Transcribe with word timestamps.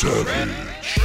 Savage. 0.00 0.98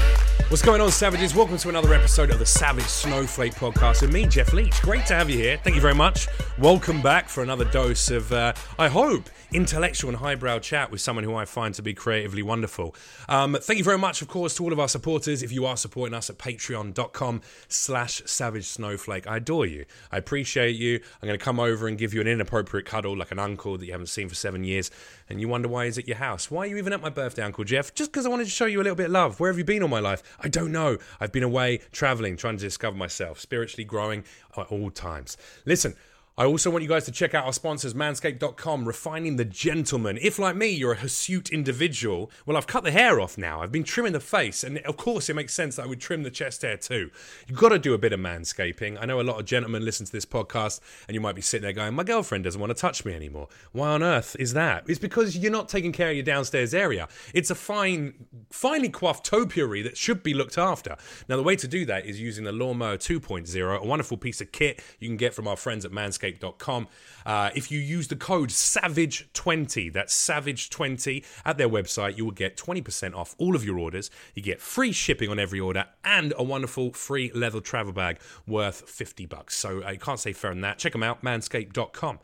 What's 0.47 0.63
going 0.63 0.79
on, 0.79 0.89
Savages? 0.89 1.35
Welcome 1.35 1.57
to 1.57 1.67
another 1.67 1.93
episode 1.93 2.29
of 2.29 2.39
the 2.39 2.45
Savage 2.45 2.85
Snowflake 2.85 3.53
Podcast 3.53 4.01
with 4.03 4.13
me, 4.13 4.25
Jeff 4.25 4.53
Leach. 4.53 4.81
Great 4.81 5.05
to 5.07 5.13
have 5.13 5.29
you 5.29 5.35
here. 5.35 5.57
Thank 5.57 5.75
you 5.75 5.81
very 5.81 5.93
much. 5.93 6.29
Welcome 6.57 7.01
back 7.01 7.27
for 7.27 7.43
another 7.43 7.65
dose 7.65 8.09
of, 8.09 8.31
uh, 8.31 8.53
I 8.79 8.87
hope, 8.87 9.29
intellectual 9.55 10.09
and 10.09 10.17
highbrow 10.17 10.59
chat 10.59 10.91
with 10.91 10.99
someone 10.99 11.23
who 11.23 11.33
I 11.33 11.45
find 11.45 11.73
to 11.75 11.81
be 11.81 11.93
creatively 11.93 12.43
wonderful. 12.43 12.93
Um, 13.29 13.57
thank 13.61 13.77
you 13.77 13.85
very 13.85 13.97
much, 13.97 14.21
of 14.21 14.27
course, 14.27 14.53
to 14.55 14.63
all 14.63 14.73
of 14.73 14.79
our 14.81 14.89
supporters. 14.89 15.41
If 15.41 15.53
you 15.53 15.65
are 15.65 15.77
supporting 15.77 16.13
us 16.13 16.29
at 16.29 16.37
patreon.com 16.37 17.41
slash 17.69 18.21
savage 18.25 18.65
snowflake, 18.65 19.25
I 19.27 19.37
adore 19.37 19.65
you. 19.65 19.85
I 20.11 20.17
appreciate 20.17 20.75
you. 20.75 20.99
I'm 21.21 21.27
going 21.27 21.39
to 21.39 21.43
come 21.43 21.61
over 21.61 21.87
and 21.87 21.97
give 21.97 22.13
you 22.13 22.19
an 22.19 22.27
inappropriate 22.27 22.85
cuddle 22.85 23.15
like 23.15 23.31
an 23.31 23.39
uncle 23.39 23.77
that 23.77 23.85
you 23.85 23.93
haven't 23.93 24.07
seen 24.07 24.27
for 24.27 24.35
seven 24.35 24.65
years, 24.65 24.91
and 25.29 25.39
you 25.39 25.47
wonder 25.47 25.69
why 25.69 25.85
he's 25.85 25.97
at 25.97 26.07
your 26.07 26.17
house. 26.17 26.51
Why 26.51 26.63
are 26.63 26.67
you 26.67 26.77
even 26.77 26.91
at 26.91 27.01
my 27.01 27.09
birthday, 27.09 27.43
Uncle 27.43 27.63
Jeff? 27.63 27.95
Just 27.95 28.11
because 28.11 28.25
I 28.25 28.29
wanted 28.29 28.45
to 28.45 28.51
show 28.51 28.65
you 28.65 28.81
a 28.81 28.83
little 28.83 28.97
bit 28.97 29.05
of 29.05 29.13
love. 29.13 29.39
Where 29.39 29.49
have 29.49 29.57
you 29.57 29.63
been 29.63 29.83
all 29.83 29.87
my 29.87 30.01
life? 30.01 30.21
I 30.41 30.49
don't 30.49 30.73
know. 30.73 30.97
I've 31.21 31.31
been 31.31 31.43
away 31.43 31.79
traveling, 31.93 32.35
trying 32.35 32.57
to 32.57 32.63
discover 32.63 32.97
myself, 32.97 33.39
spiritually 33.39 33.85
growing 33.85 34.25
at 34.57 34.67
all 34.67 34.91
times. 34.91 35.37
Listen, 35.65 35.95
I 36.37 36.43
also 36.43 36.69
want 36.69 36.83
you 36.83 36.89
guys 36.89 37.05
to 37.05 37.13
check 37.13 37.33
out 37.33 37.45
our 37.45 37.53
sponsors, 37.53 37.93
manscaped.com, 37.93 38.83
refining 38.83 39.37
the 39.37 39.45
gentleman. 39.45 40.19
If, 40.21 40.37
like 40.37 40.57
me, 40.57 40.67
you're 40.67 40.91
a 40.91 40.97
hirsute 40.97 41.49
individual, 41.49 42.29
well, 42.45 42.57
I've 42.57 42.67
cut 42.67 42.83
the 42.83 42.91
hair 42.91 43.21
off 43.21 43.37
now. 43.37 43.61
I've 43.61 43.71
been 43.71 43.85
trimming 43.85 44.11
the 44.11 44.19
face, 44.19 44.61
and 44.61 44.79
of 44.79 44.97
course, 44.97 45.29
it 45.29 45.33
makes 45.33 45.53
sense 45.53 45.77
that 45.77 45.83
I 45.83 45.85
would 45.85 46.01
trim 46.01 46.23
the 46.23 46.29
chest 46.29 46.63
hair 46.63 46.75
too. 46.75 47.09
You've 47.47 47.57
got 47.57 47.69
to 47.69 47.79
do 47.79 47.93
a 47.93 47.97
bit 47.97 48.11
of 48.11 48.19
manscaping. 48.19 48.97
I 48.99 49.05
know 49.05 49.21
a 49.21 49.23
lot 49.23 49.39
of 49.39 49.45
gentlemen 49.45 49.85
listen 49.85 50.05
to 50.07 50.11
this 50.11 50.25
podcast, 50.25 50.81
and 51.07 51.15
you 51.15 51.21
might 51.21 51.35
be 51.35 51.41
sitting 51.41 51.63
there 51.63 51.71
going, 51.71 51.93
My 51.93 52.03
girlfriend 52.03 52.43
doesn't 52.43 52.59
want 52.59 52.71
to 52.71 52.81
touch 52.81 53.05
me 53.05 53.13
anymore. 53.13 53.47
Why 53.71 53.91
on 53.91 54.03
earth 54.03 54.35
is 54.37 54.51
that? 54.55 54.83
It's 54.89 54.99
because 54.99 55.37
you're 55.37 55.53
not 55.53 55.69
taking 55.69 55.93
care 55.93 56.09
of 56.09 56.17
your 56.17 56.25
downstairs 56.25 56.73
area. 56.73 57.07
It's 57.33 57.49
a 57.49 57.55
fine, 57.55 58.13
finely 58.49 58.89
coiffed 58.89 59.25
topiary 59.25 59.83
that 59.83 59.95
should 59.95 60.21
be 60.21 60.33
looked 60.33 60.57
after. 60.57 60.97
Now, 61.29 61.37
the 61.37 61.43
way 61.43 61.55
to 61.55 61.67
do 61.67 61.85
that 61.85 62.05
is 62.05 62.19
using 62.19 62.43
the 62.43 62.51
Lawnmower 62.51 62.97
2.0, 62.97 63.79
a 63.79 63.85
wonderful 63.85 64.17
piece 64.17 64.41
of 64.41 64.51
kit 64.51 64.83
you 64.99 65.07
can 65.07 65.15
get 65.15 65.33
from 65.33 65.47
our 65.47 65.55
friends 65.55 65.85
at 65.85 65.93
Manscaped 65.93 66.24
manscaped.com. 66.25 66.87
Uh, 67.25 67.49
if 67.55 67.71
you 67.71 67.79
use 67.79 68.07
the 68.07 68.15
code 68.15 68.49
SAVAGE20, 68.49 69.91
that's 69.93 70.15
SAVAGE20 70.15 71.25
at 71.45 71.57
their 71.57 71.69
website, 71.69 72.17
you 72.17 72.25
will 72.25 72.31
get 72.31 72.57
20% 72.57 73.15
off 73.15 73.35
all 73.37 73.55
of 73.55 73.65
your 73.65 73.79
orders. 73.79 74.11
You 74.33 74.43
get 74.43 74.61
free 74.61 74.91
shipping 74.91 75.29
on 75.29 75.39
every 75.39 75.59
order 75.59 75.85
and 76.03 76.33
a 76.37 76.43
wonderful 76.43 76.93
free 76.93 77.31
leather 77.33 77.61
travel 77.61 77.93
bag 77.93 78.19
worth 78.47 78.87
50 78.89 79.25
bucks. 79.25 79.55
So 79.55 79.83
uh, 79.83 79.91
you 79.91 79.99
can't 79.99 80.19
say 80.19 80.33
fairer 80.33 80.53
than 80.53 80.61
that. 80.61 80.77
Check 80.77 80.91
them 80.91 81.03
out, 81.03 81.23
manscaped.com. 81.23 82.19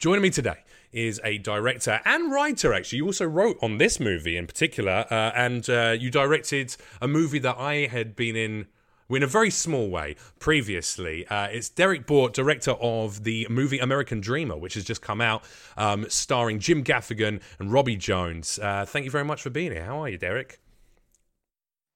Joining 0.00 0.22
me 0.22 0.30
today 0.30 0.64
is 0.92 1.20
a 1.22 1.38
director 1.38 2.00
and 2.04 2.32
writer, 2.32 2.74
actually. 2.74 2.98
You 2.98 3.06
also 3.06 3.24
wrote 3.24 3.56
on 3.62 3.78
this 3.78 4.00
movie 4.00 4.36
in 4.36 4.48
particular, 4.48 5.06
uh, 5.08 5.30
and 5.36 5.68
uh, 5.70 5.94
you 5.98 6.10
directed 6.10 6.76
a 7.00 7.06
movie 7.06 7.38
that 7.38 7.56
I 7.56 7.86
had 7.86 8.16
been 8.16 8.34
in 8.34 8.66
in 9.16 9.22
a 9.22 9.26
very 9.26 9.50
small 9.50 9.88
way 9.88 10.16
previously. 10.38 11.26
Uh, 11.26 11.46
it's 11.46 11.68
Derrick 11.68 12.06
Borte, 12.06 12.32
director 12.32 12.72
of 12.72 13.24
the 13.24 13.46
movie 13.50 13.78
American 13.78 14.20
Dreamer, 14.20 14.56
which 14.56 14.74
has 14.74 14.84
just 14.84 15.02
come 15.02 15.20
out, 15.20 15.42
um, 15.76 16.06
starring 16.08 16.58
Jim 16.58 16.84
Gaffigan 16.84 17.40
and 17.58 17.72
Robbie 17.72 17.96
Jones. 17.96 18.58
Uh, 18.58 18.84
thank 18.86 19.04
you 19.04 19.10
very 19.10 19.24
much 19.24 19.42
for 19.42 19.50
being 19.50 19.72
here. 19.72 19.84
How 19.84 20.02
are 20.02 20.08
you, 20.08 20.18
Derrick? 20.18 20.60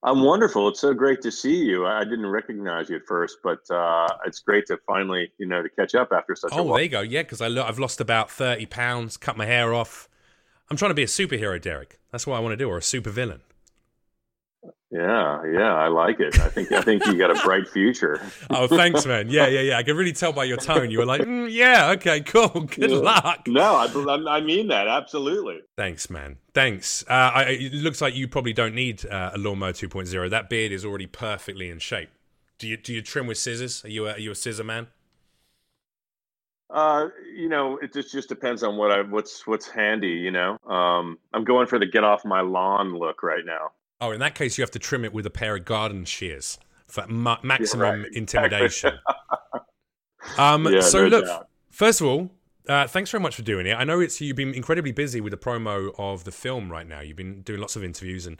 I'm 0.03 0.21
wonderful. 0.21 0.67
It's 0.67 0.81
so 0.81 0.93
great 0.93 1.21
to 1.21 1.31
see 1.31 1.55
you. 1.55 1.87
I 1.87 2.03
didn't 2.03 2.27
recognize 2.27 2.91
you 2.91 2.97
at 2.97 3.07
first, 3.07 3.39
but 3.43 3.67
uh, 3.71 4.07
it's 4.27 4.39
great 4.39 4.67
to 4.67 4.77
finally, 4.85 5.31
you 5.39 5.47
know, 5.47 5.63
to 5.63 5.69
catch 5.69 5.95
up 5.95 6.11
after 6.11 6.35
such. 6.35 6.51
Oh, 6.53 6.59
a 6.59 6.63
while. 6.63 6.75
there 6.75 6.83
you 6.83 6.89
go. 6.89 7.01
Yeah, 7.01 7.23
because 7.23 7.41
I 7.41 7.47
lo- 7.47 7.63
I've 7.63 7.79
lost 7.79 7.99
about 7.99 8.29
thirty 8.29 8.67
pounds, 8.67 9.17
cut 9.17 9.35
my 9.35 9.47
hair 9.47 9.73
off. 9.73 10.07
I'm 10.69 10.77
trying 10.77 10.91
to 10.91 10.95
be 10.95 11.01
a 11.03 11.07
superhero, 11.07 11.59
Derrick. 11.59 11.99
That's 12.11 12.27
what 12.27 12.35
I 12.35 12.39
want 12.39 12.53
to 12.53 12.57
do, 12.57 12.69
or 12.69 12.77
a 12.77 12.81
supervillain. 12.81 13.39
Yeah, 14.91 15.41
yeah, 15.51 15.73
I 15.73 15.87
like 15.87 16.19
it. 16.19 16.39
I 16.39 16.47
think 16.47 16.71
I 16.71 16.81
think 16.81 17.05
you 17.07 17.17
got 17.17 17.31
a 17.31 17.41
bright 17.43 17.67
future. 17.67 18.21
oh, 18.51 18.67
thanks, 18.67 19.05
man. 19.05 19.29
Yeah, 19.29 19.47
yeah, 19.47 19.61
yeah. 19.61 19.77
I 19.77 19.83
can 19.83 19.97
really 19.97 20.13
tell 20.13 20.31
by 20.31 20.43
your 20.43 20.57
tone. 20.57 20.91
You 20.91 20.99
were 20.99 21.05
like, 21.05 21.21
mm, 21.21 21.51
yeah, 21.51 21.91
okay, 21.91 22.21
cool. 22.21 22.47
Good 22.69 22.91
luck. 22.91 23.47
No, 23.47 23.75
I, 23.75 24.37
I 24.37 24.41
mean 24.41 24.67
that 24.67 24.87
absolutely. 24.87 25.61
Thanks, 25.75 26.09
man. 26.09 26.37
Thanks. 26.53 27.03
Uh, 27.09 27.31
I, 27.35 27.43
it 27.49 27.73
looks 27.73 27.99
like 27.99 28.15
you 28.15 28.27
probably 28.27 28.53
don't 28.53 28.75
need 28.75 29.05
uh, 29.07 29.31
a 29.33 29.37
lawnmower 29.39 29.73
2.0. 29.73 30.29
That 30.29 30.49
beard 30.49 30.71
is 30.71 30.85
already 30.85 31.07
perfectly 31.07 31.69
in 31.69 31.79
shape. 31.79 32.09
Do 32.57 32.67
you 32.67 32.77
do 32.77 32.93
you 32.93 33.01
trim 33.01 33.27
with 33.27 33.37
scissors? 33.37 33.83
Are 33.83 33.89
you 33.89 34.07
a, 34.07 34.13
are 34.13 34.19
you 34.19 34.31
a 34.31 34.35
scissor 34.35 34.63
man? 34.63 34.87
Uh, 36.69 37.07
you 37.35 37.49
know, 37.49 37.77
it 37.77 37.91
just 37.91 38.11
just 38.11 38.29
depends 38.29 38.63
on 38.63 38.77
what 38.77 38.91
I 38.91 39.01
what's 39.01 39.45
what's 39.45 39.67
handy. 39.67 40.09
You 40.09 40.31
know, 40.31 40.57
um, 40.67 41.17
I'm 41.33 41.43
going 41.43 41.67
for 41.67 41.79
the 41.79 41.85
get 41.85 42.03
off 42.03 42.23
my 42.23 42.41
lawn 42.41 42.97
look 42.97 43.23
right 43.23 43.45
now. 43.45 43.71
Oh, 44.01 44.11
in 44.11 44.19
that 44.19 44.35
case, 44.35 44.57
you 44.57 44.61
have 44.61 44.71
to 44.71 44.79
trim 44.79 45.05
it 45.05 45.13
with 45.13 45.25
a 45.25 45.29
pair 45.29 45.55
of 45.55 45.65
garden 45.65 46.05
shears 46.05 46.57
for 46.87 47.05
ma- 47.07 47.37
maximum 47.43 48.01
right, 48.01 48.11
intimidation. 48.13 48.93
um, 50.37 50.67
yeah, 50.71 50.81
so, 50.81 51.03
no 51.03 51.07
look, 51.07 51.25
doubt. 51.25 51.47
first 51.71 52.01
of 52.01 52.07
all, 52.07 52.31
uh, 52.67 52.87
thanks 52.87 53.11
very 53.11 53.21
much 53.21 53.35
for 53.35 53.41
doing 53.41 53.67
it. 53.67 53.73
I 53.73 53.83
know 53.83 53.99
it's 53.99 54.19
you've 54.19 54.35
been 54.35 54.53
incredibly 54.53 54.91
busy 54.91 55.21
with 55.21 55.31
the 55.31 55.37
promo 55.37 55.93
of 55.97 56.23
the 56.23 56.31
film 56.31 56.71
right 56.71 56.87
now. 56.87 57.01
You've 57.01 57.17
been 57.17 57.41
doing 57.41 57.59
lots 57.59 57.75
of 57.75 57.83
interviews 57.83 58.25
and 58.25 58.37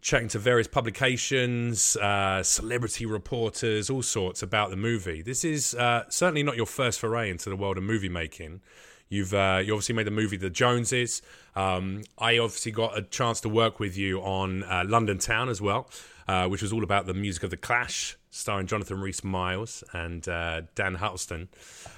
chatting 0.00 0.28
to 0.28 0.38
various 0.38 0.68
publications, 0.68 1.96
uh, 1.96 2.42
celebrity 2.42 3.06
reporters, 3.06 3.90
all 3.90 4.02
sorts 4.02 4.42
about 4.42 4.70
the 4.70 4.76
movie. 4.76 5.20
This 5.20 5.44
is 5.44 5.74
uh, 5.74 6.04
certainly 6.08 6.42
not 6.42 6.56
your 6.56 6.66
first 6.66 7.00
foray 7.00 7.28
into 7.28 7.50
the 7.50 7.56
world 7.56 7.76
of 7.76 7.82
movie 7.82 8.08
making. 8.08 8.60
You've 9.08 9.34
uh, 9.34 9.62
you 9.64 9.72
obviously 9.72 9.94
made 9.94 10.06
the 10.06 10.10
movie 10.10 10.36
The 10.36 10.50
Joneses. 10.50 11.22
Um, 11.54 12.02
I 12.18 12.38
obviously 12.38 12.72
got 12.72 12.98
a 12.98 13.02
chance 13.02 13.40
to 13.42 13.48
work 13.48 13.78
with 13.78 13.96
you 13.96 14.20
on 14.20 14.64
uh, 14.64 14.84
London 14.86 15.18
Town 15.18 15.48
as 15.48 15.60
well, 15.60 15.88
uh, 16.26 16.48
which 16.48 16.62
was 16.62 16.72
all 16.72 16.82
about 16.82 17.06
the 17.06 17.14
music 17.14 17.44
of 17.44 17.50
the 17.50 17.56
Clash, 17.56 18.16
starring 18.30 18.66
Jonathan 18.66 19.00
Rhys 19.00 19.22
Meyers 19.22 19.84
and 19.92 20.28
uh, 20.28 20.62
Dan 20.74 20.96
Huttlestone. 20.96 21.48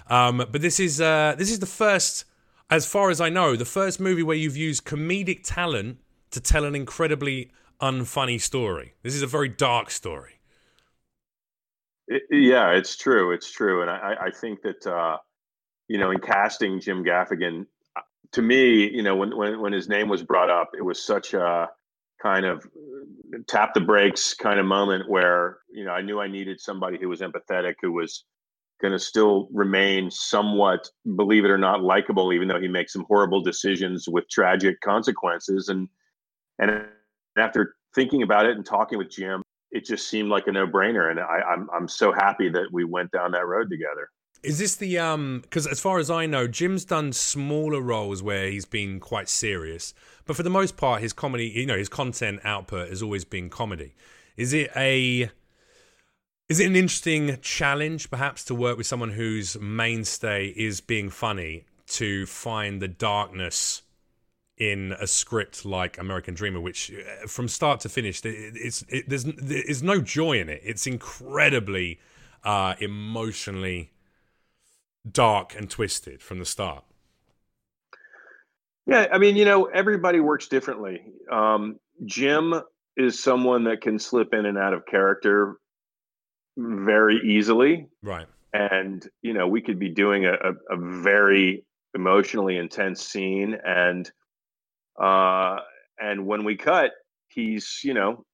Um, 0.09 0.39
but 0.39 0.61
this 0.61 0.79
is 0.79 1.01
uh, 1.01 1.35
this 1.39 1.51
is 1.51 1.61
the 1.61 1.67
first, 1.67 2.25
as 2.71 2.87
far 2.87 3.11
as 3.11 3.21
I 3.21 3.31
know, 3.31 3.57
the 3.57 3.65
first 3.65 4.01
movie 4.01 4.23
where 4.23 4.37
you've 4.37 4.57
used 4.57 4.85
comedic 4.85 5.41
talent 5.45 5.99
to 6.31 6.41
tell 6.41 6.65
an 6.65 6.75
incredibly 6.75 7.51
unfunny 7.81 8.41
story. 8.41 8.95
This 9.03 9.15
is 9.15 9.23
a 9.23 9.27
very 9.27 9.49
dark 9.49 9.91
story. 9.91 10.35
It, 12.07 12.23
yeah, 12.31 12.71
it's 12.71 12.97
true. 12.97 13.33
It's 13.33 13.51
true, 13.51 13.83
and 13.83 13.91
I, 13.91 14.15
I 14.21 14.31
think 14.31 14.63
that 14.63 14.87
uh, 14.87 15.19
you 15.89 15.99
know, 15.99 16.11
in 16.11 16.21
casting 16.21 16.81
Jim 16.81 17.05
Gaffigan, 17.05 17.67
uh, 17.97 18.03
to 18.33 18.43
me, 18.43 18.89
you 18.89 19.03
know, 19.03 19.17
when 19.17 19.37
when 19.37 19.61
when 19.61 19.73
his 19.73 19.89
name 19.89 20.09
was 20.09 20.23
brought 20.23 20.51
up, 20.51 20.71
it 20.77 20.83
was 20.83 21.03
such 21.03 21.35
a 21.35 21.69
kind 22.23 22.45
of 22.45 22.65
uh, 22.67 23.39
tap 23.47 23.75
the 23.75 23.81
brakes 23.81 24.35
kind 24.35 24.61
of 24.61 24.67
moment 24.67 25.09
where 25.09 25.59
you 25.71 25.85
know 25.85 25.93
I 25.93 26.03
knew 26.03 26.21
I 26.21 26.29
needed 26.29 26.61
somebody 26.61 26.99
who 27.01 27.09
was 27.09 27.21
empathetic, 27.21 27.75
who 27.81 27.93
was 27.93 28.25
going 28.81 28.93
to 28.93 28.99
still 28.99 29.49
remain 29.53 30.11
somewhat, 30.11 30.89
believe 31.17 31.45
it 31.45 31.51
or 31.51 31.59
not, 31.59 31.83
likable, 31.83 32.33
even 32.33 32.47
though 32.47 32.61
he 32.61 32.69
makes 32.69 32.93
some 32.93 33.05
horrible 33.09 33.41
decisions 33.41 34.09
with 34.09 34.29
tragic 34.29 34.81
consequences. 34.83 35.69
And 35.69 35.89
and 36.59 36.85
after 37.37 37.77
thinking 37.95 38.23
about 38.23 38.47
it 38.47 38.57
and 38.57 38.65
talking 38.65 38.99
with 38.99 39.11
Jim, 39.11 39.43
it 39.71 39.85
just 39.85 40.09
seemed 40.09 40.29
like 40.29 40.47
a 40.47 40.53
no 40.53 40.67
brainer, 40.67 41.11
and 41.11 41.21
I, 41.21 41.41
I'm 41.51 41.69
I'm 41.75 41.89
so 41.89 42.13
happy 42.13 42.49
that 42.51 42.69
we 42.73 42.85
went 42.85 43.11
down 43.11 43.33
that 43.33 43.47
road 43.47 43.71
together. 43.71 44.11
Is 44.43 44.59
this 44.59 44.77
the 44.77 44.99
um? 44.99 45.41
Because 45.43 45.67
as 45.67 45.81
far 45.81 45.99
as 45.99 46.11
I 46.11 46.27
know, 46.27 46.47
Jim's 46.47 46.85
done 46.85 47.13
smaller 47.13 47.81
roles 47.81 48.23
where 48.23 48.49
he's 48.49 48.65
been 48.65 49.01
quite 49.01 49.29
serious, 49.29 49.95
but 50.27 50.37
for 50.37 50.43
the 50.43 50.51
most 50.51 50.77
part, 50.77 51.03
his 51.03 51.13
comedy, 51.13 51.49
you 51.49 51.67
know, 51.67 51.77
his 51.77 51.89
content 51.89 52.41
output 52.45 52.89
has 52.89 53.03
always 53.03 53.25
been 53.25 53.51
comedy. 53.51 53.95
Is 54.37 54.53
it 54.53 54.71
a? 54.77 55.31
Is 56.49 56.61
it 56.61 56.67
an 56.67 56.77
interesting 56.77 57.39
challenge, 57.43 58.11
perhaps, 58.11 58.45
to 58.45 58.55
work 58.55 58.79
with 58.79 58.87
someone 58.87 59.11
whose 59.11 59.59
mainstay 59.61 60.55
is 60.57 60.81
being 60.81 61.11
funny 61.11 61.67
to 61.89 62.25
find 62.25 62.81
the 62.81 62.89
darkness 62.89 63.83
in 64.57 64.93
a 65.01 65.07
script 65.07 65.65
like 65.65 65.99
American 65.99 66.35
Dreamer, 66.35 66.61
which 66.61 66.93
uh, 66.93 67.27
from 67.27 67.49
start 67.49 67.81
to 67.81 67.89
finish, 67.89 68.21
it's 68.25 68.85
it, 68.89 69.09
there's 69.09 69.25
there's 69.25 69.83
no 69.83 70.01
joy 70.01 70.41
in 70.41 70.49
it. 70.49 70.61
It's 70.65 70.87
incredibly 70.87 71.99
uh, 72.45 72.75
emotionally 72.81 73.91
dark 75.13 75.55
and 75.57 75.71
twisted 75.71 76.23
from 76.23 76.39
the 76.39 76.45
start. 76.45 76.85
Yeah, 78.87 79.07
I 79.13 79.19
mean, 79.19 79.37
you 79.37 79.45
know, 79.45 79.67
everybody 79.67 80.19
works 80.21 80.49
differently. 80.49 81.03
Um, 81.31 81.79
Jim 82.07 82.55
is 82.97 83.23
someone 83.23 83.65
that 83.65 83.81
can 83.81 83.99
slip 83.99 84.33
in 84.33 84.47
and 84.47 84.57
out 84.57 84.73
of 84.73 84.87
character 84.87 85.59
very 86.57 87.21
easily. 87.25 87.87
Right. 88.03 88.27
And, 88.53 89.07
you 89.23 89.35
know, 89.35 89.47
we 89.47 89.61
could 89.61 89.79
be 89.79 89.91
doing 89.91 90.25
a, 90.25 90.33
a, 90.33 90.53
a 90.71 91.01
very 91.03 91.65
emotionally 91.95 92.57
intense 92.57 93.03
scene 93.03 93.57
and 93.65 94.11
uh 95.01 95.57
and 96.01 96.27
when 96.27 96.45
we 96.45 96.57
cut, 96.57 96.93
he's, 97.29 97.81
you 97.83 97.95
know, 97.95 98.25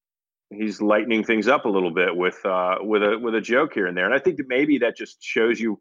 he's 0.51 0.83
lightening 0.83 1.25
things 1.25 1.47
up 1.49 1.65
a 1.65 1.69
little 1.69 1.93
bit 1.93 2.15
with 2.15 2.45
uh 2.45 2.77
with 2.81 3.03
a 3.03 3.19
with 3.19 3.35
a 3.35 3.41
joke 3.41 3.75
here 3.75 3.87
and 3.87 3.97
there. 3.97 4.07
And 4.07 4.15
I 4.15 4.19
think 4.19 4.39
that 4.39 4.49
maybe 4.49 4.79
that 4.79 4.97
just 4.97 5.23
shows 5.23 5.61
you 5.61 5.81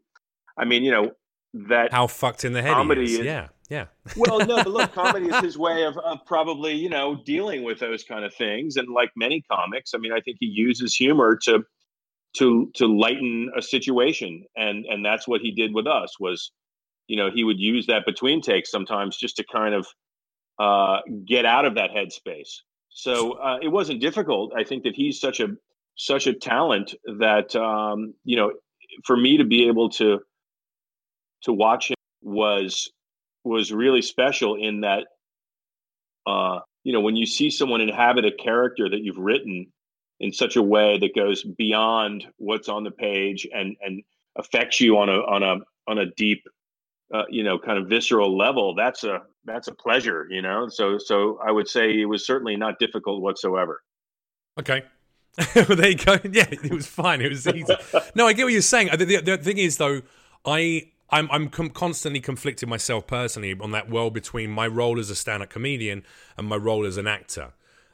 I 0.56 0.64
mean, 0.64 0.84
you 0.84 0.90
know, 0.90 1.12
that 1.68 1.92
how 1.92 2.06
fucked 2.06 2.44
in 2.44 2.52
the 2.52 2.62
head 2.62 2.72
comedy 2.72 3.04
is. 3.04 3.18
is. 3.18 3.24
Yeah. 3.24 3.48
Yeah. 3.70 3.86
well, 4.16 4.38
no, 4.40 4.56
but 4.56 4.66
look, 4.66 4.92
comedy 4.94 5.26
is 5.26 5.36
his 5.36 5.58
way 5.58 5.84
of, 5.84 5.96
of 5.96 6.18
probably, 6.26 6.74
you 6.74 6.90
know, 6.90 7.16
dealing 7.24 7.64
with 7.64 7.80
those 7.80 8.04
kind 8.04 8.24
of 8.24 8.34
things. 8.34 8.76
And 8.76 8.88
like 8.88 9.10
many 9.16 9.42
comics, 9.50 9.94
I 9.94 9.98
mean, 9.98 10.12
I 10.12 10.20
think 10.20 10.36
he 10.38 10.46
uses 10.46 10.94
humor 10.94 11.38
to 11.44 11.64
to 12.36 12.70
to 12.74 12.86
lighten 12.86 13.50
a 13.56 13.62
situation. 13.62 14.44
And 14.56 14.84
and 14.84 15.04
that's 15.04 15.26
what 15.26 15.40
he 15.40 15.50
did 15.50 15.74
with 15.74 15.86
us 15.86 16.20
was, 16.20 16.52
you 17.06 17.16
know, 17.16 17.30
he 17.32 17.42
would 17.42 17.58
use 17.58 17.86
that 17.86 18.04
between 18.04 18.42
takes 18.42 18.70
sometimes 18.70 19.16
just 19.16 19.36
to 19.36 19.44
kind 19.50 19.74
of 19.74 19.86
uh, 20.58 21.00
get 21.26 21.46
out 21.46 21.64
of 21.64 21.74
that 21.76 21.90
headspace. 21.90 22.60
So 22.90 23.32
uh, 23.32 23.58
it 23.60 23.68
wasn't 23.68 24.00
difficult. 24.00 24.52
I 24.56 24.64
think 24.64 24.84
that 24.84 24.94
he's 24.94 25.20
such 25.20 25.40
a 25.40 25.48
such 25.96 26.26
a 26.26 26.34
talent 26.34 26.94
that 27.18 27.56
um, 27.56 28.14
you 28.24 28.36
know, 28.36 28.52
for 29.04 29.16
me 29.16 29.38
to 29.38 29.44
be 29.44 29.68
able 29.68 29.88
to 29.90 30.20
to 31.44 31.52
watch 31.52 31.90
him 31.90 31.96
was 32.22 32.90
was 33.44 33.72
really 33.72 34.02
special 34.02 34.56
in 34.56 34.80
that 34.80 35.06
uh, 36.26 36.60
you 36.82 36.92
know 36.92 37.00
when 37.00 37.16
you 37.16 37.26
see 37.26 37.50
someone 37.50 37.80
inhabit 37.80 38.24
a 38.24 38.32
character 38.32 38.88
that 38.88 39.00
you've 39.00 39.18
written 39.18 39.66
in 40.20 40.32
such 40.32 40.56
a 40.56 40.62
way 40.62 40.98
that 40.98 41.14
goes 41.14 41.42
beyond 41.42 42.26
what's 42.36 42.68
on 42.68 42.84
the 42.84 42.90
page 42.90 43.46
and 43.52 43.76
and 43.80 44.02
affects 44.36 44.80
you 44.80 44.96
on 44.98 45.08
a 45.08 45.18
on 45.18 45.42
a 45.42 45.56
on 45.86 45.98
a 45.98 46.06
deep 46.16 46.44
uh, 47.12 47.24
you 47.28 47.44
know 47.44 47.58
kind 47.58 47.78
of 47.78 47.88
visceral 47.88 48.36
level 48.36 48.74
that's 48.74 49.04
a 49.04 49.20
that's 49.44 49.68
a 49.68 49.74
pleasure 49.74 50.26
you 50.30 50.40
know? 50.42 50.68
So 50.68 50.98
so 50.98 51.38
i 51.44 51.50
would 51.50 51.68
say 51.68 52.00
it 52.00 52.06
was 52.06 52.26
certainly 52.26 52.56
not 52.56 52.78
difficult 52.78 53.22
whatsoever. 53.22 53.82
Okay. 54.58 54.82
Well, 55.56 55.76
there 55.76 55.90
you 55.90 55.96
go. 55.96 56.16
Yeah 56.30 56.46
it 56.50 56.72
was 56.72 56.86
fine. 56.86 57.20
It 57.20 57.28
was 57.28 57.46
easy. 57.46 57.74
No 58.14 58.26
i 58.26 58.32
get 58.32 58.44
what 58.44 58.52
you're 58.52 58.62
saying. 58.62 58.88
The, 58.96 59.04
the, 59.04 59.20
the 59.20 59.38
thing 59.38 59.58
is 59.58 59.76
though 59.76 60.02
i 60.46 60.90
I'm 61.10 61.28
I'm 61.30 61.48
com- 61.48 61.70
constantly 61.70 62.20
conflicting 62.20 62.68
myself 62.68 63.06
personally 63.06 63.54
on 63.60 63.70
that 63.72 63.90
world 63.90 64.14
between 64.14 64.50
my 64.50 64.66
role 64.66 64.98
as 64.98 65.10
a 65.10 65.14
stand-up 65.14 65.50
comedian 65.50 66.04
and 66.36 66.48
my 66.48 66.56
role 66.56 66.86
as 66.86 66.96
an 66.96 67.06
actor. 67.06 67.52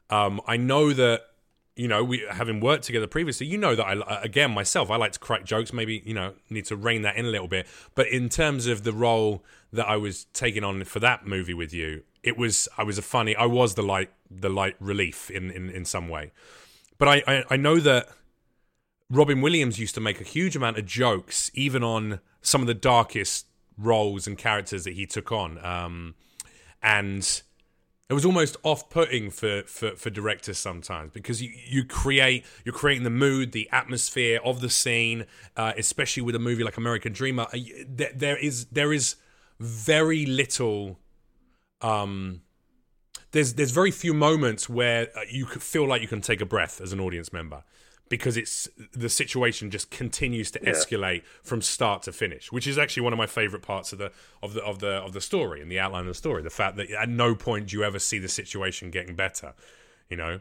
Um, 0.09 0.41
I 0.47 0.57
know 0.57 0.93
that 0.93 1.23
you 1.77 1.89
know 1.89 2.05
we 2.05 2.25
having 2.31 2.61
worked 2.61 2.85
together 2.85 3.07
previously. 3.07 3.47
You 3.47 3.59
know 3.59 3.75
that 3.75 3.85
I 3.85 4.23
again 4.23 4.53
myself 4.53 4.91
I 4.91 4.97
like 4.97 5.13
to 5.13 5.19
crack 5.19 5.45
jokes. 5.45 5.73
Maybe 5.73 6.03
you 6.05 6.15
know 6.15 6.35
need 6.49 6.67
to 6.67 6.77
rein 6.77 7.03
that 7.03 7.17
in 7.17 7.27
a 7.27 7.31
little 7.31 7.49
bit. 7.49 7.67
But 7.95 8.09
in 8.09 8.29
terms 8.29 8.67
of 8.67 8.85
the 8.85 8.93
role 8.93 9.45
that 9.73 9.89
I 9.89 9.97
was 9.97 10.25
taking 10.33 10.65
on 10.65 10.85
for 10.85 11.01
that 11.01 11.27
movie 11.27 11.55
with 11.55 11.73
you, 11.73 12.03
it 12.23 12.37
was 12.37 12.69
I 12.79 12.85
was 12.85 12.99
a 12.99 13.03
funny. 13.03 13.35
I 13.37 13.47
was 13.47 13.75
the 13.75 13.83
light 13.83 14.11
the 14.31 14.51
light 14.51 14.77
relief 14.81 15.31
in 15.31 15.51
in 15.51 15.71
in 15.71 15.85
some 15.85 16.09
way. 16.09 16.33
But 16.99 17.09
I, 17.09 17.23
I, 17.27 17.45
I 17.51 17.57
know 17.57 17.81
that 17.81 18.11
Robin 19.11 19.41
Williams 19.41 19.79
used 19.81 19.95
to 19.97 20.01
make 20.01 20.21
a 20.21 20.25
huge 20.25 20.55
amount 20.55 20.79
of 20.79 20.87
jokes, 20.87 21.51
even 21.53 21.83
on 21.83 22.21
some 22.43 22.61
of 22.61 22.69
the 22.69 22.75
darkest 22.75 23.47
roles 23.77 24.27
and 24.27 24.39
characters 24.39 24.85
that 24.85 24.95
he 24.95 25.05
took 25.05 25.33
on. 25.33 25.63
Um, 25.65 26.15
and 26.81 27.43
it 28.09 28.15
was 28.15 28.25
almost 28.25 28.57
off-putting 28.63 29.31
for, 29.31 29.63
for, 29.63 29.97
for 29.97 30.11
directors 30.11 30.59
sometimes 30.59 31.11
because 31.13 31.43
you, 31.43 31.51
you 31.67 31.85
create 31.85 32.45
you're 32.65 32.75
creating 32.75 33.05
the 33.05 33.11
mood, 33.11 33.53
the 33.53 33.69
atmosphere 33.73 34.41
of 34.45 34.61
the 34.61 34.71
scene, 34.71 35.27
uh, 35.57 35.73
especially 35.77 36.23
with 36.23 36.37
a 36.37 36.39
movie 36.39 36.63
like 36.63 36.77
American 36.77 37.13
Dreamer. 37.13 37.47
Uh, 37.53 37.59
there, 37.89 38.13
there 38.15 38.37
is 38.37 38.67
there 38.67 38.93
is 38.93 39.17
very 39.59 40.25
little. 40.25 40.99
Um, 41.81 42.43
there's 43.33 43.55
there's 43.55 43.71
very 43.73 43.91
few 43.91 44.15
moments 44.15 44.69
where 44.69 45.09
uh, 45.17 45.23
you 45.29 45.47
feel 45.47 45.87
like 45.87 46.01
you 46.01 46.09
can 46.09 46.21
take 46.21 46.41
a 46.41 46.47
breath 46.47 46.81
as 46.81 46.93
an 46.93 47.01
audience 47.01 47.33
member 47.33 47.65
because 48.11 48.37
it's 48.37 48.69
the 48.93 49.09
situation 49.09 49.71
just 49.71 49.91
continues 49.91 50.51
to 50.51 50.59
escalate 50.61 51.23
yeah. 51.23 51.29
from 51.43 51.63
start 51.63 52.03
to 52.03 52.13
finish, 52.13 52.53
which 52.53 52.67
is 52.67 52.77
actually 52.77 53.05
one 53.05 53.15
of 53.15 53.19
my 53.19 53.27
favorite 53.27 53.63
parts 53.63 53.93
of 53.93 53.99
the 53.99 54.13
of 54.43 54.53
the 54.53 54.63
of 54.63 54.81
the 54.81 54.91
of 54.91 55.13
the 55.15 55.21
story 55.21 55.63
and 55.63 55.71
the 55.71 55.79
outline 55.79 56.03
of 56.03 56.09
the 56.09 56.15
story. 56.15 56.43
The 56.43 56.51
fact 56.51 56.77
that 56.77 56.91
at 56.91 57.09
no 57.09 57.35
point 57.35 57.69
do 57.69 57.79
you 57.79 57.85
ever 57.85 57.99
see 57.99 58.19
the 58.19 58.29
situation 58.29 58.91
getting 58.91 59.17
better, 59.17 59.55
you 60.11 60.17
know. 60.19 60.41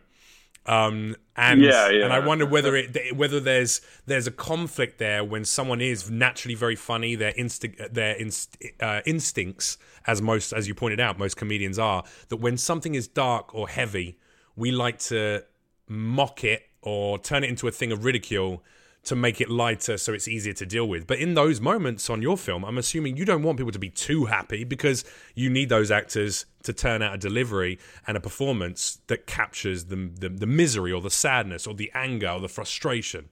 Um, 0.66 1.16
and 1.36 1.62
yeah, 1.62 1.90
yeah. 1.90 2.04
and 2.04 2.14
I 2.14 2.20
wonder 2.20 2.46
whether 2.46 2.76
it 2.76 3.16
whether 3.16 3.40
there's 3.40 3.82
there's 4.08 4.28
a 4.28 4.32
conflict 4.32 4.98
there 4.98 5.24
when 5.24 5.46
someone 5.46 5.80
is 5.80 6.10
naturally 6.10 6.56
very 6.56 6.76
funny, 6.76 7.16
their 7.16 7.34
instinct 7.38 7.94
their 7.94 8.16
inst- 8.16 8.58
uh, 8.80 9.02
instincts, 9.06 9.78
as 10.08 10.22
most 10.24 10.54
as 10.54 10.68
you 10.68 10.74
pointed 10.74 11.00
out, 11.00 11.20
most 11.20 11.38
comedians 11.38 11.78
are 11.78 12.04
that 12.30 12.38
when 12.38 12.58
something 12.58 12.96
is 12.96 13.08
dark 13.08 13.54
or 13.54 13.70
heavy, 13.70 14.18
we 14.56 14.72
like 14.72 14.98
to 15.00 15.44
mock 15.88 16.44
it 16.44 16.69
or 16.82 17.20
turn 17.20 17.44
it 17.44 17.50
into 17.50 17.68
a 17.68 17.72
thing 17.72 17.92
of 17.92 18.06
ridicule 18.06 18.64
to 19.04 19.16
make 19.16 19.40
it 19.40 19.50
lighter 19.50 19.98
so 19.98 20.14
it's 20.14 20.28
easier 20.28 20.54
to 20.54 20.66
deal 20.66 20.88
with. 20.88 21.08
But 21.08 21.20
in 21.20 21.34
those 21.34 21.62
moments 21.62 22.10
on 22.10 22.22
your 22.22 22.38
film, 22.38 22.66
I'm 22.66 22.78
assuming 22.78 23.18
you 23.18 23.26
don't 23.26 23.44
want 23.44 23.58
people 23.58 23.72
to 23.72 23.80
be 23.80 23.90
too 23.90 24.26
happy 24.26 24.64
because 24.64 25.06
you 25.36 25.50
need 25.50 25.70
those 25.70 25.90
actors 25.90 26.46
to 26.64 26.74
turn 26.74 27.02
out 27.02 27.16
a 27.16 27.18
delivery 27.18 27.80
and 28.06 28.18
a 28.18 28.20
performance 28.20 29.00
that 29.08 29.26
captures 29.26 29.86
the, 29.86 30.12
the, 30.20 30.30
the 30.30 30.46
misery 30.46 30.92
or 30.92 31.02
the 31.02 31.10
sadness 31.10 31.66
or 31.66 31.74
the 31.74 31.92
anger 31.94 32.30
or 32.30 32.40
the 32.40 32.50
frustration. 32.50 33.30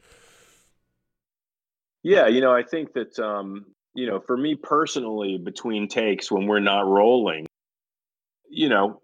Yeah, 2.03 2.27
you 2.27 2.39
know, 2.39 2.53
I 2.53 2.63
think 2.63 2.93
that, 2.93 3.19
um, 3.19 3.65
you 3.93 4.07
know, 4.07 4.21
for 4.21 4.37
me 4.37 4.55
personally, 4.55 5.37
between 5.37 5.89
takes 5.89 6.31
when 6.31 6.47
we're 6.47 6.59
not 6.59 6.87
rolling, 6.87 7.45
you 8.49 8.69
know, 8.69 9.01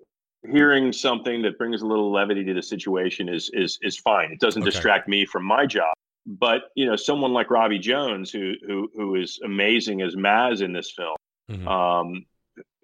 hearing 0.49 0.91
something 0.91 1.41
that 1.43 1.57
brings 1.57 1.81
a 1.81 1.85
little 1.85 2.11
levity 2.11 2.43
to 2.45 2.53
the 2.53 2.63
situation 2.63 3.29
is 3.29 3.49
is 3.53 3.77
is 3.81 3.97
fine. 3.97 4.31
It 4.31 4.39
doesn't 4.39 4.61
okay. 4.61 4.71
distract 4.71 5.07
me 5.07 5.25
from 5.25 5.45
my 5.45 5.65
job. 5.65 5.93
But 6.25 6.63
you 6.75 6.85
know, 6.85 6.95
someone 6.95 7.33
like 7.33 7.49
Robbie 7.49 7.79
Jones, 7.79 8.31
who 8.31 8.53
who 8.65 8.89
who 8.95 9.15
is 9.15 9.39
amazing 9.43 10.01
as 10.01 10.15
Maz 10.15 10.61
in 10.61 10.73
this 10.73 10.91
film, 10.91 11.17
mm-hmm. 11.49 11.67
um, 11.67 12.25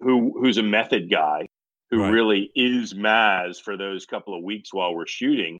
who 0.00 0.34
who's 0.40 0.58
a 0.58 0.62
method 0.62 1.10
guy, 1.10 1.48
who 1.90 2.02
right. 2.02 2.10
really 2.10 2.50
is 2.54 2.94
Maz 2.94 3.60
for 3.60 3.76
those 3.76 4.06
couple 4.06 4.36
of 4.36 4.44
weeks 4.44 4.72
while 4.72 4.94
we're 4.94 5.06
shooting. 5.06 5.58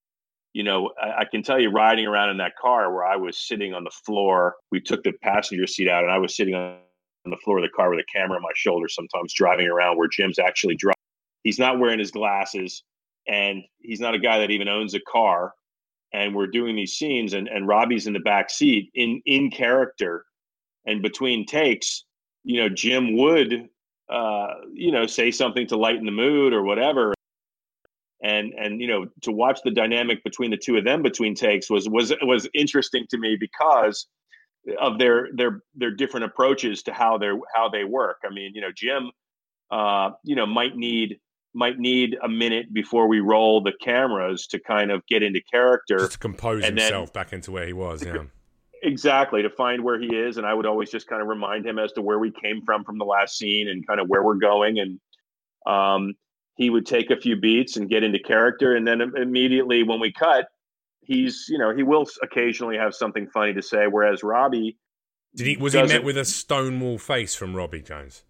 You 0.52 0.64
know, 0.64 0.90
I, 1.00 1.20
I, 1.20 1.24
can 1.30 1.44
tell 1.44 1.60
you, 1.60 1.70
riding 1.70 2.06
around 2.06 2.30
in 2.30 2.38
that 2.38 2.56
car 2.60 2.92
where 2.92 3.04
I 3.04 3.14
was 3.14 3.38
sitting 3.38 3.72
on 3.72 3.84
the 3.84 3.92
floor, 4.04 4.56
we 4.72 4.80
took 4.80 5.04
the 5.04 5.12
passenger 5.22 5.66
seat 5.66 5.88
out, 5.88 6.02
and 6.02 6.12
I 6.12 6.18
was 6.18 6.36
sitting 6.36 6.56
on 6.56 6.76
the 7.24 7.36
floor 7.44 7.58
of 7.58 7.62
the 7.62 7.68
car 7.68 7.88
with 7.88 8.00
a 8.00 8.12
camera 8.12 8.36
on 8.36 8.42
my 8.42 8.50
shoulder, 8.56 8.88
sometimes 8.88 9.32
driving 9.32 9.68
around 9.68 9.96
where 9.96 10.08
Jim's 10.08 10.40
actually 10.40 10.74
driving 10.74 10.96
he's 11.42 11.58
not 11.58 11.78
wearing 11.78 11.98
his 11.98 12.10
glasses 12.10 12.82
and 13.26 13.62
he's 13.78 14.00
not 14.00 14.14
a 14.14 14.18
guy 14.18 14.38
that 14.38 14.50
even 14.50 14.68
owns 14.68 14.94
a 14.94 15.00
car. 15.00 15.54
And 16.12 16.34
we're 16.34 16.48
doing 16.48 16.74
these 16.74 16.94
scenes 16.94 17.34
and, 17.34 17.48
and 17.48 17.68
robbie's 17.68 18.06
in 18.06 18.12
the 18.12 18.20
back 18.20 18.50
seat 18.50 18.90
in 18.94 19.22
in 19.26 19.50
character. 19.50 20.24
And 20.86 21.02
between 21.02 21.46
takes 21.46 22.04
you 22.42 22.60
know 22.60 22.68
jim 22.68 23.16
would 23.16 23.68
uh, 24.08 24.54
you 24.72 24.90
know 24.90 25.06
say 25.06 25.30
something 25.30 25.66
to 25.68 25.76
lighten 25.76 26.06
the 26.06 26.12
mood 26.12 26.52
or 26.52 26.62
whatever. 26.62 27.14
And 28.22 28.52
and 28.58 28.80
you 28.80 28.88
know 28.88 29.06
to 29.22 29.32
watch 29.32 29.60
the 29.62 29.70
dynamic 29.70 30.24
between 30.24 30.50
the 30.50 30.56
two 30.56 30.76
of 30.76 30.84
them 30.84 31.02
between 31.02 31.34
takes 31.34 31.70
was 31.70 31.88
was 31.88 32.12
was 32.22 32.48
interesting 32.54 33.06
to 33.10 33.18
me 33.18 33.36
because 33.38 34.08
of 34.80 34.98
their 34.98 35.28
their 35.34 35.62
their 35.74 35.92
different 35.92 36.24
approaches 36.24 36.82
to 36.82 36.92
how 36.92 37.18
they 37.18 37.30
how 37.54 37.68
they 37.68 37.84
work. 37.84 38.18
I 38.26 38.34
mean 38.34 38.52
you 38.54 38.60
know 38.60 38.72
jim 38.74 39.12
uh, 39.70 40.10
you 40.24 40.34
know 40.34 40.46
might 40.46 40.76
need 40.76 41.20
might 41.54 41.78
need 41.78 42.16
a 42.22 42.28
minute 42.28 42.72
before 42.72 43.08
we 43.08 43.20
roll 43.20 43.60
the 43.60 43.72
cameras 43.80 44.46
to 44.46 44.58
kind 44.58 44.90
of 44.90 45.04
get 45.06 45.22
into 45.22 45.40
character 45.50 45.98
just 45.98 46.12
to 46.12 46.18
compose 46.18 46.64
himself 46.64 47.12
then, 47.12 47.22
back 47.22 47.32
into 47.32 47.50
where 47.50 47.66
he 47.66 47.72
was 47.72 48.04
yeah. 48.04 48.24
Exactly 48.82 49.42
to 49.42 49.50
find 49.50 49.84
where 49.84 50.00
he 50.00 50.14
is 50.14 50.38
and 50.38 50.46
i 50.46 50.54
would 50.54 50.64
always 50.64 50.90
just 50.90 51.06
kind 51.06 51.20
of 51.20 51.28
remind 51.28 51.66
him 51.66 51.78
as 51.78 51.92
to 51.92 52.02
where 52.02 52.18
we 52.18 52.30
came 52.30 52.62
from 52.64 52.84
from 52.84 52.98
the 52.98 53.04
last 53.04 53.36
scene 53.36 53.68
and 53.68 53.86
kind 53.86 54.00
of 54.00 54.08
where 54.08 54.22
we're 54.22 54.36
going 54.36 54.78
and 54.78 55.00
um, 55.66 56.14
he 56.54 56.70
would 56.70 56.86
take 56.86 57.10
a 57.10 57.16
few 57.16 57.36
beats 57.36 57.76
and 57.76 57.90
get 57.90 58.02
into 58.02 58.18
character 58.18 58.76
and 58.76 58.86
then 58.86 59.00
immediately 59.16 59.82
when 59.82 60.00
we 60.00 60.12
cut 60.12 60.46
he's 61.02 61.46
you 61.48 61.58
know 61.58 61.74
he 61.74 61.82
will 61.82 62.06
occasionally 62.22 62.76
have 62.76 62.94
something 62.94 63.28
funny 63.28 63.52
to 63.52 63.60
say 63.60 63.86
whereas 63.86 64.22
robbie 64.22 64.78
did 65.34 65.46
he 65.46 65.56
was 65.56 65.74
he 65.74 65.82
met 65.82 66.04
with 66.04 66.16
a 66.16 66.24
stonewall 66.24 66.98
face 66.98 67.34
from 67.34 67.54
robbie 67.54 67.82
jones? 67.82 68.24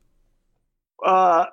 Uh 1.05 1.47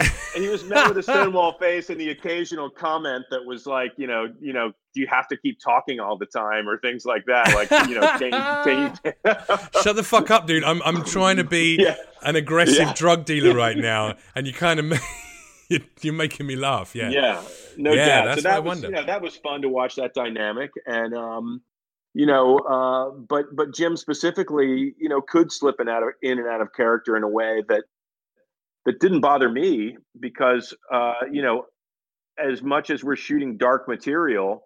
and 0.00 0.42
he 0.42 0.48
was 0.48 0.64
met 0.64 0.88
with 0.88 0.98
a 0.98 1.02
stonewall 1.02 1.52
face 1.58 1.90
and 1.90 2.00
the 2.00 2.10
occasional 2.10 2.70
comment 2.70 3.24
that 3.30 3.44
was 3.44 3.66
like, 3.66 3.92
you 3.96 4.06
know, 4.06 4.32
you 4.40 4.52
know, 4.52 4.72
do 4.94 5.00
you 5.00 5.06
have 5.06 5.28
to 5.28 5.36
keep 5.36 5.58
talking 5.62 6.00
all 6.00 6.16
the 6.16 6.26
time 6.26 6.68
or 6.68 6.78
things 6.78 7.04
like 7.04 7.24
that? 7.26 7.54
Like, 7.54 7.70
you 7.88 8.00
know, 8.00 8.06
can 8.18 8.32
you, 8.32 8.64
can 8.64 9.12
you... 9.14 9.62
shut 9.82 9.96
the 9.96 10.02
fuck 10.02 10.30
up, 10.30 10.46
dude. 10.46 10.64
I'm 10.64 10.82
I'm 10.82 11.04
trying 11.04 11.36
to 11.36 11.44
be 11.44 11.76
yeah. 11.80 11.96
an 12.22 12.36
aggressive 12.36 12.78
yeah. 12.78 12.94
drug 12.94 13.24
dealer 13.24 13.54
right 13.54 13.76
now, 13.76 14.16
and 14.34 14.46
you 14.46 14.52
kind 14.52 14.80
of 14.80 15.00
you're 16.00 16.14
making 16.14 16.46
me 16.46 16.56
laugh. 16.56 16.94
Yeah, 16.94 17.10
yeah, 17.10 17.42
no 17.76 17.92
yeah, 17.92 18.06
doubt. 18.06 18.24
That's 18.24 18.42
so 18.42 18.48
that 18.48 18.64
was, 18.64 18.82
you 18.82 18.90
know, 18.90 19.04
that 19.04 19.22
was 19.22 19.36
fun 19.36 19.62
to 19.62 19.68
watch 19.68 19.96
that 19.96 20.14
dynamic, 20.14 20.70
and 20.86 21.14
um, 21.14 21.62
you 22.14 22.26
know, 22.26 22.58
uh, 22.58 23.10
but 23.10 23.54
but 23.54 23.72
Jim 23.74 23.96
specifically, 23.96 24.94
you 24.98 25.08
know, 25.08 25.20
could 25.20 25.52
slip 25.52 25.80
in 25.80 25.88
out 25.88 26.02
of 26.02 26.10
in 26.22 26.38
and 26.38 26.48
out 26.48 26.60
of 26.60 26.72
character 26.72 27.16
in 27.16 27.22
a 27.22 27.28
way 27.28 27.62
that 27.68 27.84
that 28.86 29.00
didn't 29.00 29.20
bother 29.20 29.48
me 29.48 29.96
because 30.18 30.74
uh, 30.92 31.14
you 31.30 31.42
know 31.42 31.66
as 32.38 32.62
much 32.62 32.90
as 32.90 33.04
we're 33.04 33.16
shooting 33.16 33.56
dark 33.56 33.86
material 33.86 34.64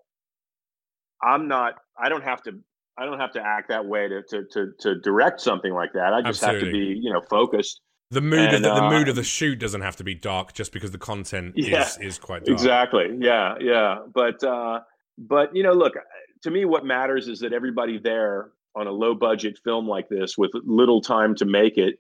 i'm 1.23 1.49
not 1.49 1.75
i 1.99 2.09
don't 2.09 2.23
have 2.23 2.43
to 2.43 2.53
i 2.97 3.05
don't 3.05 3.19
have 3.19 3.33
to 3.33 3.41
act 3.41 3.69
that 3.69 3.85
way 3.85 4.07
to 4.07 4.23
to 4.29 4.45
to, 4.53 4.73
to 4.79 5.01
direct 5.01 5.41
something 5.41 5.73
like 5.73 5.93
that 5.95 6.13
i 6.13 6.23
just 6.23 6.43
Absolutely. 6.43 6.69
have 6.69 6.73
to 6.73 6.95
be 6.95 7.01
you 7.01 7.13
know 7.13 7.21
focused 7.29 7.81
the 8.11 8.21
mood 8.21 8.39
and, 8.39 8.57
of 8.57 8.63
the, 8.63 8.75
the 8.75 8.85
uh, 8.85 8.91
mood 8.91 9.09
of 9.09 9.17
the 9.17 9.25
shoot 9.25 9.59
doesn't 9.59 9.81
have 9.81 9.97
to 9.97 10.05
be 10.05 10.15
dark 10.15 10.53
just 10.53 10.73
because 10.73 10.91
the 10.93 10.99
content 10.99 11.55
yeah, 11.57 11.83
is 11.83 11.99
is 11.99 12.19
quite 12.19 12.45
dark. 12.45 12.55
Exactly. 12.55 13.17
Yeah, 13.19 13.55
yeah. 13.61 13.99
But 14.13 14.43
uh, 14.45 14.81
but 15.19 15.55
you 15.55 15.63
know, 15.63 15.73
look, 15.73 15.95
to 16.43 16.51
me, 16.51 16.65
what 16.65 16.85
matters 16.85 17.29
is 17.29 17.41
that 17.41 17.53
everybody 17.53 17.99
there 17.99 18.51
on 18.77 18.87
a 18.87 18.91
low 18.93 19.15
budget 19.15 19.59
film 19.65 19.89
like 19.89 20.09
this, 20.09 20.39
with 20.39 20.51
little 20.65 21.01
time 21.01 21.35
to 21.37 21.45
make 21.45 21.77
it, 21.77 21.99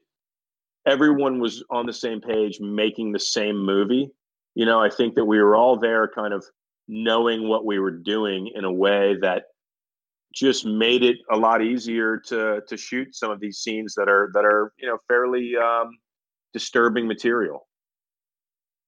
everyone 0.86 1.40
was 1.40 1.64
on 1.70 1.86
the 1.86 1.92
same 1.92 2.20
page, 2.20 2.60
making 2.60 3.12
the 3.12 3.20
same 3.20 3.56
movie. 3.56 4.10
You 4.54 4.66
know, 4.66 4.80
I 4.80 4.90
think 4.90 5.14
that 5.16 5.24
we 5.24 5.38
were 5.38 5.56
all 5.56 5.78
there, 5.78 6.08
kind 6.08 6.32
of 6.32 6.44
knowing 6.86 7.48
what 7.48 7.64
we 7.64 7.78
were 7.78 7.90
doing 7.90 8.50
in 8.54 8.64
a 8.64 8.72
way 8.72 9.16
that 9.22 9.44
just 10.34 10.66
made 10.66 11.02
it 11.02 11.16
a 11.30 11.36
lot 11.36 11.62
easier 11.62 12.18
to 12.18 12.60
to 12.68 12.76
shoot 12.76 13.14
some 13.14 13.30
of 13.30 13.40
these 13.40 13.58
scenes 13.58 13.94
that 13.94 14.08
are 14.08 14.30
that 14.34 14.44
are 14.44 14.72
you 14.78 14.88
know 14.88 14.98
fairly 15.08 15.52
um, 15.56 15.90
disturbing 16.52 17.06
material. 17.06 17.66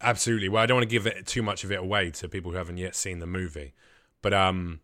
Absolutely. 0.00 0.48
Well, 0.48 0.62
I 0.62 0.66
don't 0.66 0.76
want 0.76 0.88
to 0.88 0.92
give 0.92 1.06
it 1.06 1.26
too 1.26 1.42
much 1.42 1.64
of 1.64 1.72
it 1.72 1.78
away 1.78 2.10
to 2.12 2.28
people 2.28 2.50
who 2.50 2.58
haven't 2.58 2.76
yet 2.76 2.94
seen 2.94 3.18
the 3.18 3.26
movie, 3.26 3.72
but 4.20 4.34
um, 4.34 4.80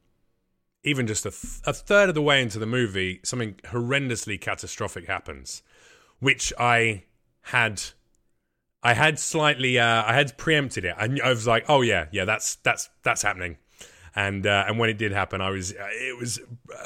even 0.85 1.07
just 1.07 1.27
a, 1.27 1.31
th- 1.31 1.61
a 1.65 1.73
third 1.75 2.09
of 2.09 2.15
the 2.15 2.23
way 2.23 2.41
into 2.41 2.59
the 2.59 2.67
movie, 2.67 3.21
something 3.23 3.55
horrendously 3.65 4.41
catastrophic 4.41 5.07
happens, 5.07 5.63
which 6.23 6.53
I 6.59 7.05
had. 7.43 7.83
I 8.85 8.95
had 8.95 9.21
slightly, 9.21 9.79
uh, 9.79 10.03
I 10.05 10.13
had 10.13 10.37
preempted 10.37 10.85
it. 10.85 10.97
I, 10.99 11.09
I 11.23 11.29
was 11.29 11.47
like, 11.47 11.65
"Oh 11.69 11.83
yeah, 11.83 12.07
yeah, 12.11 12.25
that's 12.25 12.57
that's 12.57 12.89
that's 13.03 13.23
happening." 13.23 13.59
and 14.15 14.47
uh, 14.47 14.65
and 14.67 14.79
when 14.79 14.91
it 14.91 14.99
did 14.99 15.13
happen, 15.13 15.41
I 15.41 15.51
was 15.51 15.73
uh, 15.73 15.89
it 15.91 16.19
was 16.19 16.39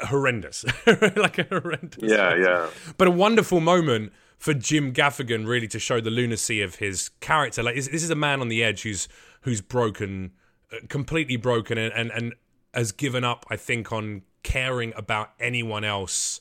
horrendous, 0.05 0.65
like 0.87 1.37
a 1.39 1.43
horrendous. 1.43 2.01
Yeah, 2.01 2.35
yeah. 2.35 2.67
But 2.97 3.07
a 3.07 3.11
wonderful 3.11 3.59
moment 3.59 4.13
for 4.37 4.53
Jim 4.53 4.93
Gaffigan, 4.93 5.45
really, 5.45 5.67
to 5.69 5.79
show 5.79 5.99
the 5.99 6.09
lunacy 6.09 6.61
of 6.61 6.75
his 6.75 7.09
character. 7.19 7.63
Like 7.63 7.75
this, 7.75 7.87
this 7.89 8.03
is 8.03 8.09
a 8.09 8.15
man 8.15 8.41
on 8.41 8.47
the 8.47 8.63
edge 8.63 8.83
who's 8.83 9.07
who's 9.41 9.61
broken, 9.61 10.31
uh, 10.71 10.77
completely 10.87 11.35
broken, 11.35 11.77
and, 11.77 11.93
and 11.93 12.11
and 12.11 12.33
has 12.73 12.91
given 12.91 13.23
up. 13.23 13.45
I 13.49 13.57
think 13.57 13.91
on 13.91 14.21
caring 14.43 14.93
about 14.95 15.31
anyone 15.39 15.83
else, 15.83 16.39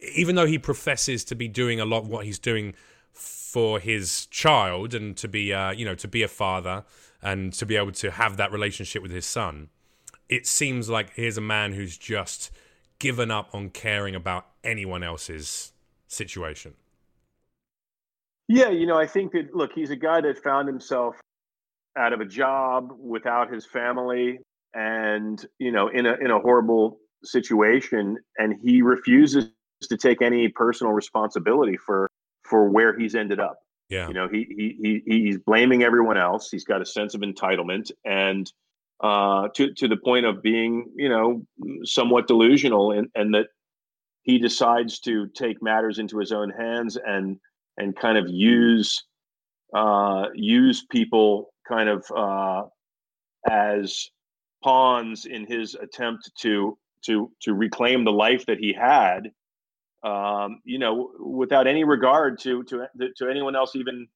even 0.00 0.34
though 0.34 0.46
he 0.46 0.58
professes 0.58 1.24
to 1.24 1.34
be 1.34 1.48
doing 1.48 1.80
a 1.80 1.84
lot 1.84 2.04
what 2.04 2.24
he's 2.24 2.38
doing 2.38 2.74
for 3.12 3.78
his 3.78 4.26
child 4.26 4.94
and 4.94 5.16
to 5.16 5.28
be 5.28 5.52
uh, 5.52 5.70
you 5.70 5.84
know 5.84 5.94
to 5.94 6.08
be 6.08 6.22
a 6.22 6.28
father 6.28 6.84
and 7.22 7.52
to 7.52 7.64
be 7.64 7.76
able 7.76 7.92
to 7.92 8.10
have 8.10 8.36
that 8.36 8.52
relationship 8.52 9.02
with 9.02 9.12
his 9.12 9.24
son 9.24 9.68
it 10.28 10.46
seems 10.46 10.88
like 10.88 11.14
here's 11.14 11.36
a 11.36 11.42
man 11.42 11.72
who's 11.72 11.96
just 11.96 12.50
given 12.98 13.30
up 13.30 13.54
on 13.54 13.70
caring 13.70 14.14
about 14.14 14.46
anyone 14.62 15.02
else's 15.02 15.72
situation. 16.06 16.74
Yeah, 18.48 18.70
you 18.70 18.86
know, 18.86 18.98
I 18.98 19.06
think 19.06 19.32
that 19.32 19.54
look, 19.54 19.72
he's 19.74 19.90
a 19.90 19.96
guy 19.96 20.20
that 20.20 20.38
found 20.38 20.68
himself 20.68 21.16
out 21.96 22.12
of 22.12 22.20
a 22.20 22.24
job 22.24 22.92
without 22.98 23.52
his 23.52 23.64
family 23.64 24.40
and, 24.74 25.44
you 25.58 25.72
know, 25.72 25.88
in 25.88 26.06
a 26.06 26.14
in 26.14 26.30
a 26.30 26.38
horrible 26.38 26.98
situation 27.22 28.18
and 28.36 28.54
he 28.62 28.82
refuses 28.82 29.50
to 29.88 29.96
take 29.96 30.22
any 30.22 30.48
personal 30.48 30.92
responsibility 30.92 31.76
for 31.76 32.10
for 32.42 32.68
where 32.68 32.98
he's 32.98 33.14
ended 33.14 33.40
up. 33.40 33.58
Yeah. 33.88 34.08
You 34.08 34.14
know, 34.14 34.28
he 34.28 34.46
he 34.48 35.02
he 35.06 35.22
he's 35.22 35.38
blaming 35.38 35.82
everyone 35.82 36.16
else. 36.16 36.50
He's 36.50 36.64
got 36.64 36.80
a 36.82 36.86
sense 36.86 37.14
of 37.14 37.20
entitlement 37.20 37.90
and 38.04 38.50
uh, 39.00 39.48
to 39.54 39.72
to 39.74 39.88
the 39.88 39.96
point 39.96 40.24
of 40.24 40.42
being, 40.42 40.90
you 40.96 41.08
know, 41.08 41.44
somewhat 41.84 42.26
delusional, 42.26 42.92
and 42.92 43.08
and 43.14 43.34
that 43.34 43.48
he 44.22 44.38
decides 44.38 45.00
to 45.00 45.28
take 45.28 45.62
matters 45.62 45.98
into 45.98 46.18
his 46.18 46.32
own 46.32 46.50
hands 46.50 46.96
and 46.96 47.38
and 47.76 47.96
kind 47.96 48.16
of 48.16 48.28
use 48.28 49.04
uh, 49.74 50.26
use 50.34 50.86
people 50.90 51.52
kind 51.68 51.88
of 51.88 52.04
uh, 52.16 52.62
as 53.50 54.08
pawns 54.62 55.26
in 55.26 55.46
his 55.46 55.74
attempt 55.74 56.30
to 56.38 56.78
to 57.04 57.30
to 57.42 57.52
reclaim 57.52 58.04
the 58.04 58.12
life 58.12 58.46
that 58.46 58.58
he 58.58 58.72
had 58.72 59.30
um, 60.04 60.60
you 60.64 60.78
know 60.78 61.10
without 61.18 61.66
any 61.66 61.84
regard 61.84 62.38
to 62.40 62.62
to 62.64 62.86
to 63.16 63.28
anyone 63.28 63.56
else 63.56 63.74
even 63.74 64.06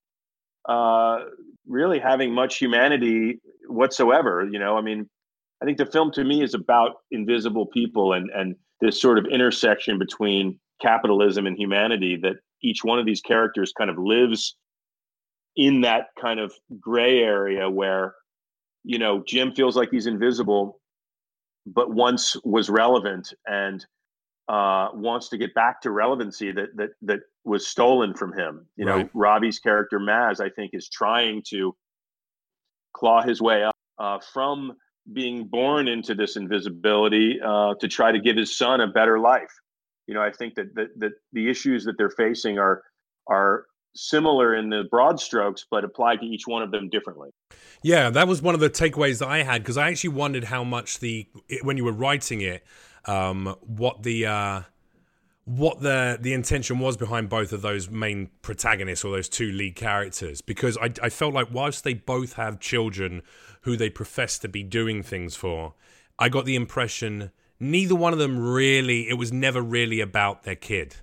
uh, 0.68 1.20
really 1.66 1.98
having 1.98 2.32
much 2.32 2.58
humanity 2.58 3.40
whatsoever. 3.66 4.46
You 4.50 4.58
know, 4.58 4.76
I 4.76 4.82
mean, 4.82 5.08
I 5.62 5.64
think 5.64 5.78
the 5.78 5.86
film 5.86 6.12
to 6.12 6.24
me 6.24 6.42
is 6.42 6.54
about 6.54 6.96
invisible 7.10 7.66
people 7.66 8.12
and 8.12 8.30
and 8.30 8.54
this 8.80 9.00
sort 9.00 9.18
of 9.18 9.26
intersection 9.26 9.98
between 9.98 10.60
capitalism 10.80 11.46
and 11.46 11.56
humanity 11.56 12.16
that 12.22 12.36
each 12.62 12.84
one 12.84 12.98
of 12.98 13.06
these 13.06 13.20
characters 13.20 13.72
kind 13.76 13.90
of 13.90 13.98
lives 13.98 14.56
in 15.56 15.80
that 15.80 16.06
kind 16.20 16.38
of 16.38 16.52
gray 16.78 17.18
area 17.18 17.68
where 17.68 18.14
you 18.84 18.98
know 18.98 19.22
Jim 19.26 19.52
feels 19.52 19.76
like 19.76 19.90
he's 19.90 20.06
invisible 20.06 20.80
but 21.66 21.92
once 21.92 22.36
was 22.44 22.70
relevant 22.70 23.34
and 23.46 23.84
uh, 24.48 24.88
wants 24.94 25.28
to 25.28 25.38
get 25.38 25.54
back 25.54 25.80
to 25.82 25.90
relevancy 25.90 26.52
that 26.52 26.68
that 26.76 26.90
that 27.02 27.20
was 27.44 27.66
stolen 27.66 28.14
from 28.14 28.32
him. 28.32 28.66
You 28.76 28.86
right. 28.86 29.04
know, 29.04 29.10
Robbie's 29.14 29.58
character 29.58 29.98
Maz, 29.98 30.40
I 30.40 30.50
think, 30.50 30.70
is 30.74 30.88
trying 30.88 31.42
to 31.50 31.74
claw 32.94 33.22
his 33.22 33.40
way 33.40 33.64
up 33.64 33.76
uh, 33.98 34.18
from 34.32 34.72
being 35.12 35.46
born 35.46 35.88
into 35.88 36.14
this 36.14 36.36
invisibility 36.36 37.40
uh, 37.44 37.74
to 37.80 37.88
try 37.88 38.12
to 38.12 38.20
give 38.20 38.36
his 38.36 38.56
son 38.56 38.80
a 38.80 38.86
better 38.86 39.18
life. 39.18 39.52
You 40.06 40.14
know, 40.14 40.22
I 40.22 40.30
think 40.32 40.54
that, 40.54 40.74
that 40.74 40.88
that 40.98 41.12
the 41.32 41.50
issues 41.50 41.84
that 41.84 41.96
they're 41.98 42.10
facing 42.10 42.58
are 42.58 42.82
are 43.26 43.66
similar 43.94 44.54
in 44.54 44.70
the 44.70 44.84
broad 44.90 45.20
strokes, 45.20 45.66
but 45.70 45.84
applied 45.84 46.20
to 46.20 46.26
each 46.26 46.46
one 46.46 46.62
of 46.62 46.70
them 46.70 46.88
differently. 46.88 47.30
Yeah, 47.82 48.10
that 48.10 48.28
was 48.28 48.40
one 48.40 48.54
of 48.54 48.60
the 48.60 48.70
takeaways 48.70 49.18
that 49.18 49.28
I 49.28 49.42
had 49.42 49.62
because 49.62 49.76
I 49.76 49.88
actually 49.88 50.10
wondered 50.10 50.44
how 50.44 50.64
much 50.64 51.00
the 51.00 51.26
when 51.62 51.76
you 51.76 51.84
were 51.84 51.92
writing 51.92 52.40
it, 52.40 52.64
um, 53.08 53.56
what 53.60 54.02
the 54.02 54.26
uh, 54.26 54.62
what 55.44 55.80
the 55.80 56.18
the 56.20 56.34
intention 56.34 56.78
was 56.78 56.96
behind 56.96 57.28
both 57.28 57.52
of 57.52 57.62
those 57.62 57.90
main 57.90 58.28
protagonists 58.42 59.04
or 59.04 59.12
those 59.12 59.28
two 59.28 59.50
lead 59.50 59.74
characters 59.74 60.42
because 60.42 60.76
I, 60.76 60.92
I 61.02 61.08
felt 61.08 61.32
like 61.32 61.48
whilst 61.50 61.84
they 61.84 61.94
both 61.94 62.34
have 62.34 62.60
children 62.60 63.22
who 63.62 63.76
they 63.76 63.88
profess 63.90 64.38
to 64.40 64.48
be 64.48 64.62
doing 64.62 65.02
things 65.02 65.34
for, 65.34 65.74
I 66.18 66.28
got 66.28 66.44
the 66.44 66.54
impression 66.54 67.32
neither 67.58 67.94
one 67.94 68.12
of 68.12 68.18
them 68.18 68.38
really 68.38 69.08
it 69.08 69.14
was 69.14 69.32
never 69.32 69.62
really 69.62 70.00
about 70.00 70.42
their 70.44 70.54
kid. 70.54 70.96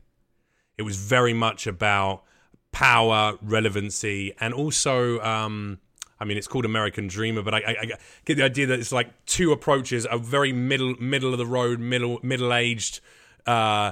It 0.78 0.84
was 0.84 0.98
very 0.98 1.34
much 1.34 1.68
about 1.68 2.24
power, 2.72 3.38
relevancy, 3.42 4.34
and 4.40 4.54
also 4.54 5.20
um, 5.22 5.80
I 6.26 6.28
mean, 6.28 6.38
it's 6.38 6.48
called 6.48 6.66
American 6.66 7.08
Dreamer, 7.08 7.44
but 7.44 7.54
I, 7.54 7.58
I, 7.60 7.76
I, 7.82 7.86
get 8.26 8.38
the 8.38 8.44
idea 8.44 8.66
that 8.68 8.80
it's 8.80 8.92
like 8.92 9.26
two 9.28 9.52
approaches: 9.52 10.08
a 10.10 10.18
very 10.18 10.52
middle, 10.52 10.96
middle 11.00 11.34
of 11.34 11.38
the 11.38 11.46
road, 11.46 11.80
middle, 11.80 12.20
middle 12.24 12.52
aged, 12.52 13.00
uh, 13.46 13.92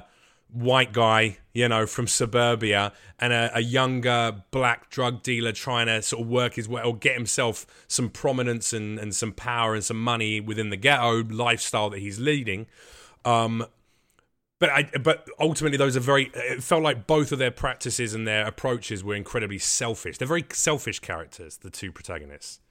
white 0.52 0.94
guy, 0.94 1.38
you 1.54 1.70
know, 1.70 1.86
from 1.86 2.08
suburbia, 2.08 2.92
and 3.20 3.34
a, 3.34 3.52
a, 3.58 3.60
younger 3.60 4.44
black 4.50 4.90
drug 4.90 5.22
dealer 5.22 5.52
trying 5.52 5.86
to 5.86 6.02
sort 6.02 6.24
of 6.24 6.28
work 6.28 6.56
his 6.56 6.68
way 6.68 6.82
or 6.82 6.96
get 6.96 7.14
himself 7.14 7.68
some 7.88 8.10
prominence 8.10 8.74
and, 8.74 8.98
and 8.98 9.16
some 9.16 9.32
power 9.32 9.76
and 9.76 9.84
some 9.84 10.02
money 10.02 10.42
within 10.42 10.72
the 10.72 10.78
ghetto 10.78 11.24
lifestyle 11.26 11.92
that 11.92 12.00
he's 12.00 12.20
leading. 12.20 12.66
Um, 13.26 13.68
but 14.64 14.70
I, 14.70 14.84
but 14.98 15.28
ultimately, 15.42 15.78
those 15.78 15.98
are 15.98 16.00
very. 16.00 16.32
It 16.34 16.64
felt 16.64 16.84
like 16.84 17.06
both 17.06 17.34
of 17.34 17.40
their 17.40 17.52
practices 17.52 18.14
and 18.14 18.26
their 18.26 18.48
approaches 18.48 19.04
were 19.04 19.14
incredibly 19.14 19.60
selfish. 19.60 20.18
They're 20.18 20.26
very 20.26 20.46
selfish 20.52 21.02
characters, 21.02 21.58
the 21.58 21.70
two 21.70 21.92
protagonists. 21.92 22.62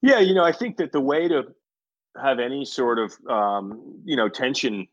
Yeah, 0.00 0.20
you 0.20 0.34
know, 0.34 0.42
I 0.42 0.52
think 0.52 0.78
that 0.78 0.92
the 0.92 1.02
way 1.02 1.28
to 1.28 1.48
have 2.18 2.38
any 2.38 2.64
sort 2.64 2.98
of 2.98 3.12
um, 3.28 4.00
you 4.06 4.16
know 4.16 4.30
tension 4.30 4.88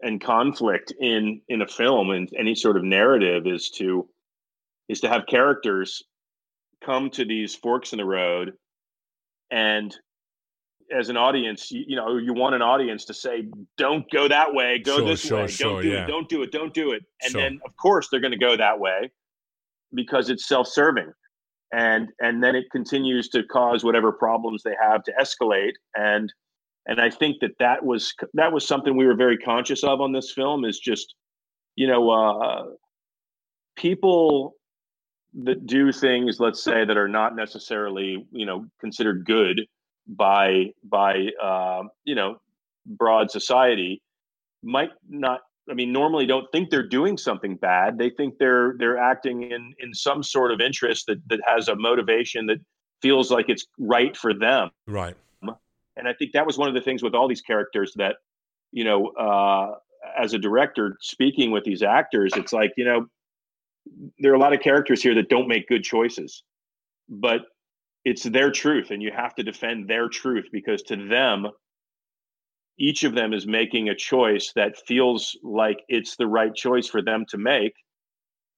and 0.00 0.22
conflict 0.22 0.94
in 0.98 1.42
in 1.48 1.60
a 1.60 1.68
film 1.68 2.08
and 2.08 2.30
any 2.38 2.54
sort 2.54 2.78
of 2.78 2.82
narrative 2.82 3.46
is 3.46 3.68
to 3.72 4.08
is 4.88 5.00
to 5.00 5.08
have 5.10 5.26
characters 5.26 6.02
come 6.82 7.10
to 7.10 7.26
these 7.26 7.54
forks 7.54 7.92
in 7.92 7.98
the 7.98 8.06
road 8.06 8.54
and 9.50 9.94
as 10.92 11.08
an 11.08 11.16
audience 11.16 11.70
you, 11.70 11.84
you 11.88 11.96
know 11.96 12.16
you 12.16 12.32
want 12.34 12.54
an 12.54 12.62
audience 12.62 13.04
to 13.06 13.14
say 13.14 13.44
don't 13.76 14.10
go 14.10 14.28
that 14.28 14.52
way. 14.54 14.78
Go 14.78 14.98
sure, 14.98 15.06
this 15.06 15.20
sure, 15.20 15.42
way. 15.42 15.46
Sure, 15.48 15.72
don't 15.72 15.82
do 15.82 15.88
yeah. 15.88 16.04
it 16.04 16.06
don't 16.06 16.28
do 16.28 16.42
it. 16.42 16.52
Don't 16.52 16.74
do 16.74 16.92
it. 16.92 17.02
And 17.24 17.34
then 17.34 17.60
of 17.64 17.76
course 17.76 18.08
they're 18.10 18.20
going 18.20 18.32
to 18.32 18.38
go 18.38 18.56
that 18.56 18.78
way 18.78 19.10
because 19.94 20.30
it's 20.30 20.46
self-serving. 20.46 21.12
And 21.72 22.08
and 22.20 22.42
then 22.42 22.54
it 22.54 22.66
continues 22.70 23.28
to 23.30 23.42
cause 23.44 23.82
whatever 23.82 24.12
problems 24.12 24.62
they 24.62 24.74
have 24.80 25.02
to 25.04 25.12
escalate. 25.20 25.72
And 25.96 26.32
and 26.86 27.00
I 27.00 27.10
think 27.10 27.40
that 27.40 27.52
that 27.58 27.84
was 27.84 28.14
that 28.34 28.52
was 28.52 28.66
something 28.66 28.96
we 28.96 29.06
were 29.06 29.16
very 29.16 29.38
conscious 29.38 29.84
of 29.84 30.00
on 30.00 30.12
this 30.12 30.32
film 30.32 30.64
is 30.64 30.78
just 30.78 31.14
you 31.76 31.86
know 31.86 32.10
uh, 32.10 32.64
people 33.76 34.54
that 35.44 35.66
do 35.66 35.92
things 35.92 36.40
let's 36.40 36.62
say 36.62 36.84
that 36.84 36.98
are 36.98 37.08
not 37.08 37.34
necessarily 37.34 38.26
you 38.32 38.44
know 38.44 38.66
considered 38.80 39.24
good 39.24 39.62
by 40.16 40.72
by 40.84 41.28
uh, 41.42 41.82
you 42.04 42.14
know 42.14 42.40
broad 42.86 43.30
society 43.30 44.02
might 44.62 44.90
not 45.08 45.40
I 45.70 45.74
mean, 45.74 45.92
normally 45.92 46.26
don't 46.26 46.50
think 46.50 46.70
they're 46.70 46.86
doing 46.86 47.16
something 47.16 47.56
bad. 47.56 47.96
They 47.96 48.10
think 48.10 48.38
they're 48.38 48.74
they're 48.78 48.98
acting 48.98 49.50
in 49.50 49.74
in 49.78 49.94
some 49.94 50.22
sort 50.22 50.50
of 50.50 50.60
interest 50.60 51.06
that 51.06 51.18
that 51.28 51.40
has 51.46 51.68
a 51.68 51.76
motivation 51.76 52.46
that 52.46 52.58
feels 53.00 53.30
like 53.30 53.48
it's 53.48 53.66
right 53.78 54.16
for 54.16 54.34
them. 54.34 54.70
Right. 54.86 55.16
And 55.96 56.08
I 56.08 56.14
think 56.14 56.32
that 56.32 56.46
was 56.46 56.56
one 56.56 56.68
of 56.68 56.74
the 56.74 56.80
things 56.80 57.02
with 57.02 57.14
all 57.14 57.28
these 57.28 57.42
characters 57.42 57.92
that, 57.96 58.16
you 58.70 58.84
know, 58.84 59.08
uh, 59.08 59.74
as 60.18 60.32
a 60.32 60.38
director 60.38 60.96
speaking 61.00 61.50
with 61.50 61.64
these 61.64 61.82
actors, 61.82 62.32
it's 62.34 62.52
like 62.52 62.72
you 62.76 62.84
know, 62.84 63.06
there 64.18 64.32
are 64.32 64.34
a 64.34 64.38
lot 64.38 64.52
of 64.52 64.60
characters 64.60 65.02
here 65.02 65.14
that 65.14 65.28
don't 65.28 65.48
make 65.48 65.68
good 65.68 65.84
choices, 65.84 66.42
but 67.08 67.42
it's 68.04 68.24
their 68.24 68.50
truth, 68.50 68.90
and 68.90 69.02
you 69.02 69.12
have 69.14 69.34
to 69.36 69.42
defend 69.42 69.88
their 69.88 70.08
truth 70.08 70.46
because 70.52 70.82
to 70.82 70.96
them, 71.08 71.46
each 72.78 73.04
of 73.04 73.14
them 73.14 73.32
is 73.32 73.46
making 73.46 73.88
a 73.88 73.94
choice 73.94 74.52
that 74.56 74.78
feels 74.86 75.36
like 75.42 75.82
it's 75.88 76.16
the 76.16 76.26
right 76.26 76.54
choice 76.54 76.88
for 76.88 77.02
them 77.02 77.24
to 77.28 77.38
make. 77.38 77.74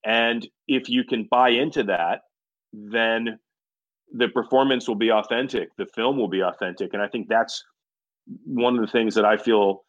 And 0.05 0.47
if 0.67 0.89
you 0.89 1.03
can 1.03 1.27
buy 1.29 1.49
into 1.49 1.83
that, 1.83 2.21
then 2.73 3.39
the 4.13 4.29
performance 4.29 4.87
will 4.87 4.95
be 4.95 5.11
authentic, 5.11 5.69
the 5.77 5.87
film 5.95 6.17
will 6.17 6.27
be 6.27 6.41
authentic. 6.41 6.93
And 6.93 7.01
I 7.01 7.07
think 7.07 7.27
that's 7.27 7.63
one 8.45 8.75
of 8.75 8.81
the 8.81 8.91
things 8.91 9.15
that 9.15 9.25
I 9.25 9.37
feel 9.37 9.83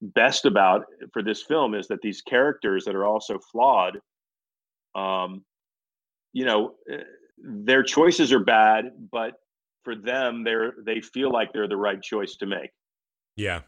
best 0.00 0.44
about 0.44 0.84
for 1.12 1.22
this 1.22 1.42
film 1.42 1.74
is 1.74 1.88
that 1.88 2.00
these 2.02 2.22
characters 2.22 2.84
that 2.84 2.94
are 2.94 3.06
also 3.06 3.38
flawed, 3.52 3.98
um, 4.94 5.44
you 6.32 6.44
know, 6.44 6.74
eh, 6.90 7.02
their 7.38 7.82
choices 7.82 8.32
are 8.32 8.40
bad, 8.40 8.92
but 9.10 9.40
for 9.84 9.94
them, 9.94 10.44
they're 10.44 10.74
they 10.84 11.00
feel 11.00 11.30
like 11.30 11.52
they're 11.52 11.68
the 11.68 11.76
right 11.76 12.02
choice 12.02 12.36
to 12.36 12.46
make. 12.46 12.70
Yeah. 13.36 13.60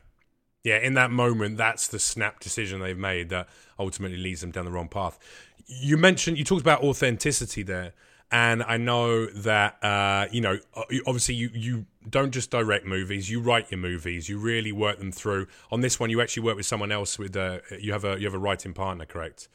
Yeah, 0.65 0.79
in 0.79 0.95
that 0.95 1.11
moment, 1.11 1.57
that's 1.57 1.87
the 1.87 1.99
snap 1.99 2.41
decision 2.41 2.81
they've 2.81 2.99
made 2.99 3.29
that 3.29 3.49
ultimately 3.79 4.19
leads 4.19 4.41
them 4.41 4.51
down 4.51 4.65
the 4.65 4.73
wrong 4.73 4.89
path. 4.89 5.19
You 5.67 5.97
mentioned, 5.97 6.37
you 6.37 6.45
talked 6.45 6.61
about 6.61 6.83
authenticity 6.83 7.63
there. 7.63 7.93
And 8.31 8.63
I 8.63 8.77
know 8.77 9.25
that, 9.27 9.83
uh, 9.83 10.27
you 10.31 10.43
know, 10.43 10.59
obviously 11.07 11.35
you, 11.37 11.51
you 11.55 11.87
don't 12.11 12.31
just 12.31 12.51
direct 12.51 12.85
movies, 12.85 13.31
you 13.31 13.41
write 13.41 13.71
your 13.71 13.79
movies, 13.79 14.29
you 14.29 14.39
really 14.39 14.71
work 14.71 14.99
them 14.99 15.13
through. 15.13 15.47
On 15.71 15.81
this 15.81 15.99
one, 15.99 16.11
you 16.11 16.21
actually 16.21 16.43
work 16.43 16.57
with 16.57 16.67
someone 16.67 16.93
else 16.93 17.19
with, 17.19 17.35
uh, 17.37 17.61
you 17.81 17.93
have 17.93 18.05
a, 18.05 18.19
you 18.19 18.27
have 18.27 18.35
a 18.35 18.39
writing 18.39 18.75
partner, 18.75 19.07
correct? 19.07 19.49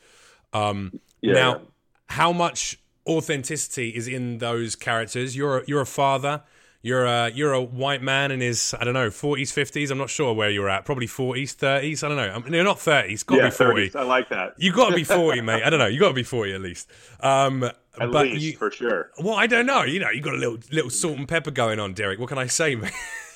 Um, 0.54 1.00
yeah. 1.22 1.34
Now, 1.34 1.62
how 2.08 2.32
much 2.32 2.80
authenticity 3.08 3.90
is 3.90 4.08
in 4.08 4.40
those 4.40 4.76
characters? 4.76 5.36
You're 5.36 5.60
a, 5.60 5.64
you're 5.68 5.82
a 5.82 5.86
father 5.86 6.44
you're 6.84 7.06
a 7.06 7.32
you're 7.32 7.54
a 7.54 7.62
white 7.62 8.04
man 8.04 8.30
in 8.30 8.42
his 8.42 8.76
I 8.78 8.84
don't 8.84 8.94
know 8.94 9.10
40s 9.10 9.54
50s. 9.54 9.90
I'm 9.90 9.98
not 9.98 10.10
sure 10.10 10.34
where 10.34 10.50
you're 10.50 10.70
at. 10.70 10.84
Probably 10.84 11.08
40s 11.08 11.56
30s. 11.56 12.04
I 12.04 12.08
don't 12.10 12.18
know. 12.18 12.30
I 12.30 12.40
mean, 12.40 12.54
you're 12.54 12.64
not 12.66 12.78
30s. 12.78 13.26
Got 13.26 13.36
to 13.36 13.42
yeah, 13.42 13.48
be 13.48 13.56
40. 13.56 13.90
30s. 13.90 13.96
I 13.96 14.04
like 14.04 14.30
that. 14.30 14.56
You 14.58 14.74
got 14.74 14.90
to 14.90 14.96
be 14.96 15.06
40, 15.06 15.42
mate. 15.42 15.64
I 15.64 15.70
don't 15.70 15.80
know. 15.80 15.88
You 15.88 15.98
got 15.98 16.10
to 16.10 16.14
be 16.14 16.24
40 16.24 16.54
at 16.54 16.62
least. 16.62 16.90
Um, 17.22 17.64
at 17.64 17.74
but 17.98 18.26
least 18.26 18.42
you, 18.42 18.58
for 18.58 18.70
sure. 18.70 19.12
Well, 19.18 19.36
I 19.36 19.48
don't 19.48 19.66
know. 19.66 19.84
You 19.84 20.02
know, 20.02 20.10
you 20.10 20.22
got 20.22 20.34
a 20.34 20.38
little 20.38 20.58
little 20.72 20.90
salt 20.90 21.18
and 21.18 21.28
pepper 21.28 21.52
going 21.52 21.80
on, 21.80 21.94
Derrick. 21.94 22.20
What 22.20 22.28
can 22.28 22.38
I 22.38 22.48
say, 22.48 22.76
mate? 22.76 22.92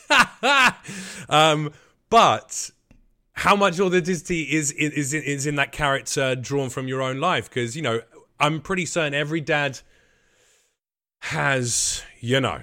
um, 1.30 1.72
but 2.10 2.70
how 3.32 3.56
much 3.56 3.80
authenticity 3.80 4.42
is 4.42 4.72
is 4.74 5.14
is 5.14 5.46
in 5.46 5.56
that 5.56 5.72
character 5.72 6.36
drawn 6.36 6.70
from 6.70 6.90
your 6.90 7.02
own 7.02 7.22
life? 7.22 7.50
Because 7.50 7.78
you 7.78 7.82
know, 7.82 8.02
I'm 8.40 8.62
pretty 8.62 8.86
certain 8.86 9.14
every 9.14 9.42
dad 9.42 9.80
has, 11.20 12.04
you 12.20 12.40
know 12.40 12.62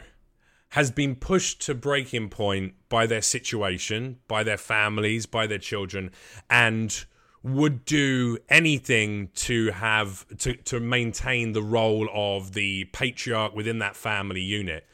has 0.75 0.91
been 0.91 1.15
pushed 1.15 1.61
to 1.61 1.73
breaking 1.73 2.29
point 2.29 2.75
by 2.89 3.07
their 3.07 3.23
situation, 3.23 4.19
by 4.27 4.43
their 4.43 4.57
families, 4.57 5.25
by 5.25 5.47
their 5.47 5.57
children, 5.57 6.11
and 6.51 7.05
would 7.45 7.85
do 7.85 8.37
anything 8.49 9.29
to 9.37 9.71
have 9.71 10.27
to, 10.37 10.53
to 10.57 10.81
maintain 10.81 11.53
the 11.53 11.63
role 11.63 12.09
of 12.13 12.55
the 12.55 12.87
patriarch 12.87 13.55
within 13.55 13.79
that 13.79 13.95
family 13.95 14.41
unit. 14.41 14.85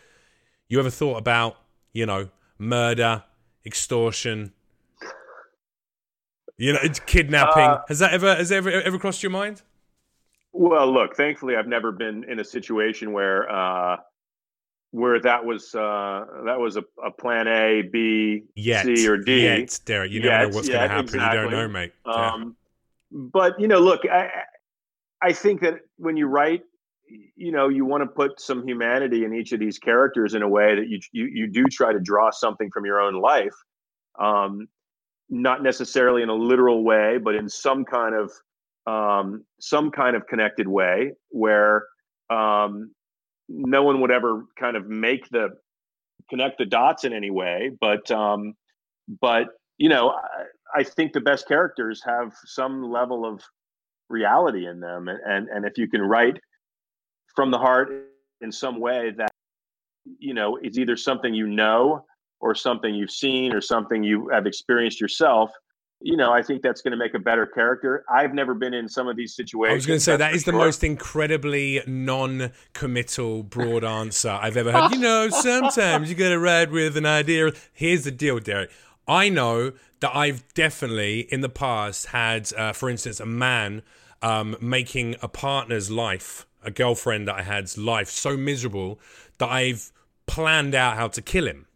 You 0.69 0.79
ever 0.81 0.91
thought 0.91 1.17
about, 1.17 1.57
you 1.95 2.05
know, 2.05 2.29
murder, 2.59 3.25
extortion, 3.65 4.53
you 6.59 6.75
know, 6.75 6.81
kidnapping? 7.07 7.63
Uh, 7.63 7.81
has 7.89 8.01
that 8.01 8.13
ever 8.13 8.35
has 8.35 8.53
ever 8.53 8.69
ever 8.71 8.99
crossed 8.99 9.23
your 9.23 9.31
mind? 9.31 9.63
Well, 10.53 10.93
look, 10.93 11.17
thankfully, 11.17 11.57
I've 11.57 11.69
never 11.69 11.93
been 11.93 12.25
in 12.25 12.41
a 12.41 12.45
situation 12.45 13.13
where 13.13 13.51
uh, 13.51 13.97
where 14.91 15.21
that 15.21 15.45
was 15.45 15.75
uh, 15.75 16.25
that 16.45 16.59
was 16.59 16.77
a, 16.77 16.85
a 17.05 17.11
plan 17.11 17.47
A, 17.47 17.83
B, 17.83 18.45
yet, 18.57 18.85
C, 18.85 19.09
or 19.09 19.17
D. 19.17 19.43
Yet, 19.43 19.81
Derrick, 19.85 20.11
you 20.11 20.21
never 20.21 20.49
know 20.49 20.55
what's 20.57 20.69
going 20.69 20.81
to 20.81 20.89
happen. 20.89 21.05
Exactly. 21.05 21.39
You 21.39 21.43
don't 21.43 21.53
know, 21.53 21.69
mate. 21.69 21.93
Um, 22.05 22.57
But 23.13 23.61
you 23.61 23.69
know, 23.69 23.79
look, 23.79 24.03
I 24.11 24.31
I 25.23 25.33
think 25.33 25.61
that 25.61 25.81
when 25.97 26.17
you 26.17 26.27
write, 26.27 26.63
you 27.37 27.53
know, 27.53 27.69
you 27.69 27.85
want 27.85 28.03
to 28.03 28.07
put 28.07 28.41
some 28.41 28.67
humanity 28.67 29.25
in 29.25 29.35
each 29.35 29.53
of 29.53 29.61
these 29.61 29.79
characters 29.79 30.35
in 30.35 30.43
a 30.43 30.49
way 30.49 30.75
that 30.75 30.89
you 30.89 30.99
you 31.13 31.27
you 31.27 31.47
do 31.47 31.65
try 31.67 31.93
to 31.93 32.01
draw 32.01 32.31
something 32.31 32.71
from 32.71 32.85
your 32.85 33.01
own 33.01 33.15
life, 33.15 33.55
um, 34.19 34.69
not 35.29 35.63
necessarily 35.63 36.23
in 36.23 36.29
a 36.29 36.35
literal 36.35 36.83
way, 36.83 37.19
but 37.19 37.35
in 37.35 37.49
some 37.49 37.85
kind 37.85 38.15
of 38.15 38.33
um, 38.91 39.45
some 39.61 39.91
kind 39.91 40.17
of 40.17 40.27
connected 40.27 40.67
way 40.67 41.13
where 41.31 41.85
um, 42.31 42.93
no 43.49 43.83
one 43.83 44.01
would 44.01 44.11
ever 44.11 44.45
kind 44.59 44.77
of 44.77 44.89
make 44.89 45.29
the 45.31 45.49
connect 46.29 46.59
the 46.59 46.67
dots 46.67 47.05
in 47.05 47.13
any 47.13 47.31
way 47.31 47.73
but 47.81 48.09
um 48.13 48.55
but 49.21 49.49
you 49.79 49.89
know 49.89 50.11
I, 50.11 50.81
I 50.81 50.85
think 50.85 51.13
the 51.13 51.21
best 51.21 51.49
characters 51.49 52.01
have 52.05 52.33
some 52.45 52.85
level 52.85 53.27
of 53.27 53.43
reality 54.11 54.67
in 54.67 54.81
them. 54.81 55.09
And, 55.09 55.21
and 55.25 55.49
and 55.49 55.65
if 55.65 55.79
you 55.79 55.89
can 55.89 56.03
write 56.03 56.39
from 57.35 57.51
the 57.51 57.59
heart 57.59 57.91
in 58.41 58.53
some 58.53 58.81
way 58.81 59.13
that 59.17 59.31
you 60.19 60.35
know 60.35 60.59
is 60.63 60.79
either 60.79 60.97
something 60.97 61.33
you 61.33 61.47
know 61.47 62.05
or 62.41 62.55
something 62.55 62.95
you've 62.95 63.11
seen 63.11 63.55
or 63.55 63.61
something 63.61 64.03
you 64.03 64.29
have 64.29 64.47
experienced 64.47 65.01
yourself 65.01 65.51
you 66.01 66.17
know, 66.17 66.33
I 66.33 66.43
think 66.43 66.63
that's 66.63 66.81
going 66.81 66.93
to 66.93 66.97
make 66.97 67.15
a 67.15 67.19
better 67.19 67.47
character. 67.47 68.05
I've 68.09 68.33
never 68.33 68.55
been 68.55 68.73
in 68.73 68.89
some 68.89 69.07
of 69.07 69.17
these 69.17 69.35
situations. 69.35 69.73
I 69.73 69.75
was 69.75 69.87
going 69.87 69.99
to 69.99 70.05
say 70.05 70.17
that 70.17 70.35
is 70.35 70.43
sure. 70.43 70.53
the 70.53 70.59
most 70.59 70.83
incredibly 70.83 71.83
non-committal 71.87 73.43
broad 73.43 73.85
answer 73.85 74.31
I've 74.31 74.57
ever 74.57 74.73
heard. 74.73 74.93
you 74.93 74.99
know, 74.99 75.29
sometimes 75.29 76.09
you 76.09 76.15
got 76.17 76.31
to 76.31 76.39
ride 76.39 76.71
with 76.71 76.97
an 76.97 77.07
idea. 77.07 77.53
Here's 77.73 78.05
the 78.05 78.11
deal, 78.11 78.39
Derrick. 78.39 78.71
I 79.07 79.29
know 79.29 79.73
that 80.01 80.17
I've 80.17 80.43
definitely 80.55 81.21
in 81.21 81.43
the 81.43 81.49
past 81.49 82.07
had, 82.07 82.51
uh, 82.55 82.73
for 82.73 82.89
instance, 82.89 83.21
a 83.21 83.27
man 83.27 83.83
um, 84.23 84.57
making 84.61 85.17
a 85.21 85.29
partner's 85.29 85.91
life, 85.91 86.47
a 86.63 86.71
girlfriend 86.71 87.29
that 87.29 87.37
I 87.37 87.43
had's 87.43 87.77
life, 87.77 88.09
so 88.09 88.37
miserable 88.37 88.99
that 89.39 89.51
I've 89.51 89.93
planned 90.27 90.75
out 90.75 90.97
how 90.97 91.09
to 91.09 91.21
kill 91.21 91.47
him. 91.47 91.67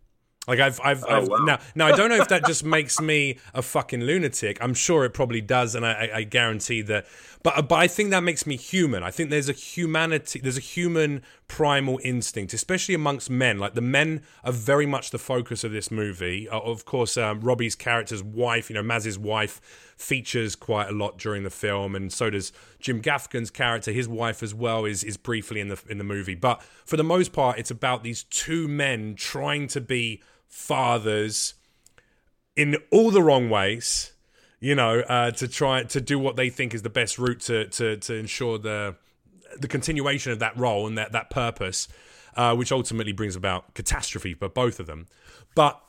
Like 0.46 0.60
I've, 0.60 0.80
I've, 0.82 1.04
oh, 1.04 1.08
I've 1.08 1.28
wow. 1.28 1.36
now, 1.44 1.58
now 1.74 1.86
I 1.86 1.92
don't 1.92 2.10
know 2.10 2.16
if 2.16 2.28
that 2.28 2.44
just 2.46 2.64
makes 2.64 3.00
me 3.00 3.38
a 3.54 3.62
fucking 3.62 4.02
lunatic. 4.02 4.58
I'm 4.60 4.74
sure 4.74 5.04
it 5.04 5.14
probably 5.14 5.40
does, 5.40 5.74
and 5.74 5.86
I, 5.86 6.10
I 6.14 6.22
guarantee 6.24 6.82
that. 6.82 7.06
But, 7.42 7.68
but 7.68 7.76
I 7.76 7.88
think 7.88 8.10
that 8.10 8.22
makes 8.22 8.46
me 8.46 8.56
human. 8.56 9.02
I 9.02 9.10
think 9.10 9.30
there's 9.30 9.48
a 9.48 9.52
humanity, 9.52 10.40
there's 10.40 10.56
a 10.56 10.60
human 10.60 11.22
primal 11.46 12.00
instinct, 12.02 12.54
especially 12.54 12.94
amongst 12.94 13.28
men. 13.30 13.58
Like 13.58 13.74
the 13.74 13.80
men 13.80 14.22
are 14.44 14.52
very 14.52 14.86
much 14.86 15.10
the 15.10 15.18
focus 15.18 15.64
of 15.64 15.72
this 15.72 15.90
movie. 15.90 16.48
Uh, 16.48 16.60
of 16.60 16.84
course, 16.84 17.16
um, 17.16 17.40
Robbie's 17.40 17.74
character's 17.74 18.22
wife, 18.22 18.70
you 18.70 18.74
know, 18.74 18.82
Maz's 18.82 19.18
wife, 19.18 19.60
features 19.96 20.56
quite 20.56 20.88
a 20.88 20.92
lot 20.92 21.18
during 21.18 21.44
the 21.44 21.50
film, 21.50 21.94
and 21.94 22.12
so 22.12 22.30
does 22.30 22.52
Jim 22.80 23.00
Gaffigan's 23.00 23.50
character. 23.50 23.92
His 23.92 24.08
wife 24.08 24.42
as 24.42 24.54
well 24.54 24.84
is 24.84 25.04
is 25.04 25.16
briefly 25.16 25.60
in 25.60 25.68
the 25.68 25.80
in 25.88 25.98
the 25.98 26.04
movie. 26.04 26.34
But 26.34 26.62
for 26.84 26.96
the 26.96 27.04
most 27.04 27.32
part, 27.32 27.58
it's 27.58 27.70
about 27.70 28.02
these 28.02 28.24
two 28.24 28.68
men 28.68 29.14
trying 29.14 29.68
to 29.68 29.80
be 29.80 30.22
fathers 30.54 31.54
in 32.54 32.76
all 32.92 33.10
the 33.10 33.20
wrong 33.20 33.50
ways, 33.50 34.12
you 34.60 34.74
know, 34.76 35.00
uh, 35.00 35.32
to 35.32 35.48
try 35.48 35.82
to 35.82 36.00
do 36.00 36.16
what 36.16 36.36
they 36.36 36.48
think 36.48 36.72
is 36.72 36.82
the 36.82 36.90
best 36.90 37.18
route 37.18 37.40
to 37.40 37.66
to 37.66 37.96
to 37.96 38.14
ensure 38.14 38.56
the 38.56 38.94
the 39.58 39.66
continuation 39.66 40.30
of 40.30 40.38
that 40.38 40.56
role 40.56 40.86
and 40.86 40.96
that 40.96 41.10
that 41.10 41.28
purpose, 41.28 41.88
uh, 42.36 42.54
which 42.54 42.70
ultimately 42.70 43.12
brings 43.12 43.34
about 43.34 43.74
catastrophe 43.74 44.32
for 44.32 44.48
both 44.48 44.78
of 44.78 44.86
them. 44.86 45.08
But 45.56 45.80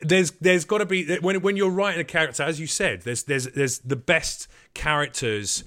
there's 0.00 0.32
there's 0.32 0.64
got 0.64 0.78
to 0.78 0.86
be 0.86 1.16
when 1.18 1.40
when 1.40 1.56
you're 1.56 1.70
writing 1.70 2.00
a 2.00 2.04
character, 2.04 2.42
as 2.42 2.58
you 2.58 2.66
said, 2.66 3.02
there's 3.02 3.22
there's 3.22 3.46
there's 3.46 3.78
the 3.78 3.96
best 3.96 4.48
characters 4.74 5.62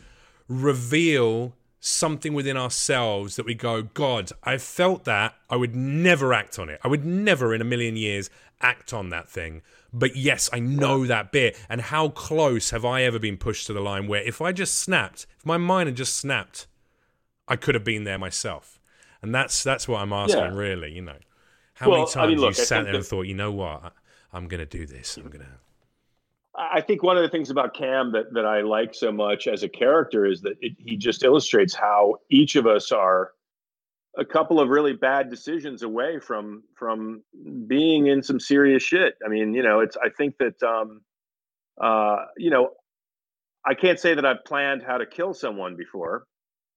reveal 0.50 1.56
something 1.80 2.34
within 2.34 2.58
ourselves 2.58 3.36
that 3.36 3.46
we 3.46 3.54
go, 3.54 3.84
God, 3.84 4.32
I 4.44 4.58
felt 4.58 5.06
that. 5.06 5.36
I 5.50 5.56
would 5.56 5.76
never 5.76 6.34
act 6.34 6.60
on 6.60 6.70
it. 6.70 6.80
I 6.84 6.88
would 6.88 7.06
never 7.06 7.54
in 7.54 7.62
a 7.62 7.66
million 7.66 7.96
years 7.96 8.30
act 8.62 8.94
on 8.94 9.10
that 9.10 9.30
thing. 9.30 9.62
But 9.92 10.16
yes, 10.16 10.50
I 10.52 10.60
know 10.60 11.06
that 11.06 11.32
bit. 11.32 11.58
And 11.70 11.82
how 11.82 12.10
close 12.10 12.72
have 12.72 12.86
I 12.86 13.04
ever 13.04 13.20
been 13.20 13.38
pushed 13.38 13.68
to 13.68 13.74
the 13.74 13.80
line 13.80 14.08
where 14.08 14.22
if 14.22 14.42
I 14.42 14.52
just 14.52 14.76
snapped, 14.76 15.26
if 15.38 15.46
my 15.46 15.58
mind 15.58 15.88
had 15.88 15.96
just 15.96 16.18
snapped, 16.18 16.68
I 17.48 17.56
could 17.56 17.76
have 17.76 17.84
been 17.84 18.04
there 18.04 18.20
myself. 18.20 18.80
And 19.22 19.34
that's 19.34 19.64
that's 19.64 19.88
what 19.88 20.02
I'm 20.02 20.14
asking, 20.14 20.40
yeah. 20.40 20.54
really. 20.54 20.94
You 20.94 21.02
know, 21.02 21.18
how 21.74 21.90
well, 21.90 22.00
many 22.00 22.12
times 22.12 22.16
I 22.16 22.28
mean, 22.28 22.40
look, 22.40 22.58
you 22.58 22.64
sat 22.64 22.86
there 22.86 22.96
and 22.96 23.06
thought, 23.06 23.24
you 23.24 23.34
know 23.34 23.52
what, 23.52 23.94
I'm 24.32 24.48
going 24.48 24.60
to 24.60 24.66
do 24.66 24.86
this. 24.86 25.18
I'm 25.18 25.24
going 25.24 25.40
to. 25.40 25.52
I 26.60 26.82
think 26.82 27.04
one 27.04 27.16
of 27.16 27.24
the 27.24 27.30
things 27.30 27.50
about 27.50 27.74
Cam 27.74 28.12
that 28.12 28.34
that 28.34 28.46
I 28.46 28.62
like 28.62 28.94
so 28.94 29.12
much 29.12 29.48
as 29.48 29.64
a 29.64 29.70
character 29.70 30.26
is 30.26 30.42
that 30.42 30.58
it, 30.60 30.74
he 30.78 30.98
just 30.98 31.24
illustrates 31.24 31.74
how 31.74 32.18
each 32.30 32.56
of 32.58 32.68
us 32.68 32.92
are 32.92 33.32
a 34.18 34.26
couple 34.26 34.60
of 34.60 34.68
really 34.68 34.94
bad 34.94 35.30
decisions 35.30 35.84
away 35.84 36.20
from 36.20 36.64
from 36.76 37.24
being 37.68 38.08
in 38.08 38.22
some 38.22 38.40
serious 38.40 38.84
shit. 38.84 39.16
I 39.26 39.30
mean, 39.30 39.54
you 39.54 39.64
know, 39.64 39.80
it's 39.80 39.96
I 39.96 40.10
think 40.10 40.36
that 40.40 40.62
um 40.62 41.02
uh 41.82 42.26
you 42.38 42.50
know, 42.50 42.72
I 43.66 43.74
can't 43.74 44.00
say 44.00 44.14
that 44.14 44.26
I've 44.26 44.44
planned 44.46 44.84
how 44.84 44.98
to 44.98 45.06
kill 45.06 45.34
someone 45.34 45.78
before. 45.78 46.26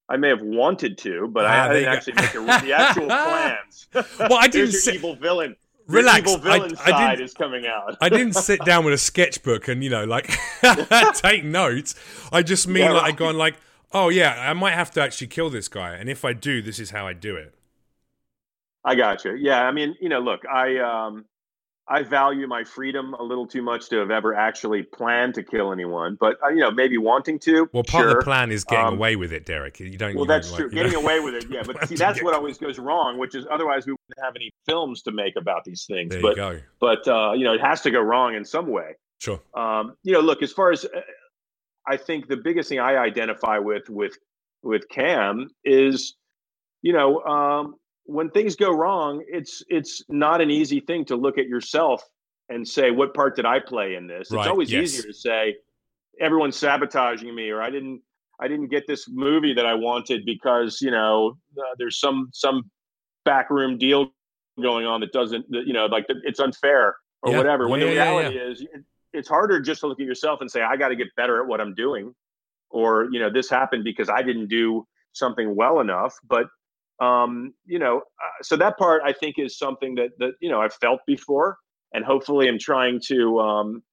I 0.07 0.17
may 0.17 0.29
have 0.29 0.41
wanted 0.41 0.97
to, 0.99 1.27
but 1.27 1.45
ah, 1.45 1.49
I, 1.49 1.69
I 1.69 1.73
didn't 1.73 1.93
actually 1.93 2.13
make 2.13 2.35
a, 2.35 2.65
the 2.65 2.73
actual 2.73 3.07
plans. 3.07 3.87
Well, 4.19 4.37
I 4.39 4.47
didn't 4.47 4.73
say 4.73 4.95
evil 4.95 5.15
villain. 5.15 5.55
Relax. 5.87 6.29
evil 6.29 6.37
villain 6.37 6.75
I, 6.79 6.89
side 6.89 7.21
is 7.21 7.33
coming 7.33 7.65
out. 7.67 7.97
I 7.99 8.09
didn't 8.09 8.33
sit 8.33 8.63
down 8.65 8.85
with 8.85 8.93
a 8.93 8.97
sketchbook 9.09 9.67
and 9.67 9.83
you 9.83 9.89
know 9.89 10.05
like 10.05 10.31
take 11.15 11.43
notes. 11.43 11.95
I 12.31 12.41
just 12.43 12.67
mean 12.67 12.83
yeah, 12.83 12.91
like 12.91 13.03
right. 13.03 13.15
going 13.15 13.37
like, 13.37 13.55
oh 13.91 14.09
yeah, 14.09 14.49
I 14.49 14.53
might 14.53 14.73
have 14.73 14.91
to 14.91 15.01
actually 15.01 15.27
kill 15.27 15.49
this 15.49 15.67
guy, 15.67 15.95
and 15.95 16.09
if 16.09 16.23
I 16.23 16.33
do, 16.33 16.61
this 16.61 16.79
is 16.79 16.91
how 16.91 17.07
I 17.07 17.13
do 17.13 17.35
it. 17.35 17.53
I 18.85 18.95
got 18.95 19.23
you. 19.23 19.35
Yeah, 19.35 19.63
I 19.63 19.71
mean, 19.71 19.95
you 20.01 20.09
know, 20.09 20.19
look, 20.19 20.41
I 20.45 20.77
um, 20.77 21.25
I 21.87 22.03
value 22.03 22.47
my 22.47 22.63
freedom 22.63 23.13
a 23.15 23.23
little 23.23 23.45
too 23.45 23.61
much 23.61 23.89
to 23.89 23.97
have 23.97 24.09
ever 24.09 24.33
actually 24.33 24.83
planned 24.83 25.33
to 25.35 25.43
kill 25.43 25.73
anyone, 25.73 26.17
but 26.17 26.37
uh, 26.41 26.47
you 26.47 26.59
know, 26.59 26.71
maybe 26.71 26.97
wanting 26.97 27.39
to. 27.39 27.69
Well, 27.73 27.83
part 27.83 28.03
sure. 28.03 28.11
of 28.11 28.17
the 28.17 28.23
plan 28.23 28.51
is 28.51 28.63
getting 28.63 28.85
um, 28.85 28.93
away 28.93 29.17
with 29.17 29.33
it, 29.33 29.45
Derrick. 29.45 29.81
You 29.81 29.97
don't. 29.97 30.15
Well, 30.15 30.25
that's 30.25 30.53
true. 30.53 30.67
Like, 30.67 30.75
getting 30.75 30.93
know, 30.93 31.01
away 31.01 31.19
with 31.19 31.35
it, 31.35 31.49
yeah. 31.49 31.63
But 31.65 31.87
see, 31.89 31.95
that's 31.95 32.23
what 32.23 32.33
always 32.33 32.57
goes 32.57 32.79
wrong. 32.79 33.17
Which 33.17 33.35
is 33.35 33.45
otherwise 33.51 33.85
we 33.85 33.91
wouldn't 33.91 34.25
have 34.25 34.35
any 34.35 34.49
films 34.65 35.01
to 35.03 35.11
make 35.11 35.35
about 35.35 35.65
these 35.65 35.85
things. 35.85 36.11
There 36.11 36.21
but, 36.21 36.29
you 36.29 36.35
go. 36.35 36.59
But 36.79 37.07
uh, 37.07 37.33
you 37.33 37.43
know, 37.43 37.53
it 37.53 37.61
has 37.61 37.81
to 37.81 37.91
go 37.91 37.99
wrong 37.99 38.35
in 38.35 38.45
some 38.45 38.67
way. 38.67 38.93
Sure. 39.19 39.41
Um, 39.53 39.95
you 40.03 40.13
know, 40.13 40.21
look 40.21 40.41
as 40.41 40.53
far 40.53 40.71
as 40.71 40.85
uh, 40.85 41.01
I 41.87 41.97
think 41.97 42.27
the 42.27 42.37
biggest 42.37 42.69
thing 42.69 42.79
I 42.79 42.95
identify 42.95 43.57
with 43.57 43.89
with 43.89 44.17
with 44.63 44.87
Cam 44.87 45.49
is, 45.65 46.15
you 46.81 46.93
know, 46.93 47.21
um, 47.23 47.75
when 48.05 48.29
things 48.29 48.55
go 48.55 48.71
wrong, 48.71 49.23
it's 49.27 49.63
it's 49.69 50.03
not 50.09 50.41
an 50.41 50.51
easy 50.51 50.79
thing 50.79 51.05
to 51.05 51.15
look 51.15 51.37
at 51.37 51.47
yourself 51.47 52.03
and 52.49 52.67
say 52.67 52.91
what 52.91 53.13
part 53.13 53.35
did 53.35 53.45
I 53.45 53.59
play 53.59 53.95
in 53.95 54.07
this. 54.07 54.29
Right. 54.31 54.41
It's 54.41 54.49
always 54.49 54.71
yes. 54.71 54.83
easier 54.83 55.03
to 55.03 55.13
say 55.13 55.55
everyone's 56.19 56.57
sabotaging 56.57 57.33
me 57.33 57.49
or 57.49 57.61
I 57.61 57.69
didn't 57.69 58.01
I 58.39 58.47
didn't 58.47 58.67
get 58.67 58.85
this 58.87 59.07
movie 59.09 59.53
that 59.53 59.65
I 59.65 59.73
wanted 59.73 60.25
because 60.25 60.81
you 60.81 60.91
know 60.91 61.37
uh, 61.57 61.75
there's 61.77 61.99
some 61.99 62.29
some 62.33 62.69
backroom 63.25 63.77
deal 63.77 64.11
going 64.61 64.85
on 64.85 64.99
that 65.01 65.11
doesn't 65.11 65.45
you 65.49 65.73
know 65.73 65.85
like 65.85 66.05
it's 66.07 66.39
unfair 66.39 66.95
or 67.21 67.31
yeah. 67.31 67.37
whatever. 67.37 67.67
When 67.67 67.79
yeah, 67.79 67.85
the 67.85 67.91
reality 67.93 68.35
yeah, 68.35 68.49
is 68.49 68.65
it's 69.13 69.29
harder 69.29 69.59
just 69.61 69.81
to 69.81 69.87
look 69.87 69.99
at 69.99 70.05
yourself 70.05 70.41
and 70.41 70.51
say 70.51 70.61
I 70.61 70.75
got 70.75 70.89
to 70.89 70.95
get 70.95 71.07
better 71.15 71.41
at 71.41 71.47
what 71.47 71.61
I'm 71.61 71.73
doing 71.73 72.13
or 72.69 73.07
you 73.11 73.19
know 73.19 73.29
this 73.31 73.49
happened 73.49 73.83
because 73.83 74.09
I 74.09 74.21
didn't 74.23 74.47
do 74.47 74.85
something 75.13 75.55
well 75.55 75.79
enough 75.79 76.17
but 76.27 76.47
um 76.99 77.53
you 77.65 77.79
know 77.79 77.97
uh, 77.97 78.43
so 78.43 78.55
that 78.55 78.77
part 78.77 79.01
I 79.03 79.13
think 79.13 79.35
is 79.37 79.57
something 79.57 79.95
that 79.95 80.09
that 80.19 80.33
you 80.39 80.49
know 80.49 80.61
I've 80.61 80.73
felt 80.75 81.01
before 81.07 81.57
and 81.93 82.03
hopefully 82.03 82.49
I'm 82.49 82.59
trying 82.59 82.99
to 83.07 83.39
um, 83.39 83.83